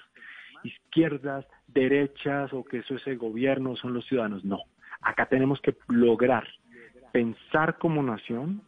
izquierdas, 0.64 1.46
derechas 1.68 2.54
o 2.54 2.64
que 2.64 2.78
eso 2.78 2.96
es 2.96 3.06
el 3.06 3.18
gobierno, 3.18 3.76
son 3.76 3.94
los 3.94 4.06
ciudadanos. 4.06 4.46
No, 4.46 4.60
acá 5.02 5.26
tenemos 5.26 5.60
que 5.60 5.76
lograr 5.90 6.48
pensar 7.16 7.78
como 7.78 8.04
nación 8.04 8.62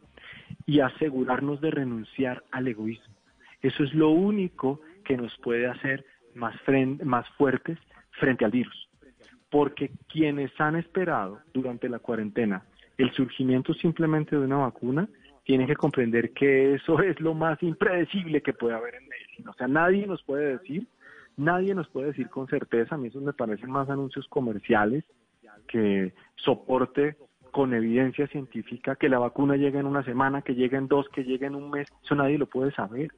y 0.64 0.80
asegurarnos 0.80 1.60
de 1.60 1.70
renunciar 1.70 2.44
al 2.50 2.66
egoísmo. 2.66 3.14
Eso 3.60 3.84
es 3.84 3.92
lo 3.92 4.08
único 4.08 4.80
que 5.04 5.18
nos 5.18 5.36
puede 5.40 5.66
hacer 5.66 6.06
más, 6.34 6.54
más 7.04 7.28
fuertes 7.36 7.78
frente 8.12 8.46
al 8.46 8.52
virus. 8.52 8.88
Porque 9.50 9.90
quienes 10.08 10.50
han 10.58 10.76
esperado 10.76 11.40
durante 11.52 11.90
la 11.90 11.98
cuarentena 11.98 12.64
el 12.96 13.12
surgimiento 13.12 13.74
simplemente 13.74 14.34
de 14.34 14.46
una 14.46 14.56
vacuna, 14.56 15.06
tienen 15.44 15.66
que 15.66 15.76
comprender 15.76 16.32
que 16.32 16.72
eso 16.72 17.02
es 17.02 17.20
lo 17.20 17.34
más 17.34 17.62
impredecible 17.62 18.40
que 18.40 18.54
puede 18.54 18.74
haber 18.74 18.94
en 18.94 19.08
medicina. 19.08 19.50
O 19.50 19.54
sea, 19.54 19.68
nadie 19.68 20.06
nos 20.06 20.22
puede 20.22 20.56
decir, 20.56 20.86
nadie 21.36 21.74
nos 21.74 21.86
puede 21.88 22.08
decir 22.08 22.30
con 22.30 22.46
certeza, 22.46 22.94
a 22.94 22.98
mí 22.98 23.08
eso 23.08 23.20
me 23.20 23.34
parecen 23.34 23.70
más 23.70 23.90
anuncios 23.90 24.26
comerciales 24.28 25.04
que 25.66 26.14
soporte 26.36 27.16
con 27.50 27.74
evidencia 27.74 28.26
científica 28.28 28.96
que 28.96 29.08
la 29.08 29.18
vacuna 29.18 29.56
llegue 29.56 29.78
en 29.78 29.86
una 29.86 30.02
semana, 30.02 30.42
que 30.42 30.54
llegue 30.54 30.76
en 30.76 30.88
dos, 30.88 31.08
que 31.08 31.24
llegue 31.24 31.46
en 31.46 31.54
un 31.54 31.70
mes, 31.70 31.88
eso 32.02 32.14
nadie 32.14 32.38
lo 32.38 32.46
puede 32.46 32.72
saber. 32.72 33.10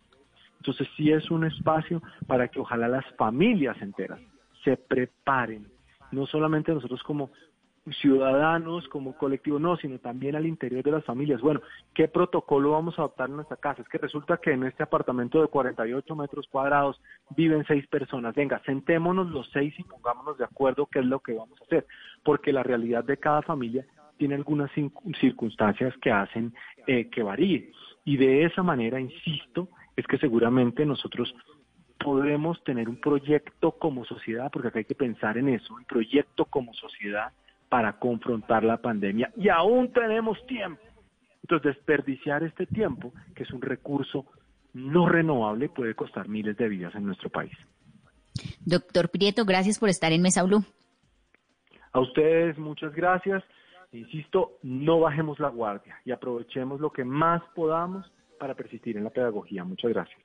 Entonces 0.59 0.89
sí 0.97 1.11
es 1.11 1.31
un 1.31 1.45
espacio 1.45 2.03
para 2.27 2.49
que 2.49 2.61
ojalá 2.61 2.89
las 2.89 3.07
familias 3.17 3.81
enteras 3.81 4.21
se 4.65 4.77
preparen, 4.77 5.67
no 6.13 6.27
solamente 6.27 6.73
nosotros 6.73 7.03
como 7.03 7.31
ciudadanos, 8.01 8.87
como 8.89 9.17
colectivo, 9.17 9.59
no, 9.59 9.77
sino 9.77 9.99
también 9.99 10.37
al 10.37 10.47
interior 10.47 10.83
de 10.83 10.91
las 10.91 11.05
familias. 11.05 11.41
Bueno, 11.41 11.61
¿qué 11.95 12.09
protocolo 12.09 12.73
vamos 12.73 12.99
a 12.99 13.03
adoptar 13.03 13.31
en 13.31 13.37
nuestra 13.37 13.57
casa? 13.57 13.83
Es 13.83 13.89
que 13.89 13.99
resulta 13.99 14.37
que 14.37 14.53
en 14.53 14.65
este 14.65 14.83
apartamento 14.83 15.41
de 15.41 15.49
48 15.49 16.15
metros 16.15 16.47
cuadrados 16.49 17.01
viven 17.31 17.65
seis 17.67 17.87
personas. 17.87 18.35
Venga, 18.35 18.61
sentémonos 18.65 19.31
los 19.31 19.49
seis 19.53 19.75
y 19.79 19.85
pongámonos 19.85 20.37
de 20.39 20.45
acuerdo 20.45 20.87
qué 20.87 21.01
es 21.01 21.07
lo 21.07 21.21
que 21.21 21.33
vamos 21.33 21.61
a 21.61 21.65
hacer, 21.65 21.87
porque 22.23 22.53
la 22.53 22.63
realidad 22.63 23.03
de 23.05 23.17
cada 23.17 23.43
familia 23.43 23.87
tiene 24.21 24.35
algunas 24.35 24.71
circunstancias 25.19 25.95
que 26.03 26.11
hacen 26.11 26.53
eh, 26.87 27.09
que 27.09 27.23
varíe. 27.23 27.73
Y 28.05 28.19
de 28.19 28.45
esa 28.45 28.63
manera, 28.63 29.01
insisto, 29.01 29.71
es 29.97 30.07
que 30.07 30.19
seguramente 30.19 30.85
nosotros 30.85 31.35
podremos 31.99 32.63
tener 32.63 32.91
un 32.91 33.01
proyecto 33.01 33.71
como 33.73 34.05
sociedad, 34.05 34.51
porque 34.53 34.69
acá 34.69 34.81
hay 34.81 34.85
que 34.85 34.95
pensar 34.95 35.39
en 35.39 35.49
eso, 35.49 35.73
un 35.73 35.87
proyecto 35.87 36.45
como 36.45 36.75
sociedad 36.75 37.33
para 37.71 37.99
confrontar 37.99 38.63
la 38.63 38.77
pandemia 38.77 39.33
y 39.39 39.49
aún 39.49 39.91
tenemos 39.91 40.37
tiempo. 40.47 40.83
Entonces, 41.43 41.77
desperdiciar 41.77 42.43
este 42.43 42.67
tiempo, 42.67 43.15
que 43.35 43.45
es 43.45 43.51
un 43.53 43.63
recurso 43.63 44.27
no 44.75 45.09
renovable, 45.09 45.71
puede 45.71 45.95
costar 45.95 46.29
miles 46.29 46.59
de 46.59 46.69
vidas 46.69 46.95
en 46.95 47.07
nuestro 47.07 47.31
país. 47.31 47.57
Doctor 48.67 49.09
Prieto, 49.09 49.47
gracias 49.47 49.79
por 49.79 49.89
estar 49.89 50.13
en 50.13 50.21
Mesa 50.21 50.43
Blue. 50.43 50.63
A 51.93 52.01
ustedes, 52.01 52.59
muchas 52.59 52.95
gracias. 52.95 53.43
Insisto, 53.93 54.59
no 54.63 55.01
bajemos 55.01 55.41
la 55.41 55.49
guardia 55.49 55.97
y 56.05 56.13
aprovechemos 56.13 56.81
lo 56.81 56.91
que 56.91 57.05
más 57.05 57.43
podamos 57.55 58.11
para 58.39 58.55
persistir 58.55 58.97
en 58.97 59.05
la 59.05 59.11
pedagogía. 59.11 59.65
Muchas 59.65 59.91
gracias. 59.91 60.21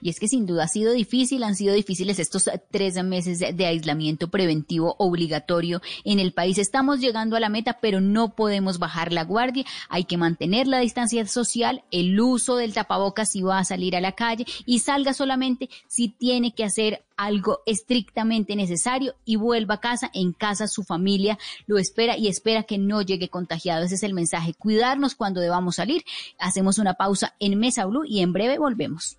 Y 0.00 0.10
es 0.10 0.20
que 0.20 0.28
sin 0.28 0.46
duda 0.46 0.64
ha 0.64 0.68
sido 0.68 0.92
difícil, 0.92 1.42
han 1.42 1.56
sido 1.56 1.74
difíciles 1.74 2.18
estos 2.18 2.48
tres 2.70 3.02
meses 3.02 3.38
de, 3.38 3.66
aislamiento 3.66 4.28
preventivo 4.28 4.94
obligatorio 4.98 5.82
en 6.04 6.20
el 6.20 6.32
país. 6.32 6.58
Estamos 6.58 7.00
llegando 7.00 7.36
a 7.36 7.40
la 7.40 7.48
meta, 7.48 7.78
pero 7.80 8.00
no 8.00 8.34
podemos 8.34 8.78
bajar 8.78 9.12
la 9.12 9.24
guardia. 9.24 9.64
Hay 9.88 10.04
que 10.04 10.16
mantener 10.16 10.66
la 10.66 10.80
distancia 10.80 11.26
social, 11.26 11.82
el 11.90 12.18
uso 12.20 12.56
del 12.56 12.74
tapabocas 12.74 13.32
si 13.32 13.42
va 13.42 13.58
a 13.58 13.64
salir 13.64 13.96
a 13.96 14.00
la 14.00 14.12
calle 14.12 14.46
y 14.64 14.78
salga 14.80 15.12
solamente 15.12 15.68
si 15.88 16.08
tiene 16.08 16.54
que 16.54 16.64
hacer 16.64 17.04
algo 17.16 17.60
estrictamente 17.66 18.54
necesario 18.56 19.14
y 19.24 19.36
vuelva 19.36 19.74
a 19.74 19.80
casa. 19.80 20.10
En 20.14 20.32
casa 20.32 20.68
su 20.68 20.84
familia 20.84 21.38
lo 21.66 21.78
espera 21.78 22.16
y 22.16 22.28
espera 22.28 22.62
que 22.62 22.78
no 22.78 23.02
llegue 23.02 23.28
contagiado. 23.28 23.84
Ese 23.84 23.96
es 23.96 24.02
el 24.02 24.14
mensaje. 24.14 24.54
Cuidarnos 24.54 25.14
cuando 25.14 25.40
debamos 25.40 25.76
salir. 25.76 26.04
Hacemos 26.38 26.78
una 26.78 26.94
pausa 26.94 27.34
en 27.40 27.58
Mesa 27.58 27.86
Blue 27.86 28.04
y 28.06 28.20
en 28.20 28.32
breve 28.32 28.58
volvemos. 28.58 29.18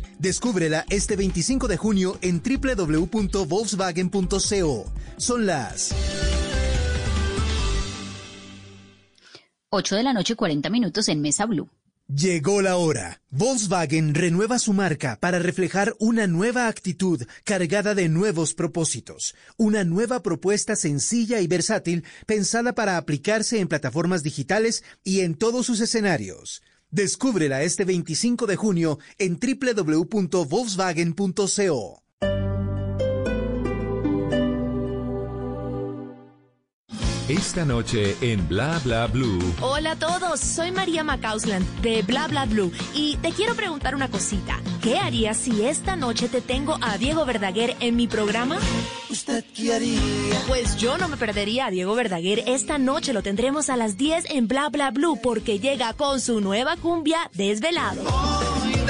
Descúbrela 0.21 0.85
este 0.91 1.15
25 1.15 1.67
de 1.67 1.77
junio 1.77 2.19
en 2.21 2.43
www.volkswagen.co. 2.43 4.91
Son 5.17 5.47
las 5.47 5.95
8 9.71 9.95
de 9.95 10.03
la 10.03 10.13
noche 10.13 10.35
40 10.35 10.69
minutos 10.69 11.09
en 11.09 11.21
Mesa 11.21 11.47
Blue. 11.47 11.71
Llegó 12.07 12.61
la 12.61 12.77
hora. 12.77 13.23
Volkswagen 13.31 14.13
renueva 14.13 14.59
su 14.59 14.73
marca 14.73 15.17
para 15.19 15.39
reflejar 15.39 15.95
una 15.97 16.27
nueva 16.27 16.67
actitud 16.67 17.23
cargada 17.43 17.95
de 17.95 18.07
nuevos 18.07 18.53
propósitos, 18.53 19.33
una 19.57 19.83
nueva 19.85 20.21
propuesta 20.21 20.75
sencilla 20.75 21.39
y 21.39 21.47
versátil 21.47 22.03
pensada 22.27 22.75
para 22.75 22.97
aplicarse 22.97 23.59
en 23.59 23.67
plataformas 23.67 24.21
digitales 24.21 24.83
y 25.03 25.21
en 25.21 25.33
todos 25.33 25.65
sus 25.65 25.79
escenarios. 25.79 26.61
Descúbrela 26.91 27.63
este 27.63 27.85
25 27.85 28.45
de 28.47 28.57
junio 28.57 28.99
en 29.17 29.39
www.volkswagen.co. 29.39 32.01
Esta 37.31 37.63
noche 37.63 38.17
en 38.19 38.45
Bla 38.49 38.81
Bla 38.83 39.07
Blue. 39.07 39.39
Hola 39.61 39.91
a 39.91 39.95
todos, 39.95 40.37
soy 40.41 40.73
María 40.73 41.01
Macausland 41.01 41.65
de 41.79 42.01
Bla 42.01 42.27
Bla 42.27 42.45
Blue 42.45 42.73
y 42.93 43.15
te 43.21 43.31
quiero 43.31 43.55
preguntar 43.55 43.95
una 43.95 44.09
cosita. 44.09 44.59
¿Qué 44.83 44.97
harías 44.97 45.37
si 45.37 45.63
esta 45.63 45.95
noche 45.95 46.27
te 46.27 46.41
tengo 46.41 46.77
a 46.81 46.97
Diego 46.97 47.23
Verdaguer 47.23 47.77
en 47.79 47.95
mi 47.95 48.09
programa? 48.09 48.57
¿Usted 49.09 49.45
qué 49.55 49.73
haría? 49.73 50.41
Pues 50.49 50.75
yo 50.75 50.97
no 50.97 51.07
me 51.07 51.15
perdería 51.15 51.67
a 51.67 51.71
Diego 51.71 51.95
Verdaguer. 51.95 52.43
Esta 52.47 52.77
noche 52.77 53.13
lo 53.13 53.23
tendremos 53.23 53.69
a 53.69 53.77
las 53.77 53.95
10 53.95 54.25
en 54.31 54.49
Bla 54.49 54.67
Bla 54.67 54.91
Blue 54.91 55.17
porque 55.23 55.57
llega 55.57 55.93
con 55.93 56.19
su 56.19 56.41
nueva 56.41 56.75
cumbia 56.75 57.31
Desvelado. 57.33 58.01
Hoy 58.01 58.71
desvelado 58.71 58.80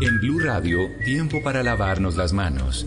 En 0.00 0.20
Blue 0.20 0.38
Radio, 0.40 0.78
tiempo 1.04 1.42
para 1.42 1.62
lavarnos 1.62 2.16
las 2.16 2.32
manos. 2.32 2.86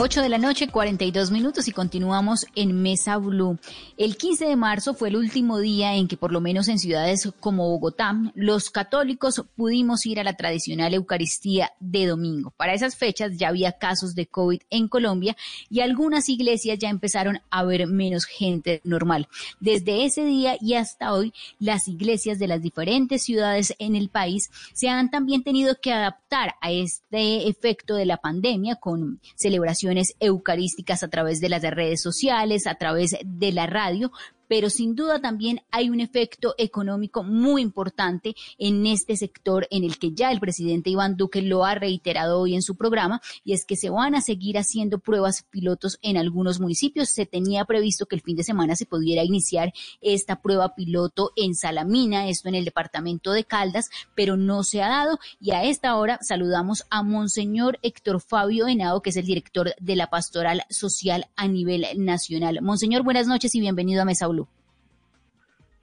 8 0.00 0.22
de 0.22 0.28
la 0.28 0.38
noche, 0.38 0.68
42 0.68 1.32
minutos 1.32 1.66
y 1.66 1.72
continuamos 1.72 2.46
en 2.54 2.82
Mesa 2.82 3.16
Blue. 3.16 3.58
El 3.96 4.16
15 4.16 4.44
de 4.44 4.54
marzo 4.54 4.94
fue 4.94 5.08
el 5.08 5.16
último 5.16 5.58
día 5.58 5.96
en 5.96 6.06
que 6.06 6.16
por 6.16 6.30
lo 6.30 6.40
menos 6.40 6.68
en 6.68 6.78
ciudades 6.78 7.28
como 7.40 7.68
Bogotá, 7.68 8.16
los 8.36 8.70
católicos 8.70 9.42
pudimos 9.56 10.06
ir 10.06 10.20
a 10.20 10.22
la 10.22 10.36
tradicional 10.36 10.94
Eucaristía 10.94 11.72
de 11.80 12.06
domingo. 12.06 12.52
Para 12.56 12.74
esas 12.74 12.94
fechas 12.94 13.32
ya 13.36 13.48
había 13.48 13.72
casos 13.72 14.14
de 14.14 14.26
COVID 14.26 14.60
en 14.70 14.86
Colombia 14.86 15.36
y 15.68 15.80
algunas 15.80 16.28
iglesias 16.28 16.78
ya 16.78 16.90
empezaron 16.90 17.40
a 17.50 17.64
ver 17.64 17.88
menos 17.88 18.24
gente 18.24 18.80
normal. 18.84 19.26
Desde 19.58 20.04
ese 20.04 20.24
día 20.24 20.56
y 20.60 20.74
hasta 20.74 21.12
hoy, 21.12 21.34
las 21.58 21.88
iglesias 21.88 22.38
de 22.38 22.46
las 22.46 22.62
diferentes 22.62 23.24
ciudades 23.24 23.74
en 23.80 23.96
el 23.96 24.10
país 24.10 24.48
se 24.74 24.88
han 24.88 25.10
también 25.10 25.42
tenido 25.42 25.74
que 25.82 25.92
adaptar 25.92 26.54
a 26.60 26.70
este 26.70 27.48
efecto 27.48 27.96
de 27.96 28.06
la 28.06 28.18
pandemia 28.18 28.76
con 28.76 29.20
celebraciones 29.34 29.87
eucarísticas 30.20 31.02
a 31.02 31.08
través 31.08 31.40
de 31.40 31.48
las 31.48 31.62
redes 31.62 32.02
sociales, 32.02 32.66
a 32.66 32.74
través 32.74 33.16
de 33.24 33.52
la 33.52 33.66
radio, 33.66 34.10
pero 34.48 34.70
sin 34.70 34.94
duda 34.94 35.20
también 35.20 35.60
hay 35.70 35.90
un 35.90 36.00
efecto 36.00 36.54
económico 36.58 37.22
muy 37.22 37.62
importante 37.62 38.34
en 38.58 38.86
este 38.86 39.16
sector 39.16 39.68
en 39.70 39.84
el 39.84 39.98
que 39.98 40.12
ya 40.12 40.32
el 40.32 40.40
presidente 40.40 40.90
Iván 40.90 41.16
Duque 41.16 41.42
lo 41.42 41.64
ha 41.64 41.74
reiterado 41.74 42.40
hoy 42.40 42.54
en 42.54 42.62
su 42.62 42.76
programa 42.76 43.20
y 43.44 43.52
es 43.52 43.64
que 43.64 43.76
se 43.76 43.90
van 43.90 44.14
a 44.14 44.20
seguir 44.20 44.58
haciendo 44.58 44.98
pruebas 44.98 45.44
pilotos 45.50 45.98
en 46.02 46.16
algunos 46.16 46.60
municipios. 46.60 47.10
Se 47.10 47.26
tenía 47.26 47.64
previsto 47.64 48.06
que 48.06 48.16
el 48.16 48.22
fin 48.22 48.36
de 48.36 48.44
semana 48.44 48.76
se 48.76 48.86
pudiera 48.86 49.22
iniciar 49.22 49.72
esta 50.00 50.40
prueba 50.40 50.74
piloto 50.74 51.32
en 51.36 51.54
Salamina, 51.54 52.28
esto 52.28 52.48
en 52.48 52.54
el 52.54 52.64
departamento 52.64 53.32
de 53.32 53.44
Caldas, 53.44 53.90
pero 54.14 54.36
no 54.36 54.62
se 54.62 54.82
ha 54.82 54.88
dado 54.88 55.18
y 55.40 55.50
a 55.50 55.64
esta 55.64 55.96
hora 55.96 56.18
saludamos 56.22 56.84
a 56.90 57.02
Monseñor 57.02 57.78
Héctor 57.82 58.20
Fabio 58.20 58.66
Henao, 58.66 59.02
que 59.02 59.10
es 59.10 59.16
el 59.16 59.26
director 59.26 59.74
de 59.78 59.96
la 59.96 60.08
Pastoral 60.08 60.62
Social 60.70 61.26
a 61.36 61.48
nivel 61.48 61.86
nacional. 61.96 62.60
Monseñor, 62.62 63.02
buenas 63.02 63.26
noches 63.26 63.54
y 63.54 63.60
bienvenido 63.60 64.02
a 64.02 64.04
Mesa 64.04 64.26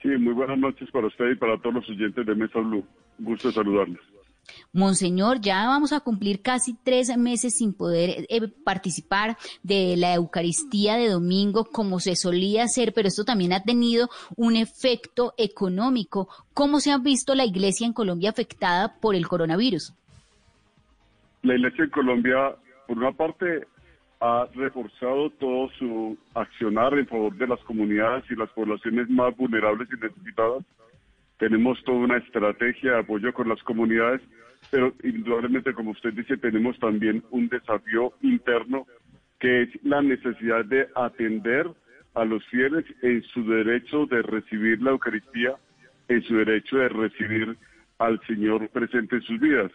Sí, 0.05 0.11
muy 0.19 0.33
buenas 0.33 0.59
noches 0.59 0.87
para 0.91 1.07
usted 1.07 1.31
y 1.31 1.35
para 1.35 1.57
todos 1.57 1.73
los 1.73 1.89
oyentes 1.89 2.23
de 2.27 2.35
Mesa 2.35 2.59
Blue. 2.59 2.85
Gusto 3.17 3.51
saludarles. 3.51 3.99
Monseñor, 4.71 5.41
ya 5.41 5.65
vamos 5.65 5.93
a 5.93 6.01
cumplir 6.01 6.43
casi 6.43 6.77
tres 6.83 7.17
meses 7.17 7.57
sin 7.57 7.73
poder 7.73 8.27
eh, 8.29 8.47
participar 8.63 9.35
de 9.63 9.95
la 9.97 10.13
Eucaristía 10.13 10.95
de 10.95 11.09
domingo 11.09 11.65
como 11.65 11.99
se 11.99 12.15
solía 12.15 12.65
hacer, 12.65 12.93
pero 12.93 13.07
esto 13.07 13.25
también 13.25 13.51
ha 13.51 13.63
tenido 13.63 14.07
un 14.35 14.57
efecto 14.57 15.33
económico. 15.39 16.29
¿Cómo 16.53 16.81
se 16.81 16.91
ha 16.91 16.99
visto 16.99 17.33
la 17.33 17.45
iglesia 17.45 17.87
en 17.87 17.93
Colombia 17.93 18.29
afectada 18.29 18.99
por 19.01 19.15
el 19.15 19.27
coronavirus? 19.27 19.95
La 21.41 21.55
iglesia 21.55 21.85
en 21.85 21.89
Colombia, 21.89 22.55
por 22.85 22.99
una 22.99 23.11
parte, 23.11 23.65
ha 24.21 24.47
reforzado 24.53 25.29
todo 25.31 25.69
su 25.77 26.17
accionar 26.33 26.97
en 26.97 27.07
favor 27.07 27.35
de 27.35 27.47
las 27.47 27.59
comunidades 27.61 28.23
y 28.29 28.35
las 28.35 28.49
poblaciones 28.51 29.09
más 29.09 29.35
vulnerables 29.35 29.87
y 29.91 29.99
necesitadas. 30.01 30.63
Tenemos 31.37 31.83
toda 31.83 31.97
una 31.97 32.17
estrategia 32.17 32.93
de 32.93 32.99
apoyo 32.99 33.33
con 33.33 33.49
las 33.49 33.61
comunidades, 33.63 34.21
pero 34.71 34.93
indudablemente, 35.03 35.73
como 35.73 35.91
usted 35.91 36.13
dice, 36.13 36.37
tenemos 36.37 36.79
también 36.79 37.23
un 37.31 37.49
desafío 37.49 38.13
interno 38.21 38.87
que 39.39 39.63
es 39.63 39.69
la 39.83 40.01
necesidad 40.01 40.63
de 40.65 40.87
atender 40.95 41.69
a 42.13 42.23
los 42.23 42.43
fieles 42.45 42.85
en 43.01 43.21
su 43.23 43.45
derecho 43.45 44.05
de 44.05 44.21
recibir 44.21 44.81
la 44.81 44.91
Eucaristía, 44.91 45.55
en 46.07 46.23
su 46.23 46.37
derecho 46.37 46.77
de 46.77 46.89
recibir 46.89 47.57
al 47.99 48.19
Señor 48.25 48.69
presente 48.69 49.17
en 49.17 49.21
sus 49.23 49.39
vidas 49.39 49.71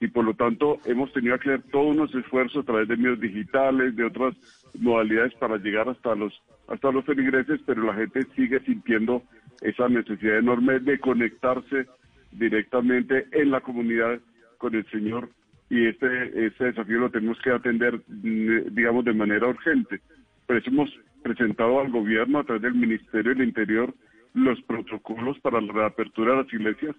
y 0.00 0.08
por 0.08 0.24
lo 0.24 0.34
tanto 0.34 0.78
hemos 0.86 1.12
tenido 1.12 1.38
que 1.38 1.52
hacer 1.52 1.70
todos 1.70 1.94
unos 1.94 2.14
esfuerzos 2.14 2.62
a 2.62 2.66
través 2.66 2.88
de 2.88 2.96
medios 2.96 3.20
digitales, 3.20 3.94
de 3.94 4.04
otras 4.04 4.34
modalidades 4.78 5.34
para 5.34 5.58
llegar 5.58 5.88
hasta 5.88 6.14
los 6.14 6.32
hasta 6.68 6.90
los 6.90 7.04
feligreses, 7.04 7.60
pero 7.66 7.82
la 7.82 7.94
gente 7.94 8.24
sigue 8.36 8.60
sintiendo 8.60 9.22
esa 9.60 9.88
necesidad 9.88 10.38
enorme 10.38 10.78
de 10.78 10.98
conectarse 11.00 11.86
directamente 12.32 13.26
en 13.32 13.50
la 13.50 13.60
comunidad 13.60 14.20
con 14.56 14.74
el 14.74 14.86
Señor 14.90 15.28
y 15.68 15.86
este, 15.86 16.46
este 16.46 16.64
desafío 16.66 16.98
lo 16.98 17.10
tenemos 17.10 17.38
que 17.42 17.50
atender, 17.50 18.00
mm, 18.08 18.74
digamos, 18.74 19.04
de 19.04 19.12
manera 19.12 19.48
urgente. 19.48 20.00
Por 20.46 20.56
eso 20.56 20.70
hemos 20.70 20.90
presentado 21.22 21.80
al 21.80 21.90
gobierno 21.90 22.38
a 22.38 22.44
través 22.44 22.62
del 22.62 22.74
Ministerio 22.74 23.34
del 23.34 23.48
Interior 23.48 23.92
los 24.34 24.60
protocolos 24.62 25.38
para 25.40 25.60
la 25.60 25.72
reapertura 25.72 26.32
de 26.32 26.42
las 26.44 26.52
iglesias 26.52 26.96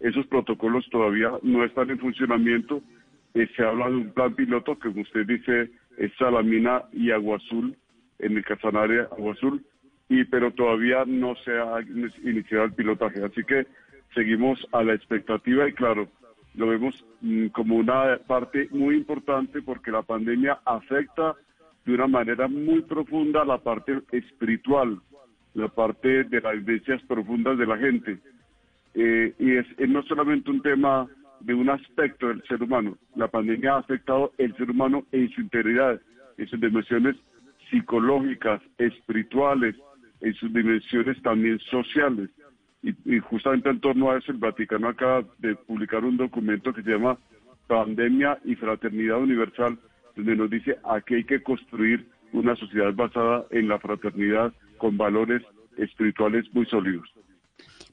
esos 0.00 0.26
protocolos 0.26 0.88
todavía 0.90 1.32
no 1.42 1.64
están 1.64 1.90
en 1.90 1.98
funcionamiento. 1.98 2.82
Eh, 3.34 3.48
se 3.56 3.64
habla 3.64 3.88
de 3.88 3.96
un 3.96 4.10
plan 4.10 4.34
piloto 4.34 4.78
que, 4.78 4.88
como 4.88 5.02
usted 5.02 5.26
dice, 5.26 5.70
es 5.96 6.12
Salamina 6.18 6.82
y 6.92 7.10
Agua 7.10 7.36
Azul, 7.36 7.76
en 8.18 8.36
el 8.36 8.44
Casanare 8.44 9.02
Agua 9.02 9.32
Azul, 9.32 9.64
y, 10.08 10.24
pero 10.24 10.52
todavía 10.52 11.04
no 11.06 11.34
se 11.36 11.52
ha 11.52 11.80
iniciado 12.22 12.64
el 12.64 12.72
pilotaje. 12.72 13.24
Así 13.24 13.42
que 13.44 13.66
seguimos 14.14 14.66
a 14.72 14.82
la 14.82 14.94
expectativa 14.94 15.68
y, 15.68 15.72
claro, 15.72 16.08
lo 16.54 16.68
vemos 16.68 17.04
mm, 17.20 17.48
como 17.48 17.76
una 17.76 18.18
parte 18.26 18.68
muy 18.70 18.96
importante 18.96 19.62
porque 19.62 19.90
la 19.90 20.02
pandemia 20.02 20.60
afecta 20.64 21.34
de 21.84 21.94
una 21.94 22.06
manera 22.06 22.48
muy 22.48 22.82
profunda 22.82 23.44
la 23.44 23.58
parte 23.58 24.00
espiritual, 24.12 25.00
la 25.54 25.68
parte 25.68 26.24
de 26.24 26.40
las 26.40 26.54
vivencias 26.54 27.02
profundas 27.02 27.58
de 27.58 27.66
la 27.66 27.76
gente. 27.76 28.18
Eh, 28.94 29.34
y 29.38 29.56
es, 29.56 29.66
no 29.88 30.02
solamente 30.04 30.50
un 30.50 30.62
tema 30.62 31.08
de 31.40 31.54
un 31.54 31.68
aspecto 31.68 32.28
del 32.28 32.42
ser 32.44 32.62
humano, 32.62 32.96
la 33.16 33.28
pandemia 33.28 33.74
ha 33.74 33.78
afectado 33.78 34.32
el 34.38 34.56
ser 34.56 34.70
humano 34.70 35.04
en 35.12 35.28
su 35.30 35.40
integridad, 35.40 36.00
en 36.38 36.48
sus 36.48 36.60
dimensiones 36.60 37.16
psicológicas, 37.70 38.62
espirituales, 38.78 39.74
en 40.20 40.34
sus 40.34 40.52
dimensiones 40.52 41.20
también 41.22 41.58
sociales. 41.70 42.30
Y, 42.82 42.94
y, 43.04 43.18
justamente 43.18 43.70
en 43.70 43.80
torno 43.80 44.10
a 44.10 44.18
eso 44.18 44.30
el 44.30 44.38
Vaticano 44.38 44.88
acaba 44.88 45.24
de 45.38 45.54
publicar 45.54 46.04
un 46.04 46.16
documento 46.16 46.72
que 46.72 46.82
se 46.82 46.90
llama 46.90 47.18
Pandemia 47.66 48.38
y 48.44 48.54
Fraternidad 48.54 49.18
Universal, 49.18 49.78
donde 50.16 50.36
nos 50.36 50.50
dice 50.50 50.78
aquí 50.84 51.14
hay 51.14 51.24
que 51.24 51.42
construir 51.42 52.06
una 52.32 52.54
sociedad 52.56 52.92
basada 52.94 53.46
en 53.50 53.68
la 53.68 53.78
fraternidad 53.78 54.52
con 54.76 54.96
valores 54.96 55.42
espirituales 55.78 56.44
muy 56.52 56.66
sólidos. 56.66 57.08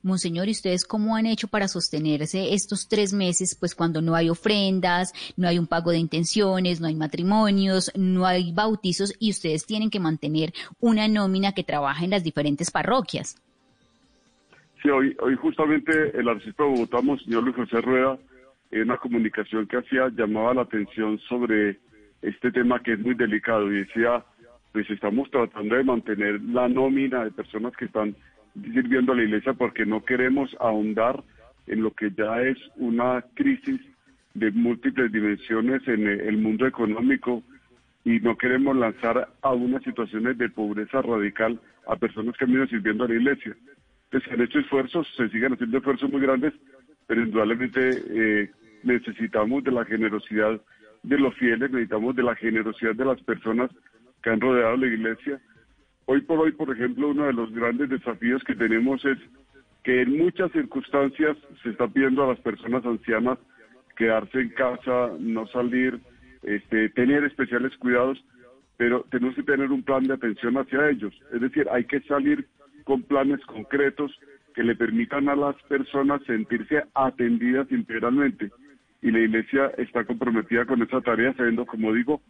Monseñor, 0.04 0.48
¿y 0.48 0.52
ustedes 0.52 0.86
cómo 0.86 1.16
han 1.16 1.26
hecho 1.26 1.48
para 1.48 1.68
sostenerse 1.68 2.54
estos 2.54 2.88
tres 2.88 3.14
meses, 3.14 3.56
pues 3.60 3.76
cuando 3.76 4.02
no 4.02 4.16
hay 4.16 4.30
ofrendas, 4.30 5.14
no 5.38 5.48
hay 5.48 5.60
un 5.60 5.68
pago 5.68 5.92
de 5.92 6.00
intenciones, 6.00 6.82
no 6.82 6.88
hay 6.88 6.96
matrimonios, 6.96 7.92
no 7.96 8.26
hay 8.26 8.52
bautizos 8.52 9.14
y 9.20 9.30
ustedes 9.30 9.66
tienen 9.66 9.90
que 9.90 10.00
mantener 10.00 10.54
una 10.80 11.08
nómina 11.08 11.54
que 11.54 11.64
trabaja 11.64 12.04
en 12.04 12.12
las 12.12 12.24
diferentes 12.24 12.72
parroquias? 12.72 13.40
Sí, 14.82 14.90
hoy, 14.90 15.16
hoy 15.22 15.36
justamente 15.36 15.92
el 16.18 16.28
arzobispo 16.28 16.64
de 16.64 16.70
Bogotá, 16.70 17.02
Monseñor 17.02 17.44
Luis 17.44 17.56
José 17.56 17.82
Rueda, 17.82 18.18
en 18.72 18.84
una 18.84 18.98
comunicación 18.98 19.68
que 19.68 19.78
hacía 19.78 20.10
llamaba 20.10 20.56
la 20.56 20.62
atención 20.62 21.20
sobre 21.30 21.78
este 22.22 22.52
tema 22.52 22.82
que 22.82 22.94
es 22.94 23.00
muy 23.00 23.14
delicado 23.14 23.72
y 23.72 23.84
decía, 23.84 24.24
pues 24.72 24.90
estamos 24.90 25.30
tratando 25.30 25.76
de 25.76 25.84
mantener 25.84 26.42
la 26.42 26.68
nómina 26.68 27.26
de 27.26 27.32
personas 27.32 27.76
que 27.76 27.86
están 27.86 28.16
sirviendo 28.54 29.14
a 29.14 29.16
la 29.16 29.24
iglesia 29.24 29.54
porque 29.54 29.86
no 29.86 30.04
queremos 30.04 30.56
ahondar 30.60 31.24
en 31.68 31.84
lo 31.84 31.92
que 31.92 32.12
ya 32.12 32.42
es 32.42 32.58
una 32.76 33.24
crisis 33.34 33.80
de 34.34 34.52
múltiples 34.52 35.12
dimensiones 35.12 35.88
en 35.88 36.08
el 36.08 36.38
mundo 36.38 36.66
económico 36.66 37.44
y 38.04 38.20
no 38.20 38.38
queremos 38.38 38.76
lanzar 38.76 39.30
a 39.42 39.52
unas 39.52 39.84
situaciones 39.84 40.38
de 40.38 40.50
pobreza 40.50 41.02
radical 41.02 41.60
a 41.88 41.96
personas 41.96 42.36
que 42.36 42.46
han 42.46 42.52
venido 42.52 42.68
sirviendo 42.68 43.04
a 43.04 43.08
la 43.08 43.16
iglesia. 43.16 43.56
Entonces 44.06 44.28
se 44.28 44.36
han 44.36 44.42
hecho 44.42 44.60
esfuerzos, 44.60 45.08
se 45.16 45.30
siguen 45.30 45.54
haciendo 45.54 45.78
esfuerzos 45.78 46.12
muy 46.12 46.22
grandes, 46.22 46.54
pero 47.08 47.22
indudablemente 47.22 47.92
eh, 48.10 48.52
necesitamos 48.84 49.64
de 49.64 49.72
la 49.72 49.86
generosidad 49.86 50.60
de 51.04 51.18
los 51.18 51.36
fieles, 51.36 51.72
necesitamos 51.72 52.16
de 52.16 52.24
la 52.24 52.36
generosidad 52.36 52.96
de 52.96 53.06
las 53.06 53.22
personas 53.22 53.70
que 54.24 54.30
han 54.30 54.42
rodeado 54.42 54.78
la 54.78 54.88
iglesia 54.88 55.40
Hoy 56.12 56.20
por 56.20 56.40
hoy, 56.40 56.52
por 56.52 56.70
ejemplo, 56.70 57.08
uno 57.08 57.24
de 57.24 57.32
los 57.32 57.54
grandes 57.54 57.88
desafíos 57.88 58.44
que 58.44 58.54
tenemos 58.54 59.06
es 59.06 59.18
que 59.82 60.02
en 60.02 60.18
muchas 60.18 60.52
circunstancias 60.52 61.38
se 61.64 61.70
está 61.70 61.88
pidiendo 61.88 62.26
a 62.26 62.28
las 62.34 62.40
personas 62.42 62.86
ancianas 62.86 63.40
quedarse 63.96 64.42
en 64.42 64.50
casa, 64.50 65.12
no 65.20 65.48
salir, 65.48 66.02
este, 66.44 66.90
tener 66.90 67.24
especiales 67.24 67.72
cuidados, 67.78 68.22
pero 68.76 69.06
tenemos 69.10 69.36
que 69.36 69.44
tener 69.44 69.72
un 69.72 69.84
plan 69.84 70.04
de 70.04 70.16
atención 70.16 70.58
hacia 70.58 70.90
ellos. 70.90 71.14
Es 71.32 71.40
decir, 71.40 71.70
hay 71.72 71.86
que 71.86 72.02
salir 72.02 72.46
con 72.84 73.04
planes 73.04 73.40
concretos 73.46 74.12
que 74.54 74.64
le 74.64 74.76
permitan 74.76 75.30
a 75.30 75.36
las 75.38 75.56
personas 75.70 76.22
sentirse 76.26 76.84
atendidas 76.94 77.72
integralmente. 77.72 78.52
Y 79.02 79.12
la 79.12 79.20
Iglesia 79.20 79.72
está 79.78 80.04
comprometida 80.04 80.66
con 80.66 80.82
esa 80.82 81.00
tarea, 81.00 81.34
sabiendo, 81.38 81.66
como 81.66 81.94
digo, 81.94 82.22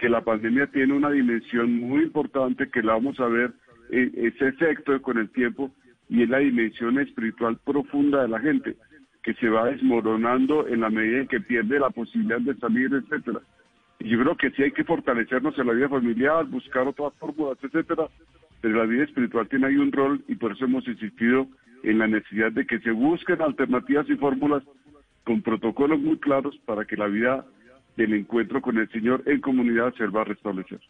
que 0.00 0.08
la 0.08 0.22
pandemia 0.22 0.66
tiene 0.68 0.94
una 0.94 1.10
dimensión 1.10 1.78
muy 1.78 2.04
importante 2.04 2.70
que 2.70 2.82
la 2.82 2.94
vamos 2.94 3.20
a 3.20 3.26
ver 3.26 3.52
eh, 3.90 4.10
ese 4.14 4.48
efecto 4.48 5.00
con 5.02 5.18
el 5.18 5.28
tiempo 5.28 5.70
y 6.08 6.22
es 6.22 6.30
la 6.30 6.38
dimensión 6.38 6.98
espiritual 6.98 7.58
profunda 7.66 8.22
de 8.22 8.28
la 8.28 8.40
gente 8.40 8.76
que 9.22 9.34
se 9.34 9.50
va 9.50 9.66
desmoronando 9.66 10.66
en 10.66 10.80
la 10.80 10.88
medida 10.88 11.20
en 11.20 11.28
que 11.28 11.40
pierde 11.40 11.78
la 11.78 11.90
posibilidad 11.90 12.40
de 12.40 12.54
salir, 12.54 12.90
etcétera. 12.94 13.40
Y 13.98 14.08
yo 14.08 14.18
creo 14.20 14.36
que 14.38 14.50
sí 14.52 14.62
hay 14.62 14.72
que 14.72 14.84
fortalecernos 14.84 15.58
en 15.58 15.66
la 15.66 15.74
vida 15.74 15.90
familiar, 15.90 16.46
buscar 16.46 16.88
otras 16.88 17.12
fórmulas, 17.18 17.58
etcétera, 17.62 18.08
pero 18.62 18.78
la 18.78 18.86
vida 18.86 19.04
espiritual 19.04 19.50
tiene 19.50 19.66
ahí 19.66 19.76
un 19.76 19.92
rol 19.92 20.24
y 20.28 20.34
por 20.36 20.52
eso 20.52 20.64
hemos 20.64 20.88
insistido 20.88 21.46
en 21.82 21.98
la 21.98 22.06
necesidad 22.06 22.52
de 22.52 22.64
que 22.64 22.80
se 22.80 22.90
busquen 22.90 23.42
alternativas 23.42 24.08
y 24.08 24.16
fórmulas 24.16 24.62
con 25.24 25.42
protocolos 25.42 26.00
muy 26.00 26.16
claros 26.16 26.58
para 26.64 26.86
que 26.86 26.96
la 26.96 27.06
vida 27.06 27.44
del 28.00 28.14
encuentro 28.14 28.60
con 28.60 28.78
el 28.78 28.90
Señor 28.90 29.22
en 29.26 29.40
comunidad 29.40 29.94
se 29.94 30.06
va 30.06 30.22
a 30.22 30.24
restablecer. 30.24 30.80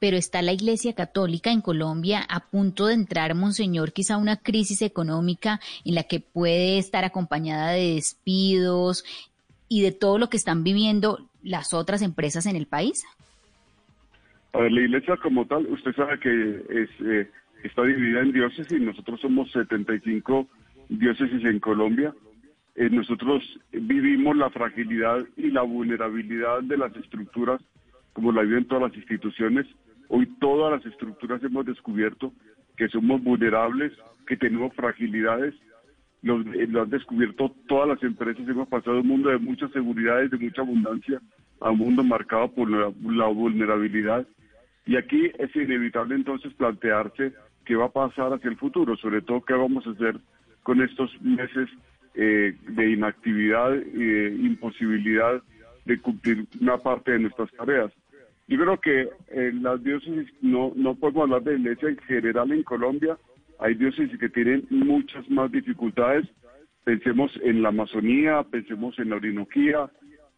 Pero 0.00 0.16
está 0.16 0.42
la 0.42 0.52
Iglesia 0.52 0.94
Católica 0.94 1.50
en 1.50 1.60
Colombia 1.60 2.24
a 2.28 2.40
punto 2.40 2.86
de 2.86 2.94
entrar, 2.94 3.34
Monseñor, 3.34 3.92
quizá 3.92 4.16
una 4.16 4.36
crisis 4.36 4.82
económica 4.82 5.58
en 5.84 5.96
la 5.96 6.04
que 6.04 6.20
puede 6.20 6.78
estar 6.78 7.04
acompañada 7.04 7.72
de 7.72 7.94
despidos 7.94 9.04
y 9.68 9.82
de 9.82 9.90
todo 9.90 10.18
lo 10.18 10.28
que 10.28 10.36
están 10.36 10.62
viviendo 10.62 11.28
las 11.42 11.74
otras 11.74 12.02
empresas 12.02 12.46
en 12.46 12.54
el 12.54 12.66
país. 12.66 13.04
A 14.52 14.58
ver, 14.58 14.72
la 14.72 14.80
iglesia 14.82 15.16
como 15.16 15.46
tal, 15.46 15.66
usted 15.66 15.94
sabe 15.94 16.18
que 16.20 16.30
es, 16.70 16.88
eh, 17.04 17.30
está 17.64 17.82
dividida 17.82 18.20
en 18.20 18.32
diócesis, 18.32 18.80
nosotros 18.80 19.20
somos 19.20 19.50
75 19.50 20.46
diócesis 20.88 21.44
en 21.44 21.58
Colombia. 21.60 22.14
Eh, 22.78 22.88
nosotros 22.90 23.42
vivimos 23.72 24.36
la 24.36 24.50
fragilidad 24.50 25.26
y 25.36 25.50
la 25.50 25.62
vulnerabilidad 25.62 26.62
de 26.62 26.76
las 26.76 26.94
estructuras, 26.94 27.60
como 28.12 28.30
la 28.30 28.42
viven 28.42 28.68
todas 28.68 28.90
las 28.90 28.96
instituciones. 28.96 29.66
Hoy 30.06 30.26
todas 30.38 30.70
las 30.70 30.86
estructuras 30.86 31.42
hemos 31.42 31.66
descubierto 31.66 32.32
que 32.76 32.86
somos 32.88 33.20
vulnerables, 33.20 33.92
que 34.28 34.36
tenemos 34.36 34.72
fragilidades. 34.76 35.56
Lo, 36.22 36.40
eh, 36.40 36.68
lo 36.68 36.82
han 36.82 36.90
descubierto 36.90 37.52
todas 37.66 37.88
las 37.88 38.02
empresas. 38.04 38.48
Hemos 38.48 38.68
pasado 38.68 39.00
un 39.00 39.08
mundo 39.08 39.30
de 39.30 39.38
muchas 39.38 39.72
seguridades, 39.72 40.30
de 40.30 40.38
mucha 40.38 40.62
abundancia, 40.62 41.20
a 41.58 41.70
un 41.72 41.78
mundo 41.78 42.04
marcado 42.04 42.46
por 42.54 42.70
la, 42.70 42.92
la 43.12 43.26
vulnerabilidad. 43.26 44.24
Y 44.86 44.94
aquí 44.94 45.32
es 45.36 45.56
inevitable 45.56 46.14
entonces 46.14 46.54
plantearse 46.54 47.32
qué 47.64 47.74
va 47.74 47.86
a 47.86 47.92
pasar 47.92 48.32
hacia 48.32 48.50
el 48.50 48.56
futuro, 48.56 48.96
sobre 48.98 49.20
todo 49.20 49.44
qué 49.44 49.54
vamos 49.54 49.84
a 49.84 49.90
hacer 49.90 50.20
con 50.62 50.80
estos 50.80 51.10
meses 51.22 51.68
eh, 52.14 52.56
de 52.68 52.90
inactividad 52.90 53.74
y 53.74 54.04
de 54.04 54.28
imposibilidad 54.34 55.42
de 55.84 56.00
cumplir 56.00 56.46
una 56.60 56.78
parte 56.78 57.12
de 57.12 57.20
nuestras 57.20 57.50
tareas. 57.52 57.92
Yo 58.46 58.58
creo 58.58 58.80
que 58.80 59.08
en 59.28 59.62
las 59.62 59.82
diócesis, 59.82 60.32
no, 60.40 60.72
no 60.74 60.94
podemos 60.94 61.24
hablar 61.24 61.42
de 61.42 61.56
iglesia 61.56 61.90
en 61.90 61.98
general 61.98 62.50
en 62.52 62.62
Colombia, 62.62 63.16
hay 63.58 63.74
diócesis 63.74 64.18
que 64.18 64.28
tienen 64.28 64.66
muchas 64.70 65.28
más 65.30 65.50
dificultades. 65.50 66.26
Pensemos 66.84 67.32
en 67.42 67.62
la 67.62 67.70
Amazonía, 67.70 68.44
pensemos 68.44 68.98
en 68.98 69.10
la 69.10 69.16
Orinoquía, 69.16 69.90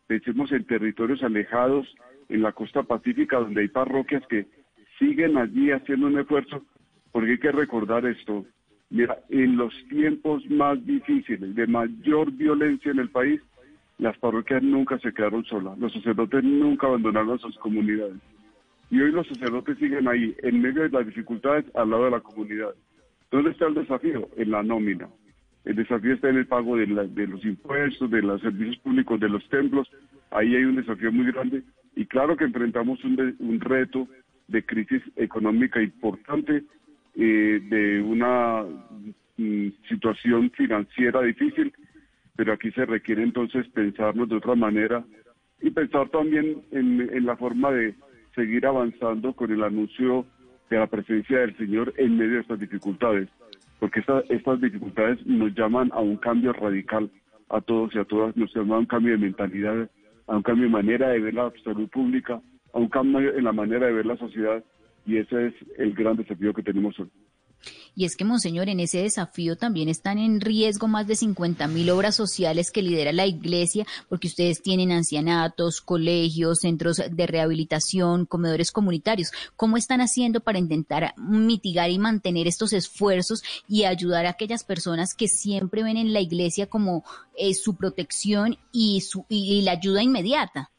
pensemos 0.06 0.50
en 0.52 0.64
territorios 0.64 1.22
alejados, 1.22 1.86
en 2.28 2.42
la 2.42 2.52
costa 2.52 2.82
pacífica, 2.82 3.38
donde 3.38 3.60
hay 3.60 3.68
parroquias 3.68 4.26
que 4.26 4.46
siguen 4.98 5.36
allí 5.36 5.70
haciendo 5.70 6.06
un 6.06 6.18
esfuerzo, 6.18 6.64
porque 7.12 7.32
hay 7.32 7.38
que 7.38 7.52
recordar 7.52 8.06
esto. 8.06 8.46
Mira, 8.90 9.18
en 9.28 9.56
los 9.56 9.72
tiempos 9.88 10.44
más 10.50 10.84
difíciles, 10.84 11.54
de 11.54 11.66
mayor 11.66 12.32
violencia 12.32 12.90
en 12.90 12.98
el 12.98 13.08
país, 13.08 13.40
las 13.98 14.18
parroquias 14.18 14.62
nunca 14.62 14.98
se 14.98 15.12
quedaron 15.12 15.44
solas, 15.44 15.78
los 15.78 15.92
sacerdotes 15.92 16.42
nunca 16.42 16.88
abandonaron 16.88 17.38
sus 17.38 17.56
comunidades. 17.58 18.16
Y 18.90 19.00
hoy 19.00 19.12
los 19.12 19.28
sacerdotes 19.28 19.78
siguen 19.78 20.08
ahí, 20.08 20.34
en 20.42 20.60
medio 20.60 20.82
de 20.82 20.88
las 20.88 21.06
dificultades, 21.06 21.64
al 21.76 21.90
lado 21.90 22.06
de 22.06 22.10
la 22.10 22.20
comunidad. 22.20 22.70
¿Dónde 23.30 23.50
está 23.50 23.66
el 23.66 23.74
desafío? 23.74 24.28
En 24.36 24.50
la 24.50 24.64
nómina. 24.64 25.08
El 25.64 25.76
desafío 25.76 26.14
está 26.14 26.28
en 26.30 26.38
el 26.38 26.46
pago 26.46 26.76
de, 26.76 26.86
de 26.86 27.26
los 27.28 27.44
impuestos, 27.44 28.10
de 28.10 28.22
los 28.22 28.40
servicios 28.40 28.78
públicos, 28.78 29.20
de 29.20 29.28
los 29.28 29.48
templos. 29.48 29.88
Ahí 30.32 30.56
hay 30.56 30.64
un 30.64 30.74
desafío 30.74 31.12
muy 31.12 31.30
grande. 31.30 31.62
Y 31.94 32.06
claro 32.06 32.36
que 32.36 32.44
enfrentamos 32.44 33.04
un, 33.04 33.36
un 33.38 33.60
reto 33.60 34.08
de 34.48 34.64
crisis 34.64 35.02
económica 35.14 35.80
importante, 35.80 36.64
eh, 37.16 37.60
de 37.68 38.02
una 38.02 38.64
mm, 39.36 39.68
situación 39.88 40.50
financiera 40.50 41.22
difícil, 41.22 41.72
pero 42.36 42.52
aquí 42.52 42.70
se 42.72 42.86
requiere 42.86 43.22
entonces 43.22 43.66
pensarnos 43.68 44.28
de 44.28 44.36
otra 44.36 44.54
manera 44.54 45.04
y 45.60 45.70
pensar 45.70 46.08
también 46.08 46.62
en, 46.70 47.00
en 47.12 47.26
la 47.26 47.36
forma 47.36 47.70
de 47.70 47.94
seguir 48.34 48.66
avanzando 48.66 49.32
con 49.34 49.50
el 49.50 49.62
anuncio 49.62 50.24
de 50.70 50.78
la 50.78 50.86
presencia 50.86 51.40
del 51.40 51.56
Señor 51.56 51.92
en 51.96 52.16
medio 52.16 52.34
de 52.34 52.40
estas 52.40 52.60
dificultades, 52.60 53.28
porque 53.78 54.00
esta, 54.00 54.22
estas 54.28 54.60
dificultades 54.60 55.24
nos 55.26 55.52
llaman 55.54 55.90
a 55.92 56.00
un 56.00 56.16
cambio 56.16 56.52
radical 56.52 57.10
a 57.48 57.60
todos 57.60 57.94
y 57.94 57.98
a 57.98 58.04
todas, 58.04 58.36
nos 58.36 58.54
llaman 58.54 58.72
a 58.72 58.78
un 58.78 58.86
cambio 58.86 59.12
de 59.12 59.18
mentalidad, 59.18 59.90
a 60.28 60.36
un 60.36 60.42
cambio 60.42 60.66
de 60.66 60.70
manera 60.70 61.08
de 61.08 61.18
ver 61.18 61.34
la 61.34 61.52
salud 61.64 61.88
pública, 61.88 62.40
a 62.72 62.78
un 62.78 62.88
cambio 62.88 63.34
en 63.36 63.44
la 63.44 63.52
manera 63.52 63.86
de 63.86 63.92
ver 63.92 64.06
la 64.06 64.16
sociedad, 64.16 64.62
y 65.06 65.18
ese 65.18 65.48
es 65.48 65.54
el 65.78 65.94
gran 65.94 66.16
desafío 66.16 66.52
que 66.52 66.62
tenemos 66.62 66.98
hoy. 66.98 67.10
Y 67.94 68.04
es 68.04 68.16
que, 68.16 68.24
Monseñor, 68.24 68.68
en 68.68 68.80
ese 68.80 69.02
desafío 69.02 69.56
también 69.56 69.88
están 69.88 70.18
en 70.18 70.40
riesgo 70.40 70.88
más 70.88 71.06
de 71.06 71.16
50 71.16 71.66
mil 71.68 71.90
obras 71.90 72.14
sociales 72.14 72.70
que 72.70 72.82
lidera 72.82 73.12
la 73.12 73.26
Iglesia, 73.26 73.86
porque 74.08 74.28
ustedes 74.28 74.62
tienen 74.62 74.92
ancianatos, 74.92 75.80
colegios, 75.80 76.60
centros 76.60 77.02
de 77.10 77.26
rehabilitación, 77.26 78.26
comedores 78.26 78.72
comunitarios. 78.72 79.32
¿Cómo 79.56 79.76
están 79.76 80.00
haciendo 80.00 80.40
para 80.40 80.58
intentar 80.58 81.14
mitigar 81.16 81.90
y 81.90 81.98
mantener 81.98 82.46
estos 82.46 82.72
esfuerzos 82.72 83.42
y 83.68 83.84
ayudar 83.84 84.26
a 84.26 84.30
aquellas 84.30 84.64
personas 84.64 85.14
que 85.14 85.28
siempre 85.28 85.82
ven 85.82 85.96
en 85.96 86.12
la 86.12 86.20
Iglesia 86.20 86.66
como 86.66 87.04
eh, 87.36 87.54
su 87.54 87.76
protección 87.76 88.56
y, 88.72 89.00
su, 89.02 89.26
y 89.28 89.62
la 89.62 89.72
ayuda 89.72 90.02
inmediata? 90.02 90.70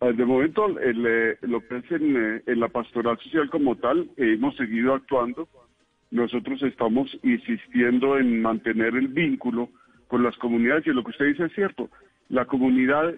De 0.00 0.24
momento, 0.26 0.78
el, 0.78 1.06
eh, 1.06 1.38
lo 1.42 1.66
que 1.66 1.78
es 1.78 1.90
en, 1.90 2.16
eh, 2.16 2.42
en, 2.46 2.60
la 2.60 2.68
pastoral 2.68 3.18
social 3.18 3.48
como 3.48 3.76
tal, 3.76 4.10
eh, 4.18 4.34
hemos 4.34 4.54
seguido 4.56 4.92
actuando. 4.92 5.48
Nosotros 6.10 6.62
estamos 6.62 7.18
insistiendo 7.22 8.18
en 8.18 8.42
mantener 8.42 8.94
el 8.94 9.08
vínculo 9.08 9.70
con 10.08 10.22
las 10.22 10.36
comunidades 10.36 10.86
y 10.86 10.90
lo 10.90 11.02
que 11.02 11.10
usted 11.10 11.26
dice 11.26 11.46
es 11.46 11.52
cierto. 11.54 11.88
La 12.28 12.44
comunidad, 12.44 13.14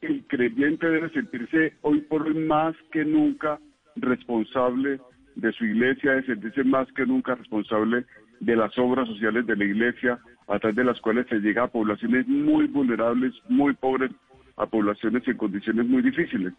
el 0.00 0.24
creyente 0.28 0.88
debe 0.88 1.10
sentirse 1.10 1.74
hoy 1.82 2.00
por 2.02 2.22
hoy 2.22 2.34
más 2.34 2.76
que 2.92 3.04
nunca 3.04 3.58
responsable 3.96 5.00
de 5.34 5.52
su 5.52 5.64
iglesia, 5.64 6.12
debe 6.12 6.26
sentirse 6.26 6.62
más 6.62 6.90
que 6.92 7.04
nunca 7.04 7.34
responsable 7.34 8.04
de 8.38 8.56
las 8.56 8.78
obras 8.78 9.08
sociales 9.08 9.44
de 9.46 9.56
la 9.56 9.64
iglesia, 9.64 10.20
a 10.46 10.58
través 10.60 10.76
de 10.76 10.84
las 10.84 11.00
cuales 11.00 11.26
se 11.28 11.40
llega 11.40 11.64
a 11.64 11.68
poblaciones 11.68 12.28
muy 12.28 12.68
vulnerables, 12.68 13.34
muy 13.48 13.74
pobres, 13.74 14.12
a 14.56 14.66
poblaciones 14.66 15.26
en 15.26 15.36
condiciones 15.36 15.86
muy 15.86 16.02
difíciles. 16.02 16.52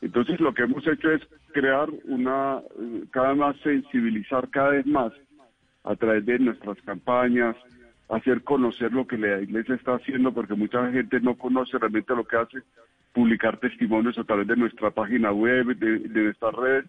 Entonces 0.00 0.40
lo 0.40 0.52
que 0.52 0.62
hemos 0.62 0.86
hecho 0.86 1.10
es 1.10 1.22
crear 1.52 1.88
una, 2.04 2.60
cada 3.10 3.34
más 3.34 3.56
sensibilizar 3.60 4.48
cada 4.50 4.70
vez 4.70 4.86
más 4.86 5.12
a 5.84 5.96
través 5.96 6.26
de 6.26 6.38
nuestras 6.38 6.80
campañas, 6.82 7.56
hacer 8.08 8.42
conocer 8.42 8.92
lo 8.92 9.06
que 9.06 9.16
la 9.16 9.40
iglesia 9.40 9.74
está 9.74 9.94
haciendo, 9.94 10.32
porque 10.32 10.54
mucha 10.54 10.90
gente 10.92 11.20
no 11.20 11.34
conoce 11.36 11.78
realmente 11.78 12.14
lo 12.14 12.24
que 12.24 12.36
hace, 12.36 12.58
publicar 13.12 13.58
testimonios 13.58 14.18
a 14.18 14.24
través 14.24 14.46
de 14.46 14.56
nuestra 14.56 14.90
página 14.90 15.32
web, 15.32 15.76
de, 15.76 15.98
de 16.00 16.24
nuestras 16.24 16.54
redes, 16.54 16.84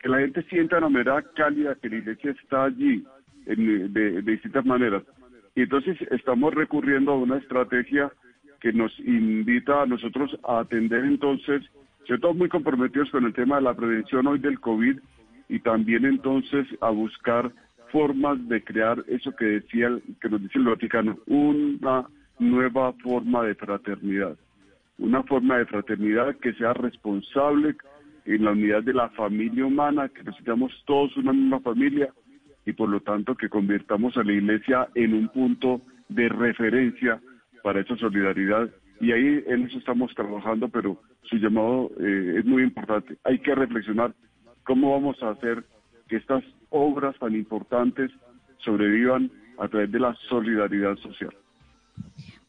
que 0.00 0.08
la 0.08 0.20
gente 0.20 0.42
sienta 0.44 0.80
la 0.80 0.88
manera 0.88 1.22
cálida 1.34 1.74
que 1.74 1.88
la 1.88 1.96
iglesia 1.96 2.30
está 2.32 2.64
allí 2.64 3.04
en, 3.46 3.92
de, 3.92 4.22
de 4.22 4.32
distintas 4.32 4.64
maneras. 4.64 5.02
Y 5.54 5.62
entonces 5.62 5.96
estamos 6.10 6.54
recurriendo 6.54 7.12
a 7.12 7.18
una 7.18 7.38
estrategia 7.38 8.10
que 8.62 8.72
nos 8.72 8.96
invita 9.00 9.82
a 9.82 9.86
nosotros 9.86 10.38
a 10.44 10.60
atender 10.60 11.04
entonces, 11.04 11.62
todos 12.20 12.36
muy 12.36 12.48
comprometidos 12.48 13.10
con 13.10 13.24
el 13.24 13.32
tema 13.32 13.56
de 13.56 13.62
la 13.62 13.74
prevención 13.74 14.26
hoy 14.28 14.38
del 14.38 14.60
COVID 14.60 15.00
y 15.48 15.58
también 15.58 16.04
entonces 16.04 16.68
a 16.80 16.90
buscar 16.90 17.50
formas 17.90 18.38
de 18.48 18.62
crear 18.62 19.02
eso 19.08 19.34
que 19.34 19.46
decía, 19.46 19.90
que 20.20 20.28
nos 20.28 20.40
dice 20.42 20.58
el 20.58 20.66
Vaticano, 20.66 21.18
una 21.26 22.06
nueva 22.38 22.92
forma 23.02 23.42
de 23.42 23.56
fraternidad, 23.56 24.36
una 24.96 25.24
forma 25.24 25.58
de 25.58 25.66
fraternidad 25.66 26.36
que 26.36 26.52
sea 26.52 26.72
responsable 26.72 27.74
en 28.26 28.44
la 28.44 28.52
unidad 28.52 28.84
de 28.84 28.94
la 28.94 29.08
familia 29.10 29.66
humana, 29.66 30.08
que 30.08 30.22
nos 30.22 30.36
sintamos 30.36 30.72
todos 30.86 31.16
una 31.16 31.32
misma 31.32 31.58
familia 31.58 32.10
y 32.64 32.72
por 32.74 32.88
lo 32.88 33.00
tanto 33.00 33.34
que 33.34 33.48
convirtamos 33.48 34.16
a 34.16 34.22
la 34.22 34.32
iglesia 34.32 34.88
en 34.94 35.14
un 35.14 35.28
punto 35.30 35.80
de 36.08 36.28
referencia 36.28 37.20
para 37.62 37.80
esa 37.80 37.96
solidaridad 37.96 38.70
y 39.00 39.10
ahí 39.10 39.42
en 39.48 39.64
eso 39.64 39.78
estamos 39.78 40.14
trabajando, 40.14 40.68
pero 40.68 40.96
su 41.22 41.36
llamado 41.36 41.90
eh, 41.98 42.36
es 42.38 42.44
muy 42.44 42.62
importante. 42.62 43.16
Hay 43.24 43.40
que 43.40 43.52
reflexionar 43.54 44.14
cómo 44.62 44.92
vamos 44.92 45.20
a 45.22 45.30
hacer 45.30 45.64
que 46.08 46.16
estas 46.16 46.44
obras 46.70 47.18
tan 47.18 47.34
importantes 47.34 48.12
sobrevivan 48.58 49.30
a 49.58 49.66
través 49.66 49.90
de 49.90 49.98
la 49.98 50.14
solidaridad 50.28 50.96
social. 50.98 51.34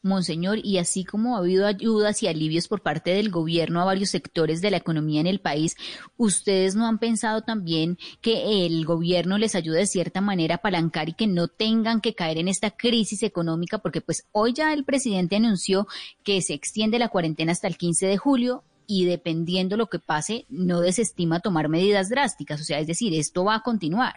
Monseñor, 0.04 0.58
y 0.62 0.78
así 0.78 1.04
como 1.04 1.34
ha 1.34 1.38
habido 1.40 1.66
ayudas 1.66 2.22
y 2.22 2.28
alivios 2.28 2.68
por 2.68 2.82
parte 2.82 3.10
del 3.10 3.30
gobierno 3.30 3.80
a 3.80 3.84
varios 3.84 4.10
sectores 4.10 4.60
de 4.60 4.70
la 4.70 4.76
economía 4.76 5.20
en 5.20 5.26
el 5.26 5.40
país, 5.40 5.76
¿ustedes 6.16 6.74
no 6.76 6.86
han 6.86 6.98
pensado 6.98 7.42
también 7.42 7.96
que 8.20 8.66
el 8.66 8.84
gobierno 8.84 9.38
les 9.38 9.54
ayude 9.54 9.78
de 9.78 9.86
cierta 9.86 10.20
manera 10.20 10.56
a 10.56 10.58
apalancar 10.58 11.08
y 11.08 11.14
que 11.14 11.26
no 11.26 11.48
tengan 11.48 12.00
que 12.00 12.14
caer 12.14 12.38
en 12.38 12.48
esta 12.48 12.70
crisis 12.70 13.22
económica? 13.22 13.78
Porque 13.78 14.00
pues 14.02 14.28
hoy 14.32 14.52
ya 14.52 14.72
el 14.74 14.84
presidente 14.84 15.36
anunció 15.36 15.86
que 16.22 16.40
se 16.42 16.54
extiende 16.54 16.98
la 16.98 17.08
cuarentena 17.08 17.52
hasta 17.52 17.66
el 17.68 17.76
15 17.78 18.06
de 18.06 18.18
julio 18.18 18.62
y 18.86 19.06
dependiendo 19.06 19.78
lo 19.78 19.86
que 19.86 19.98
pase, 19.98 20.44
no 20.50 20.80
desestima 20.82 21.40
tomar 21.40 21.70
medidas 21.70 22.10
drásticas. 22.10 22.60
O 22.60 22.64
sea, 22.64 22.78
es 22.78 22.86
decir, 22.86 23.14
esto 23.14 23.42
va 23.44 23.54
a 23.54 23.62
continuar. 23.62 24.16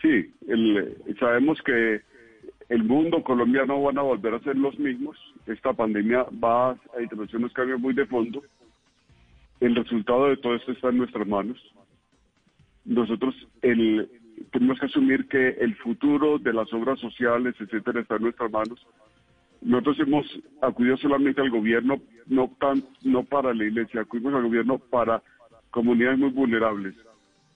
Sí, 0.00 0.34
el- 0.48 0.96
sabemos 1.20 1.58
que 1.64 2.00
el 2.72 2.84
mundo 2.84 3.22
colombiano 3.22 3.82
van 3.82 3.98
a 3.98 4.02
volver 4.02 4.32
a 4.32 4.40
ser 4.40 4.56
los 4.56 4.78
mismos. 4.78 5.14
Esta 5.46 5.74
pandemia 5.74 6.24
va 6.42 6.70
a 6.70 7.02
introducir 7.02 7.36
unos 7.36 7.52
cambios 7.52 7.78
muy 7.78 7.92
de 7.92 8.06
fondo. 8.06 8.42
El 9.60 9.76
resultado 9.76 10.28
de 10.28 10.38
todo 10.38 10.54
esto 10.54 10.72
está 10.72 10.88
en 10.88 10.96
nuestras 10.96 11.28
manos. 11.28 11.58
Nosotros 12.86 13.34
tenemos 13.60 14.80
que 14.80 14.86
asumir 14.86 15.28
que 15.28 15.48
el 15.50 15.74
futuro 15.76 16.38
de 16.38 16.54
las 16.54 16.72
obras 16.72 16.98
sociales, 16.98 17.54
etcétera, 17.60 18.00
está 18.00 18.16
en 18.16 18.22
nuestras 18.22 18.50
manos. 18.50 18.86
Nosotros 19.60 20.00
hemos 20.00 20.26
acudido 20.62 20.96
solamente 20.96 21.42
al 21.42 21.50
gobierno, 21.50 22.00
no 22.26 23.22
para 23.24 23.52
la 23.52 23.64
iglesia, 23.64 24.00
acudimos 24.00 24.32
al 24.32 24.44
gobierno 24.44 24.78
para 24.78 25.22
comunidades 25.70 26.18
muy 26.18 26.30
vulnerables. 26.30 26.94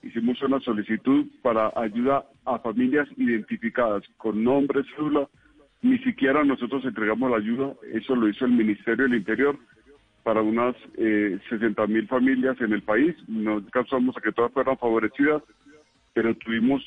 Hicimos 0.03 0.41
una 0.41 0.59
solicitud 0.59 1.25
para 1.41 1.71
ayuda 1.75 2.25
a 2.45 2.59
familias 2.59 3.07
identificadas 3.17 4.03
con 4.17 4.43
nombre, 4.43 4.83
cédula. 4.95 5.27
Ni 5.81 5.97
siquiera 5.99 6.43
nosotros 6.43 6.83
entregamos 6.85 7.29
la 7.29 7.37
ayuda, 7.37 7.73
eso 7.93 8.15
lo 8.15 8.27
hizo 8.27 8.45
el 8.45 8.51
Ministerio 8.51 9.05
del 9.05 9.15
Interior 9.15 9.57
para 10.23 10.41
unas 10.41 10.75
eh, 10.97 11.39
60 11.49 11.87
mil 11.87 12.07
familias 12.07 12.59
en 12.59 12.73
el 12.73 12.81
país. 12.81 13.15
No 13.27 13.53
alcanzamos 13.53 14.15
a 14.17 14.21
que 14.21 14.31
todas 14.31 14.51
fueran 14.51 14.77
favorecidas, 14.77 15.41
pero 16.13 16.35
tuvimos 16.35 16.83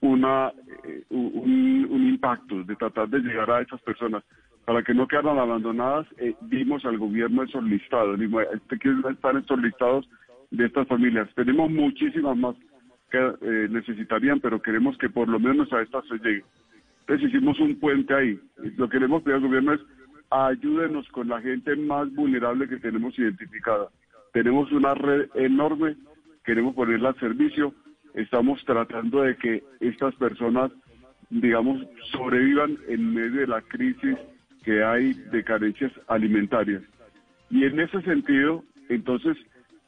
una 0.00 0.52
eh, 0.84 1.04
un, 1.10 2.08
impacto 2.08 2.62
de 2.64 2.76
tratar 2.76 3.08
de 3.08 3.18
llegar 3.20 3.50
a 3.50 3.60
esas 3.60 3.80
personas 3.82 4.24
para 4.64 4.82
que 4.82 4.94
no 4.94 5.06
quedaran 5.06 5.38
abandonadas. 5.38 6.06
eh, 6.18 6.34
dimos 6.42 6.84
al 6.84 6.98
gobierno 6.98 7.42
esos 7.42 7.62
listados, 7.64 8.18
dimos, 8.18 8.44
este 8.54 8.78
quiere 8.78 8.98
estar 9.10 9.36
estos 9.36 9.60
listados 9.60 10.08
de 10.50 10.66
estas 10.66 10.86
familias. 10.88 11.28
Tenemos 11.34 11.70
muchísimas 11.70 12.36
más 12.36 12.56
que 13.10 13.18
eh, 13.18 13.68
necesitarían, 13.70 14.40
pero 14.40 14.60
queremos 14.60 14.96
que 14.98 15.08
por 15.08 15.28
lo 15.28 15.38
menos 15.38 15.72
a 15.72 15.82
estas 15.82 16.06
se 16.06 16.18
llegue. 16.18 16.44
Entonces 17.00 17.28
hicimos 17.28 17.58
un 17.60 17.78
puente 17.78 18.14
ahí. 18.14 18.38
Lo 18.76 18.88
que 18.88 18.98
queremos 18.98 19.22
pedir 19.22 19.36
al 19.36 19.42
gobierno 19.42 19.72
es 19.72 19.80
ayúdenos 20.30 21.08
con 21.08 21.28
la 21.28 21.40
gente 21.40 21.74
más 21.76 22.12
vulnerable 22.14 22.68
que 22.68 22.76
tenemos 22.76 23.18
identificada. 23.18 23.88
Tenemos 24.32 24.70
una 24.72 24.94
red 24.94 25.28
enorme, 25.34 25.96
queremos 26.44 26.74
ponerla 26.74 27.10
al 27.10 27.18
servicio. 27.18 27.74
Estamos 28.14 28.62
tratando 28.64 29.22
de 29.22 29.36
que 29.36 29.64
estas 29.80 30.14
personas, 30.16 30.70
digamos, 31.30 31.82
sobrevivan 32.12 32.76
en 32.88 33.14
medio 33.14 33.40
de 33.40 33.46
la 33.46 33.62
crisis 33.62 34.16
que 34.64 34.82
hay 34.82 35.14
de 35.14 35.44
carencias 35.44 35.92
alimentarias. 36.08 36.82
Y 37.50 37.64
en 37.64 37.80
ese 37.80 38.02
sentido, 38.02 38.64
entonces, 38.90 39.36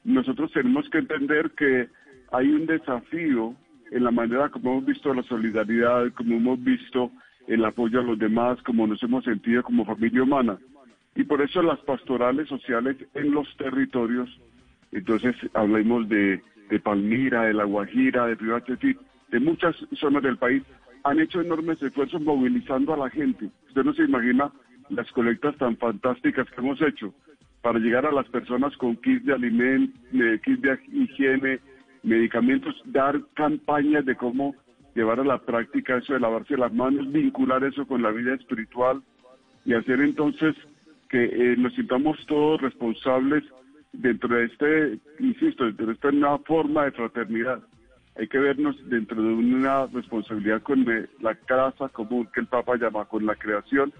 nosotros 0.05 0.51
tenemos 0.53 0.89
que 0.91 0.99
entender 0.99 1.51
que 1.53 1.89
hay 2.33 2.49
un 2.49 2.67
desafío 2.67 3.55
en 3.91 4.05
la 4.05 4.11
manera 4.11 4.49
como 4.49 4.73
hemos 4.73 4.87
visto 4.87 5.13
la 5.13 5.23
solidaridad, 5.25 6.13
como 6.13 6.37
hemos 6.37 6.63
visto 6.63 7.11
el 7.47 7.65
apoyo 7.65 8.01
a 8.01 8.05
los 8.05 8.19
demás, 8.19 8.63
como 8.63 8.87
nos 8.87 9.03
hemos 9.03 9.25
sentido 9.25 9.63
como 9.63 9.85
familia 9.85 10.23
humana. 10.23 10.59
Y 11.17 11.25
por 11.25 11.43
eso 11.43 11.63
las 11.63 11.81
pastorales 11.81 12.49
sociales 12.49 12.97
en 13.15 13.33
los 13.33 13.49
territorios, 13.57 14.31
entonces 14.93 15.35
hablemos 15.55 16.09
de, 16.09 16.41
Palmira, 16.85 17.43
de 17.45 17.55
La 17.55 17.65
Guajira, 17.65 18.27
de 18.27 18.37
Río 18.37 18.63
de 19.31 19.41
muchas 19.41 19.77
zonas 19.99 20.23
del 20.23 20.39
país, 20.39 20.63
han 21.03 21.19
hecho 21.19 21.41
enormes 21.41 21.83
esfuerzos 21.83 22.21
movilizando 22.21 22.95
a 22.95 22.97
la 22.97 23.11
gente. 23.11 23.51
Usted 23.69 23.85
no 23.85 23.93
se 23.95 24.05
imagina 24.05 24.53
las 24.89 25.11
colectas 25.13 25.57
tan 25.57 25.77
fantásticas 25.77 26.49
que 26.51 26.61
hemos 26.61 26.81
hecho 26.83 27.13
para 27.63 27.79
llegar 27.79 28.07
a 28.07 28.13
las 28.13 28.27
personas 28.29 28.77
con 28.77 28.97
kits 28.97 29.25
de 29.27 29.35
alimento, 29.35 29.99
kits 30.45 30.63
de 30.63 30.79
higiene, 30.93 31.61
medicamentos, 32.03 32.75
dar 32.87 33.21
campañas 33.35 34.05
de 34.07 34.17
cómo 34.17 34.55
llevar 34.95 35.21
a 35.21 35.25
la 35.25 35.39
práctica 35.39 35.99
eso 35.99 36.15
de 36.15 36.21
lavarse 36.21 36.57
las 36.57 36.73
manos, 36.73 37.11
vincular 37.13 37.63
eso 37.65 37.87
con 37.87 38.03
la 38.03 38.11
vida 38.11 38.35
espiritual 38.35 39.03
y 39.65 39.75
hacer 39.75 40.01
entonces 40.01 40.57
que 41.09 41.25
eh, 41.25 41.57
nos 41.57 41.75
sintamos 41.75 42.19
todos 42.27 42.61
responsables 42.61 43.45
dentro 43.93 44.35
de 44.35 44.45
este, 44.45 44.99
insisto, 45.19 45.65
dentro 45.65 45.87
de 45.87 45.93
esta 45.93 46.13
nueva 46.13 46.39
forma 46.39 46.85
de 46.85 46.93
fraternidad. 46.93 47.61
Hay 48.17 48.29
que 48.29 48.39
vernos 48.39 48.77
dentro 48.89 49.21
de 49.21 49.33
una 49.33 49.87
responsabilidad 49.87 50.63
con 50.63 50.91
eh, 50.91 51.07
la 51.21 51.35
casa 51.35 51.89
común 51.89 52.29
que 52.33 52.41
el 52.41 52.47
Papa 52.47 52.77
llama 52.77 53.05
con 53.05 53.27
la 53.27 53.35
creación 53.35 53.93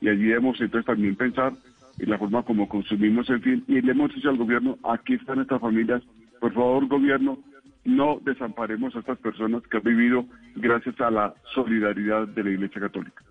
y 0.00 0.08
allí 0.08 0.24
debemos 0.24 0.60
entonces 0.60 0.86
también 0.86 1.16
pensar 1.16 1.52
en 2.00 2.10
la 2.10 2.18
forma 2.18 2.42
como 2.42 2.68
consumimos, 2.68 3.28
en 3.30 3.42
fin, 3.42 3.64
y 3.68 3.80
le 3.80 3.92
hemos 3.92 4.14
dicho 4.14 4.30
al 4.30 4.38
gobierno, 4.38 4.78
aquí 4.82 5.14
están 5.14 5.40
estas 5.40 5.60
familias, 5.60 6.02
por 6.40 6.52
favor 6.54 6.86
gobierno, 6.86 7.38
no 7.84 8.18
desamparemos 8.24 8.94
a 8.96 9.00
estas 9.00 9.18
personas 9.18 9.62
que 9.66 9.76
han 9.76 9.82
vivido 9.82 10.24
gracias 10.56 11.00
a 11.00 11.10
la 11.10 11.34
solidaridad 11.54 12.26
de 12.28 12.44
la 12.44 12.50
Iglesia 12.50 12.80
Católica. 12.80 13.24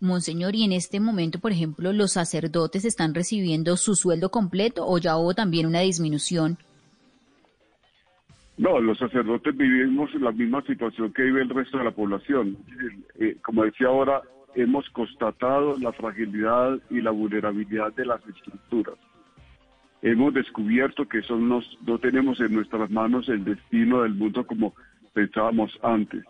Monseñor, 0.00 0.54
y 0.54 0.64
en 0.64 0.72
este 0.72 1.00
momento, 1.00 1.38
por 1.38 1.52
ejemplo, 1.52 1.92
los 1.92 2.12
sacerdotes 2.12 2.84
están 2.84 3.14
recibiendo 3.14 3.76
su 3.76 3.94
sueldo 3.94 4.30
completo 4.30 4.84
o 4.86 4.98
ya 4.98 5.16
hubo 5.16 5.34
también 5.34 5.66
una 5.66 5.80
disminución. 5.80 6.58
No, 8.58 8.80
los 8.80 8.98
sacerdotes 8.98 9.56
vivimos 9.56 10.12
la 10.14 10.32
misma 10.32 10.62
situación 10.62 11.12
que 11.12 11.22
vive 11.22 11.42
el 11.42 11.48
resto 11.48 11.78
de 11.78 11.84
la 11.84 11.90
población. 11.90 12.56
Eh, 13.18 13.36
como 13.42 13.64
decía 13.64 13.88
ahora, 13.88 14.22
hemos 14.54 14.88
constatado 14.90 15.76
la 15.78 15.92
fragilidad 15.92 16.78
y 16.90 17.00
la 17.00 17.10
vulnerabilidad 17.10 17.92
de 17.94 18.06
las 18.06 18.26
estructuras. 18.26 18.94
Hemos 20.02 20.34
descubierto 20.34 21.08
que 21.08 21.22
son 21.22 21.48
nos, 21.48 21.78
no 21.86 21.98
tenemos 21.98 22.38
en 22.40 22.54
nuestras 22.54 22.90
manos 22.90 23.28
el 23.28 23.44
destino 23.44 24.02
del 24.02 24.14
mundo 24.14 24.46
como 24.46 24.74
pensábamos 25.12 25.78
antes. 25.82 26.24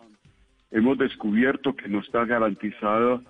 Hemos 0.71 0.97
descubierto 0.97 1.75
que 1.75 1.87
no 1.87 1.99
está 1.99 2.25
garantizada 2.25 3.21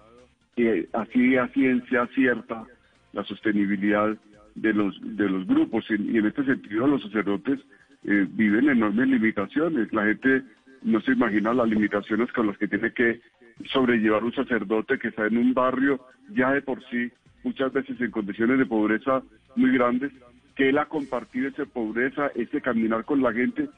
eh, 0.56 0.88
así 0.94 1.38
a 1.38 1.48
ciencia 1.50 2.08
cierta 2.16 2.66
la 3.14 3.24
sostenibilidad 3.26 4.16
de 4.56 4.74
los 4.74 4.98
de 5.02 5.30
los 5.30 5.46
grupos 5.46 5.86
y, 5.90 5.94
y 5.94 6.18
en 6.18 6.26
este 6.26 6.44
sentido 6.46 6.88
los 6.88 7.02
sacerdotes 7.04 7.60
eh, 8.04 8.26
viven 8.30 8.70
enormes 8.70 9.08
limitaciones. 9.08 9.92
La 9.92 10.06
gente 10.06 10.44
no 10.84 11.02
se 11.02 11.12
imagina 11.12 11.54
las 11.54 11.68
limitaciones 11.68 12.32
con 12.32 12.48
las 12.48 12.58
que 12.58 12.68
tiene 12.68 12.92
que 12.94 13.20
sobrellevar 13.66 14.24
un 14.24 14.34
sacerdote 14.34 14.98
que 15.00 15.10
está 15.10 15.28
en 15.28 15.38
un 15.38 15.54
barrio 15.54 16.00
ya 16.30 16.52
de 16.52 16.62
por 16.62 16.84
sí, 16.90 17.12
muchas 17.44 17.72
veces 17.74 18.00
en 18.02 18.12
condiciones 18.12 18.58
de 18.60 18.66
pobreza 18.66 19.22
muy 19.56 19.72
grandes, 19.72 20.12
que 20.56 20.70
él 20.70 20.78
ha 20.78 20.86
compartido 20.86 21.48
esa 21.48 21.66
pobreza, 21.66 22.32
ese 22.36 22.62
caminar 22.62 23.06
con 23.06 23.22
la 23.22 23.32
gente, 23.34 23.70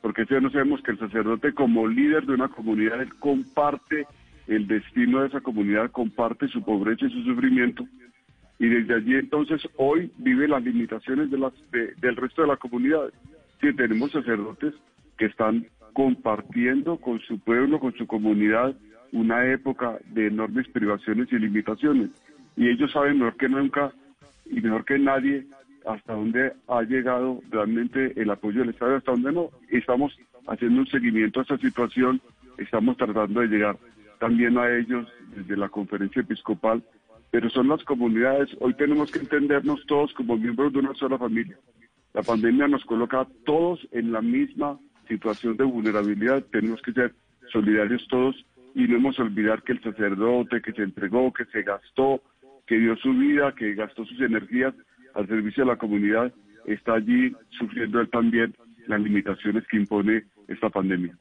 porque 0.00 0.24
si 0.24 0.34
no 0.34 0.50
sabemos 0.50 0.82
que 0.82 0.92
el 0.92 0.98
sacerdote 0.98 1.52
como 1.52 1.86
líder 1.86 2.26
de 2.26 2.34
una 2.34 2.48
comunidad, 2.48 3.00
él 3.02 3.14
comparte 3.20 4.06
el 4.48 4.66
destino 4.66 5.20
de 5.20 5.28
esa 5.28 5.40
comunidad, 5.40 5.90
comparte 5.90 6.48
su 6.48 6.62
pobreza 6.64 7.06
y 7.06 7.10
su 7.10 7.22
sufrimiento, 7.22 7.86
y 8.58 8.66
desde 8.68 8.94
allí 8.94 9.14
entonces 9.14 9.60
hoy 9.76 10.10
vive 10.18 10.48
las 10.48 10.62
limitaciones 10.62 11.30
de 11.30 11.38
las, 11.38 11.52
de- 11.70 11.94
del 12.00 12.16
resto 12.16 12.42
de 12.42 12.48
la 12.48 12.56
comunidad. 12.56 13.12
Sí, 13.60 13.72
tenemos 13.74 14.10
sacerdotes 14.12 14.74
que 15.16 15.26
están 15.26 15.66
compartiendo 15.92 16.96
con 16.96 17.20
su 17.20 17.38
pueblo, 17.38 17.78
con 17.78 17.92
su 17.94 18.06
comunidad, 18.06 18.74
una 19.12 19.46
época 19.52 19.98
de 20.10 20.28
enormes 20.28 20.68
privaciones 20.68 21.28
y 21.32 21.38
limitaciones. 21.38 22.10
Y 22.56 22.68
ellos 22.68 22.90
saben 22.92 23.18
mejor 23.18 23.36
que 23.36 23.48
nunca 23.48 23.92
y 24.46 24.60
mejor 24.60 24.84
que 24.84 24.98
nadie 24.98 25.46
hasta 25.86 26.14
dónde 26.14 26.52
ha 26.68 26.82
llegado 26.82 27.40
realmente 27.50 28.12
el 28.20 28.30
apoyo 28.30 28.60
del 28.60 28.70
Estado 28.70 28.96
hasta 28.96 29.12
dónde 29.12 29.32
no. 29.32 29.50
Estamos 29.70 30.16
haciendo 30.46 30.80
un 30.80 30.86
seguimiento 30.86 31.40
a 31.40 31.42
esta 31.42 31.58
situación, 31.58 32.20
estamos 32.58 32.96
tratando 32.96 33.40
de 33.40 33.48
llegar 33.48 33.76
también 34.18 34.58
a 34.58 34.70
ellos 34.70 35.08
desde 35.34 35.56
la 35.56 35.68
conferencia 35.68 36.22
episcopal, 36.22 36.82
pero 37.30 37.50
son 37.50 37.68
las 37.68 37.82
comunidades. 37.84 38.50
Hoy 38.60 38.74
tenemos 38.74 39.10
que 39.10 39.18
entendernos 39.18 39.84
todos 39.86 40.12
como 40.14 40.36
miembros 40.36 40.72
de 40.72 40.80
una 40.80 40.94
sola 40.94 41.18
familia. 41.18 41.56
La 42.14 42.22
pandemia 42.22 42.68
nos 42.68 42.84
coloca 42.84 43.20
a 43.20 43.28
todos 43.44 43.86
en 43.90 44.12
la 44.12 44.20
misma 44.20 44.78
situación 45.08 45.56
de 45.56 45.64
vulnerabilidad. 45.64 46.44
Tenemos 46.52 46.80
que 46.82 46.92
ser 46.92 47.14
solidarios 47.50 48.06
todos 48.08 48.36
y 48.74 48.86
no 48.88 48.96
hemos 48.96 49.18
olvidar 49.18 49.62
que 49.62 49.72
el 49.72 49.82
sacerdote 49.82 50.60
que 50.62 50.72
se 50.72 50.82
entregó, 50.82 51.32
que 51.32 51.44
se 51.46 51.62
gastó, 51.62 52.22
que 52.66 52.78
dio 52.78 52.96
su 52.96 53.12
vida, 53.12 53.54
que 53.54 53.74
gastó 53.74 54.04
sus 54.04 54.20
energías, 54.20 54.74
al 55.14 55.26
servicio 55.26 55.64
de 55.64 55.70
la 55.70 55.76
comunidad, 55.76 56.32
está 56.66 56.94
allí 56.94 57.34
sufriendo 57.50 58.00
él 58.00 58.08
también 58.10 58.54
las 58.86 59.00
limitaciones 59.00 59.64
que 59.68 59.76
impone 59.76 60.24
esta 60.48 60.70
pandemia. 60.70 61.16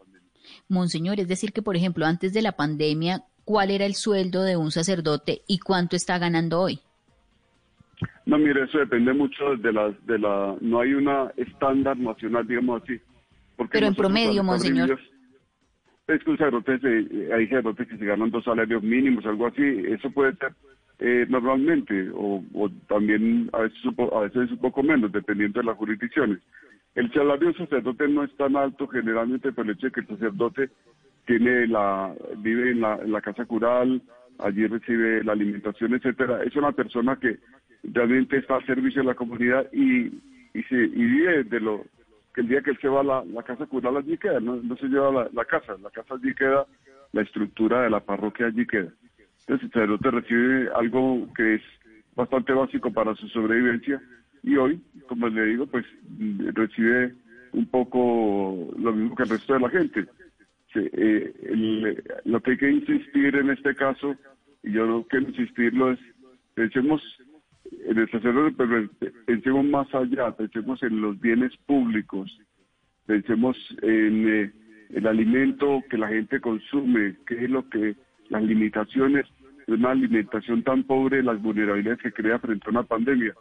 Monseñor, 0.70 1.20
es 1.20 1.28
decir 1.28 1.52
que, 1.52 1.62
por 1.62 1.76
ejemplo, 1.76 2.06
antes 2.06 2.34
de 2.34 2.42
la 2.42 2.54
pandemia, 2.54 3.24
¿cuál 3.44 3.72
era 3.72 3.86
el 3.86 3.96
sueldo 3.96 4.44
de 4.44 4.58
un 4.58 4.72
sacerdote 4.72 5.42
y 5.48 5.60
cuánto 5.60 5.96
está 5.96 6.18
ganando 6.18 6.60
hoy? 6.60 6.80
No, 8.26 8.38
mire, 8.38 8.64
eso 8.64 8.78
depende 8.78 9.14
mucho 9.14 9.56
de 9.58 9.74
la, 9.74 9.94
de 10.06 10.20
la, 10.20 10.56
no 10.62 10.80
hay 10.80 10.94
una 10.94 11.32
estándar 11.38 11.98
nacional, 11.98 12.48
digamos 12.48 12.82
así. 12.82 13.00
Porque 13.56 13.74
Pero 13.74 13.88
en 13.88 13.96
promedio, 13.96 14.44
monseñor. 14.44 15.00
Es 16.14 16.24
que 16.24 16.32
un 16.32 16.38
sacerdote, 16.38 16.80
se- 16.80 17.34
hay 17.34 17.46
sacerdotes 17.48 17.88
que 17.88 17.98
se 17.98 18.06
ganan 18.06 18.32
dos 18.32 18.44
salarios 18.44 18.84
mínimos, 18.84 19.26
algo 19.26 19.48
así, 19.48 19.64
eso 19.88 20.12
puede 20.12 20.36
ser 20.36 20.54
eh, 21.00 21.26
normalmente, 21.30 22.10
o, 22.14 22.44
también 22.88 23.50
a 23.54 23.62
veces, 23.62 23.80
a 24.14 24.20
veces 24.20 24.52
un 24.52 24.58
poco 24.60 24.84
menos, 24.84 25.12
dependiendo 25.12 25.60
de 25.60 25.66
las 25.66 25.78
jurisdicciones. 25.78 26.40
El 26.94 27.12
salario 27.12 27.48
del 27.48 27.58
sacerdote 27.58 28.08
no 28.08 28.24
es 28.24 28.32
tan 28.38 28.56
alto 28.56 28.88
generalmente 28.88 29.52
por 29.52 29.66
el 29.66 29.72
hecho 29.72 29.88
de 29.88 29.92
que 29.94 30.02
el 30.02 30.08
sacerdote 30.08 30.70
tiene 31.26 31.66
la, 31.68 32.14
vive 32.38 32.72
en 32.72 32.82
la, 32.82 33.22
casa 33.22 33.46
cural, 33.46 34.02
allí 34.40 34.68
recibe 34.68 35.24
la 35.24 35.32
alimentación, 35.32 35.94
etcétera. 35.96 36.44
Es 36.44 36.56
una 36.56 36.72
persona 36.72 37.16
que 37.16 37.38
realmente 37.84 38.38
está 38.38 38.58
al 38.58 38.66
servicio 38.66 39.02
de 39.02 39.08
la 39.08 39.16
comunidad 39.16 39.68
y, 39.74 40.08
y, 40.54 40.64
se, 40.70 40.76
y 40.76 41.04
vive 41.06 41.44
de 41.46 41.60
lo 41.62 41.86
que 42.34 42.42
el 42.42 42.48
día 42.48 42.62
que 42.62 42.72
él 42.72 42.80
se 42.82 42.88
va 42.88 43.04
la, 43.04 43.24
la 43.26 43.44
casa 43.44 43.66
cural 43.66 43.98
allí 43.98 44.18
queda, 44.18 44.40
no, 44.40 44.62
se 44.78 44.88
lleva 44.88 45.12
la, 45.12 45.30
la 45.34 45.46
casa, 45.46 45.76
la 45.82 45.90
casa 45.90 46.16
allí 46.16 46.34
queda, 46.34 46.66
la 47.12 47.22
estructura 47.22 47.82
de 47.84 47.90
la 47.90 48.00
parroquia 48.00 48.48
allí 48.48 48.66
queda. 48.66 48.92
Entonces 49.42 49.66
el 49.66 49.72
sacerdote 49.72 50.12
recibe 50.12 50.70
algo 50.76 51.28
que 51.36 51.56
es 51.56 51.62
bastante 52.16 52.54
básico 52.54 52.92
para 52.92 53.16
su 53.16 53.28
sobrevivencia 53.30 54.02
y 54.44 54.56
hoy, 54.56 54.82
como 55.08 55.28
le 55.28 55.46
digo, 55.46 55.68
pues 55.68 55.86
recibe 56.54 57.14
un 57.54 57.66
poco 57.68 58.72
lo 58.78 58.94
mismo 58.94 59.16
que 59.16 59.24
el 59.24 59.30
resto 59.30 59.54
de 59.54 59.60
la 59.60 59.70
gente. 59.70 60.06
Sí, 60.74 60.80
eh, 60.94 62.02
lo 62.24 62.42
que 62.42 62.52
hay 62.52 62.58
que 62.58 62.72
insistir 62.72 63.36
en 63.36 63.50
este 63.50 63.76
caso, 63.76 64.16
y 64.64 64.72
yo 64.72 65.06
quiero 65.10 65.28
insistirlo, 65.28 65.92
es 65.92 66.00
pensemos 66.54 67.02
en 67.20 67.21
el 67.72 68.10
sacerdote, 68.10 68.56
pero 68.58 68.90
pensemos 69.26 69.66
más 69.66 69.94
allá, 69.94 70.32
pensemos 70.32 70.82
en 70.84 71.02
los 71.02 71.20
bienes 71.20 71.56
públicos, 71.66 72.30
pensemos 73.06 73.58
en 73.82 74.28
eh, 74.28 74.52
el 74.92 75.08
alimento 75.08 75.84
que 75.90 75.98
la 75.98 76.10
gente 76.10 76.40
consume, 76.40 77.16
qué 77.26 77.46
es 77.46 77.50
lo 77.50 77.68
que 77.70 77.96
las 78.30 78.44
limitaciones 78.44 79.26
de 79.68 79.74
una 79.74 79.92
alimentación 79.92 80.64
tan 80.64 80.84
pobre, 80.84 81.24
las 81.24 81.42
vulnerabilidades 81.42 82.02
que 82.02 82.12
crea 82.12 82.40
frente 82.40 82.66
a 82.68 82.72
una 82.72 82.84
pandemia. 82.84 83.34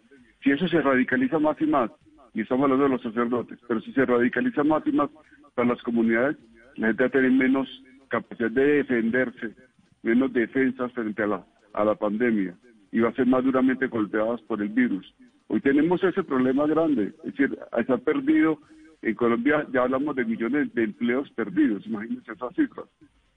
Si 0.43 0.51
eso 0.51 0.69
se 0.69 0.81
radicaliza 0.81 1.39
más 1.39 1.61
y 1.61 1.67
más, 1.67 1.91
y 2.35 2.43
estamos 2.43 2.65
hablando 2.65 2.85
de 2.85 2.91
los 2.91 3.03
sacerdotes, 3.03 3.59
pero 3.67 3.81
si 3.81 3.93
se 3.93 4.07
radicaliza 4.07 4.63
más 4.63 4.87
y 4.87 4.93
más 4.93 5.11
para 5.55 5.69
las 5.69 5.83
comunidades, 5.83 6.37
la 6.77 6.89
gente 6.89 7.03
va 7.03 7.09
a 7.09 7.13
tener 7.13 7.33
menos 7.33 7.69
capacidad 8.09 8.51
de 8.51 8.65
defenderse, 8.83 9.55
menos 10.03 10.33
defensas 10.33 10.93
frente 10.93 11.23
a 11.23 11.27
la, 11.27 11.47
a 11.75 11.85
la 11.85 11.95
pandemia 11.95 12.55
y 12.93 13.01
va 13.01 13.11
a 13.11 13.15
ser 13.15 13.27
más 13.27 13.45
duramente 13.45 13.87
golpeadas 13.87 14.41
por 14.43 14.61
el 14.61 14.69
virus. 14.69 15.15
Hoy 15.49 15.61
tenemos 15.61 16.03
ese 16.03 16.23
problema 16.23 16.67
grande, 16.67 17.13
es 17.25 17.37
decir, 17.37 17.59
ha 17.73 17.97
perdido, 17.99 18.59
en 19.03 19.15
Colombia 19.15 19.67
ya 19.73 19.83
hablamos 19.83 20.15
de 20.17 20.25
millones 20.25 20.73
de 20.75 20.85
empleos 20.85 21.31
perdidos, 21.31 21.87
imagínense 21.87 22.33
esas 22.33 22.55
cifras. 22.55 22.87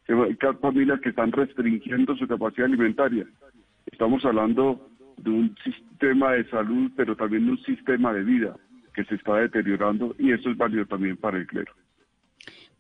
Hay 0.08 0.38
familias 0.62 1.00
que 1.00 1.10
están 1.10 1.32
restringiendo 1.32 2.16
su 2.16 2.28
capacidad 2.28 2.66
alimentaria. 2.66 3.26
Estamos 3.86 4.24
hablando 4.26 4.90
de 5.18 5.30
un 5.30 5.56
sistema 5.64 6.34
de 6.34 6.48
salud, 6.50 6.92
pero 6.96 7.16
también 7.16 7.46
de 7.46 7.52
un 7.52 7.64
sistema 7.64 8.14
de 8.14 8.24
vida 8.24 8.56
que 8.94 9.06
se 9.06 9.16
está 9.16 9.36
deteriorando 9.38 10.16
y 10.20 10.32
eso 10.32 10.50
es 10.50 10.58
válido 10.58 10.86
también 10.86 11.18
para 11.18 11.38
el 11.38 11.48
clero. 11.48 11.72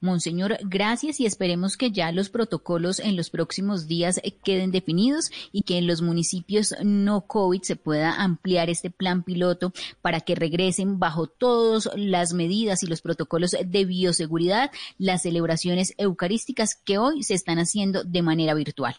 Monseñor, 0.04 0.58
gracias 0.70 1.22
y 1.22 1.26
esperemos 1.26 1.78
que 1.78 1.90
ya 1.90 2.12
los 2.12 2.30
protocolos 2.30 3.00
en 3.00 3.16
los 3.16 3.30
próximos 3.30 3.88
días 3.88 4.18
eh, 4.18 4.34
queden 4.44 4.70
definidos 4.70 5.32
y 5.54 5.62
que 5.62 5.78
en 5.78 5.88
los 5.88 6.02
municipios 6.02 6.76
no 6.84 7.22
COVID 7.22 7.62
se 7.62 7.78
pueda 7.78 8.22
ampliar 8.22 8.70
este 8.70 8.90
plan 8.90 9.24
piloto 9.24 9.72
para 10.02 10.20
que 10.20 10.36
regresen 10.36 11.00
bajo 11.00 11.28
todas 11.28 11.90
las 11.96 12.34
medidas 12.34 12.84
y 12.84 12.88
los 12.88 13.02
protocolos 13.02 13.56
de 13.66 13.86
bioseguridad 13.86 14.72
las 15.00 15.22
celebraciones 15.22 15.96
eucarísticas 15.98 16.76
que 16.76 16.98
hoy 16.98 17.24
se 17.24 17.34
están 17.34 17.58
haciendo 17.58 18.04
de 18.04 18.22
manera 18.22 18.54
virtual. 18.56 18.96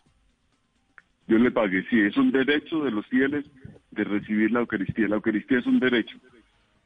Dios 1.27 1.39
le 1.39 1.51
pague. 1.51 1.85
Sí, 1.91 2.01
es 2.01 2.17
un 2.17 2.33
derecho 2.33 2.83
de 2.83 2.91
los 2.91 3.07
fieles 3.09 3.45
de 3.91 4.05
recibir 4.05 4.53
la 4.53 4.61
Eucaristía. 4.61 5.07
La 5.09 5.17
Eucaristía 5.17 5.59
es 5.59 5.67
un 5.67 5.81
derecho. 5.81 6.17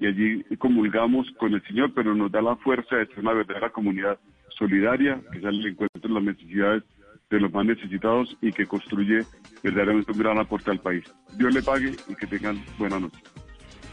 Y 0.00 0.06
allí 0.06 0.44
comulgamos 0.58 1.26
con 1.38 1.54
el 1.54 1.62
Señor, 1.66 1.92
pero 1.94 2.14
nos 2.14 2.30
da 2.30 2.40
la 2.40 2.56
fuerza 2.56 2.96
de 2.96 3.06
ser 3.06 3.20
una 3.20 3.32
verdadera 3.32 3.70
comunidad 3.70 4.18
solidaria, 4.56 5.20
que 5.32 5.40
sale 5.40 5.58
al 5.58 5.66
encuentro 5.66 6.00
de 6.00 6.14
las 6.14 6.22
necesidades 6.22 6.82
de 7.30 7.40
los 7.40 7.52
más 7.52 7.66
necesitados 7.66 8.36
y 8.40 8.52
que 8.52 8.66
construye 8.66 9.24
verdaderamente 9.62 10.12
un 10.12 10.18
gran 10.18 10.38
aporte 10.38 10.70
al 10.70 10.80
país. 10.80 11.04
Dios 11.36 11.52
le 11.52 11.62
pague 11.62 11.94
y 12.08 12.14
que 12.14 12.26
tengan 12.26 12.62
buena 12.78 12.98
noche. 12.98 13.20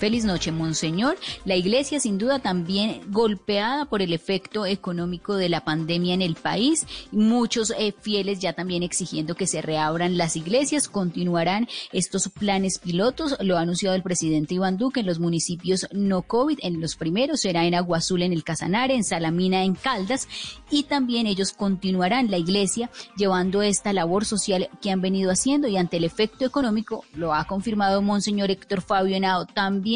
Feliz 0.05 0.23
noche, 0.23 0.51
Monseñor. 0.51 1.17
La 1.45 1.55
iglesia 1.55 1.99
sin 1.99 2.19
duda 2.19 2.37
también 2.37 3.01
golpeada 3.07 3.85
por 3.85 4.03
el 4.03 4.13
efecto 4.13 4.67
económico 4.67 5.35
de 5.35 5.49
la 5.49 5.65
pandemia 5.65 6.13
en 6.13 6.21
el 6.21 6.35
país. 6.35 6.85
Muchos 7.11 7.73
eh, 7.75 7.91
fieles 7.91 8.37
ya 8.37 8.53
también 8.53 8.83
exigiendo 8.83 9.33
que 9.33 9.47
se 9.47 9.63
reabran 9.63 10.15
las 10.15 10.35
iglesias. 10.35 10.89
Continuarán 10.89 11.67
estos 11.91 12.29
planes 12.29 12.77
pilotos. 12.77 13.35
Lo 13.39 13.57
ha 13.57 13.61
anunciado 13.61 13.95
el 13.95 14.03
presidente 14.03 14.53
Iván 14.53 14.77
Duque 14.77 14.99
en 14.99 15.07
los 15.07 15.17
municipios 15.17 15.87
no 15.91 16.21
COVID. 16.21 16.59
En 16.61 16.81
los 16.81 16.95
primeros 16.97 17.41
será 17.41 17.65
en 17.65 17.73
Agua 17.73 17.97
Azul, 17.97 18.21
en 18.21 18.31
el 18.31 18.43
Casanare, 18.43 18.93
en 18.93 19.03
Salamina, 19.03 19.63
en 19.63 19.73
Caldas. 19.73 20.27
Y 20.69 20.83
también 20.83 21.25
ellos 21.25 21.51
continuarán 21.51 22.29
la 22.29 22.37
iglesia 22.37 22.91
llevando 23.17 23.63
esta 23.63 23.91
labor 23.91 24.23
social 24.23 24.69
que 24.83 24.91
han 24.91 25.01
venido 25.01 25.31
haciendo 25.31 25.67
y 25.67 25.77
ante 25.77 25.97
el 25.97 26.03
efecto 26.03 26.45
económico, 26.45 27.03
lo 27.15 27.33
ha 27.33 27.45
confirmado 27.45 28.03
Monseñor 28.03 28.51
Héctor 28.51 28.81
Fabio 28.81 29.15
Henao, 29.15 29.47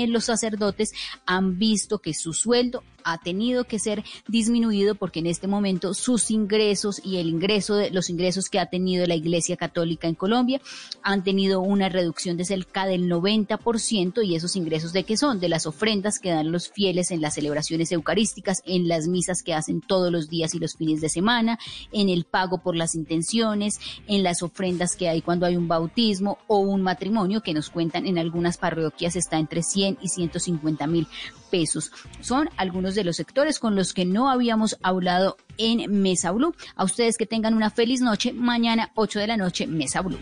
los 0.08 0.26
sacerdotes 0.26 0.94
han 1.26 1.58
visto 1.58 2.00
que 2.00 2.14
su 2.14 2.34
sueldo 2.34 2.84
ha 3.04 3.18
tenido 3.18 3.64
que 3.64 3.80
ser 3.80 4.04
disminuido 4.28 4.96
porque 4.96 5.20
en 5.20 5.28
este 5.28 5.48
momento 5.48 5.94
sus 5.94 6.32
ingresos 6.32 7.02
y 7.04 7.18
el 7.18 7.28
ingreso 7.28 7.76
de 7.76 7.92
los 7.92 8.10
ingresos 8.10 8.50
que 8.50 8.60
ha 8.60 8.68
tenido 8.68 9.06
la 9.06 9.16
Iglesia 9.16 9.58
Católica 9.58 10.08
en 10.08 10.16
Colombia 10.16 10.62
han 11.02 11.24
tenido 11.24 11.62
una 11.62 11.90
reducción 11.90 12.38
de 12.38 12.46
cerca 12.46 12.86
del 12.86 13.10
90% 13.10 14.26
y 14.26 14.36
esos 14.36 14.56
ingresos 14.56 14.94
de 14.94 15.04
qué 15.04 15.18
son? 15.18 15.40
De 15.40 15.50
las 15.50 15.66
ofrendas 15.66 16.20
que 16.20 16.30
dan 16.30 16.52
los 16.52 16.70
fieles 16.70 17.12
en 17.12 17.22
las 17.22 17.36
celebraciones 17.36 17.92
eucarísticas, 17.92 18.62
en 18.66 18.88
las 18.88 19.08
misas 19.08 19.44
que 19.44 19.54
hacen 19.54 19.82
todos 19.82 20.12
los 20.12 20.30
días 20.30 20.54
y 20.56 20.60
los 20.60 20.76
fines 20.76 21.02
de 21.02 21.10
semana, 21.10 21.60
en 21.92 22.10
el 22.10 22.26
pago 22.26 22.60
por 22.60 22.76
las 22.76 22.96
intenciones, 22.96 23.80
en 24.08 24.24
las 24.24 24.44
ofrendas 24.44 24.96
que 24.96 25.10
hay 25.10 25.22
cuando 25.22 25.46
hay 25.46 25.56
un 25.56 25.68
bautismo 25.68 26.38
o 26.48 26.60
un 26.60 26.82
matrimonio 26.82 27.42
que 27.42 27.54
nos 27.54 27.70
cuentan 27.70 28.08
en 28.08 28.18
algunas 28.18 28.58
parroquias 28.58 29.16
está 29.16 29.38
entre 29.38 29.64
100 29.64 30.00
y 30.02 30.10
150 30.10 30.88
mil 30.88 31.08
pesos. 31.50 31.92
Son 32.22 32.50
algunos 32.58 32.96
de 32.96 33.04
los 33.04 33.18
sectores 33.18 33.60
con 33.60 33.76
los 33.76 33.94
que 33.94 34.06
no 34.06 34.30
habíamos 34.30 34.78
hablado 34.82 35.38
en 35.58 36.02
Mesa 36.02 36.32
Blue. 36.32 36.56
A 36.76 36.84
ustedes 36.84 37.18
que 37.18 37.26
tengan 37.26 37.54
una 37.54 37.70
feliz 37.70 38.02
noche. 38.02 38.34
Mañana 38.34 38.92
8 38.96 39.20
de 39.20 39.28
la 39.28 39.38
noche, 39.38 39.68
Mesa 39.68 40.02
Blue. 40.02 40.20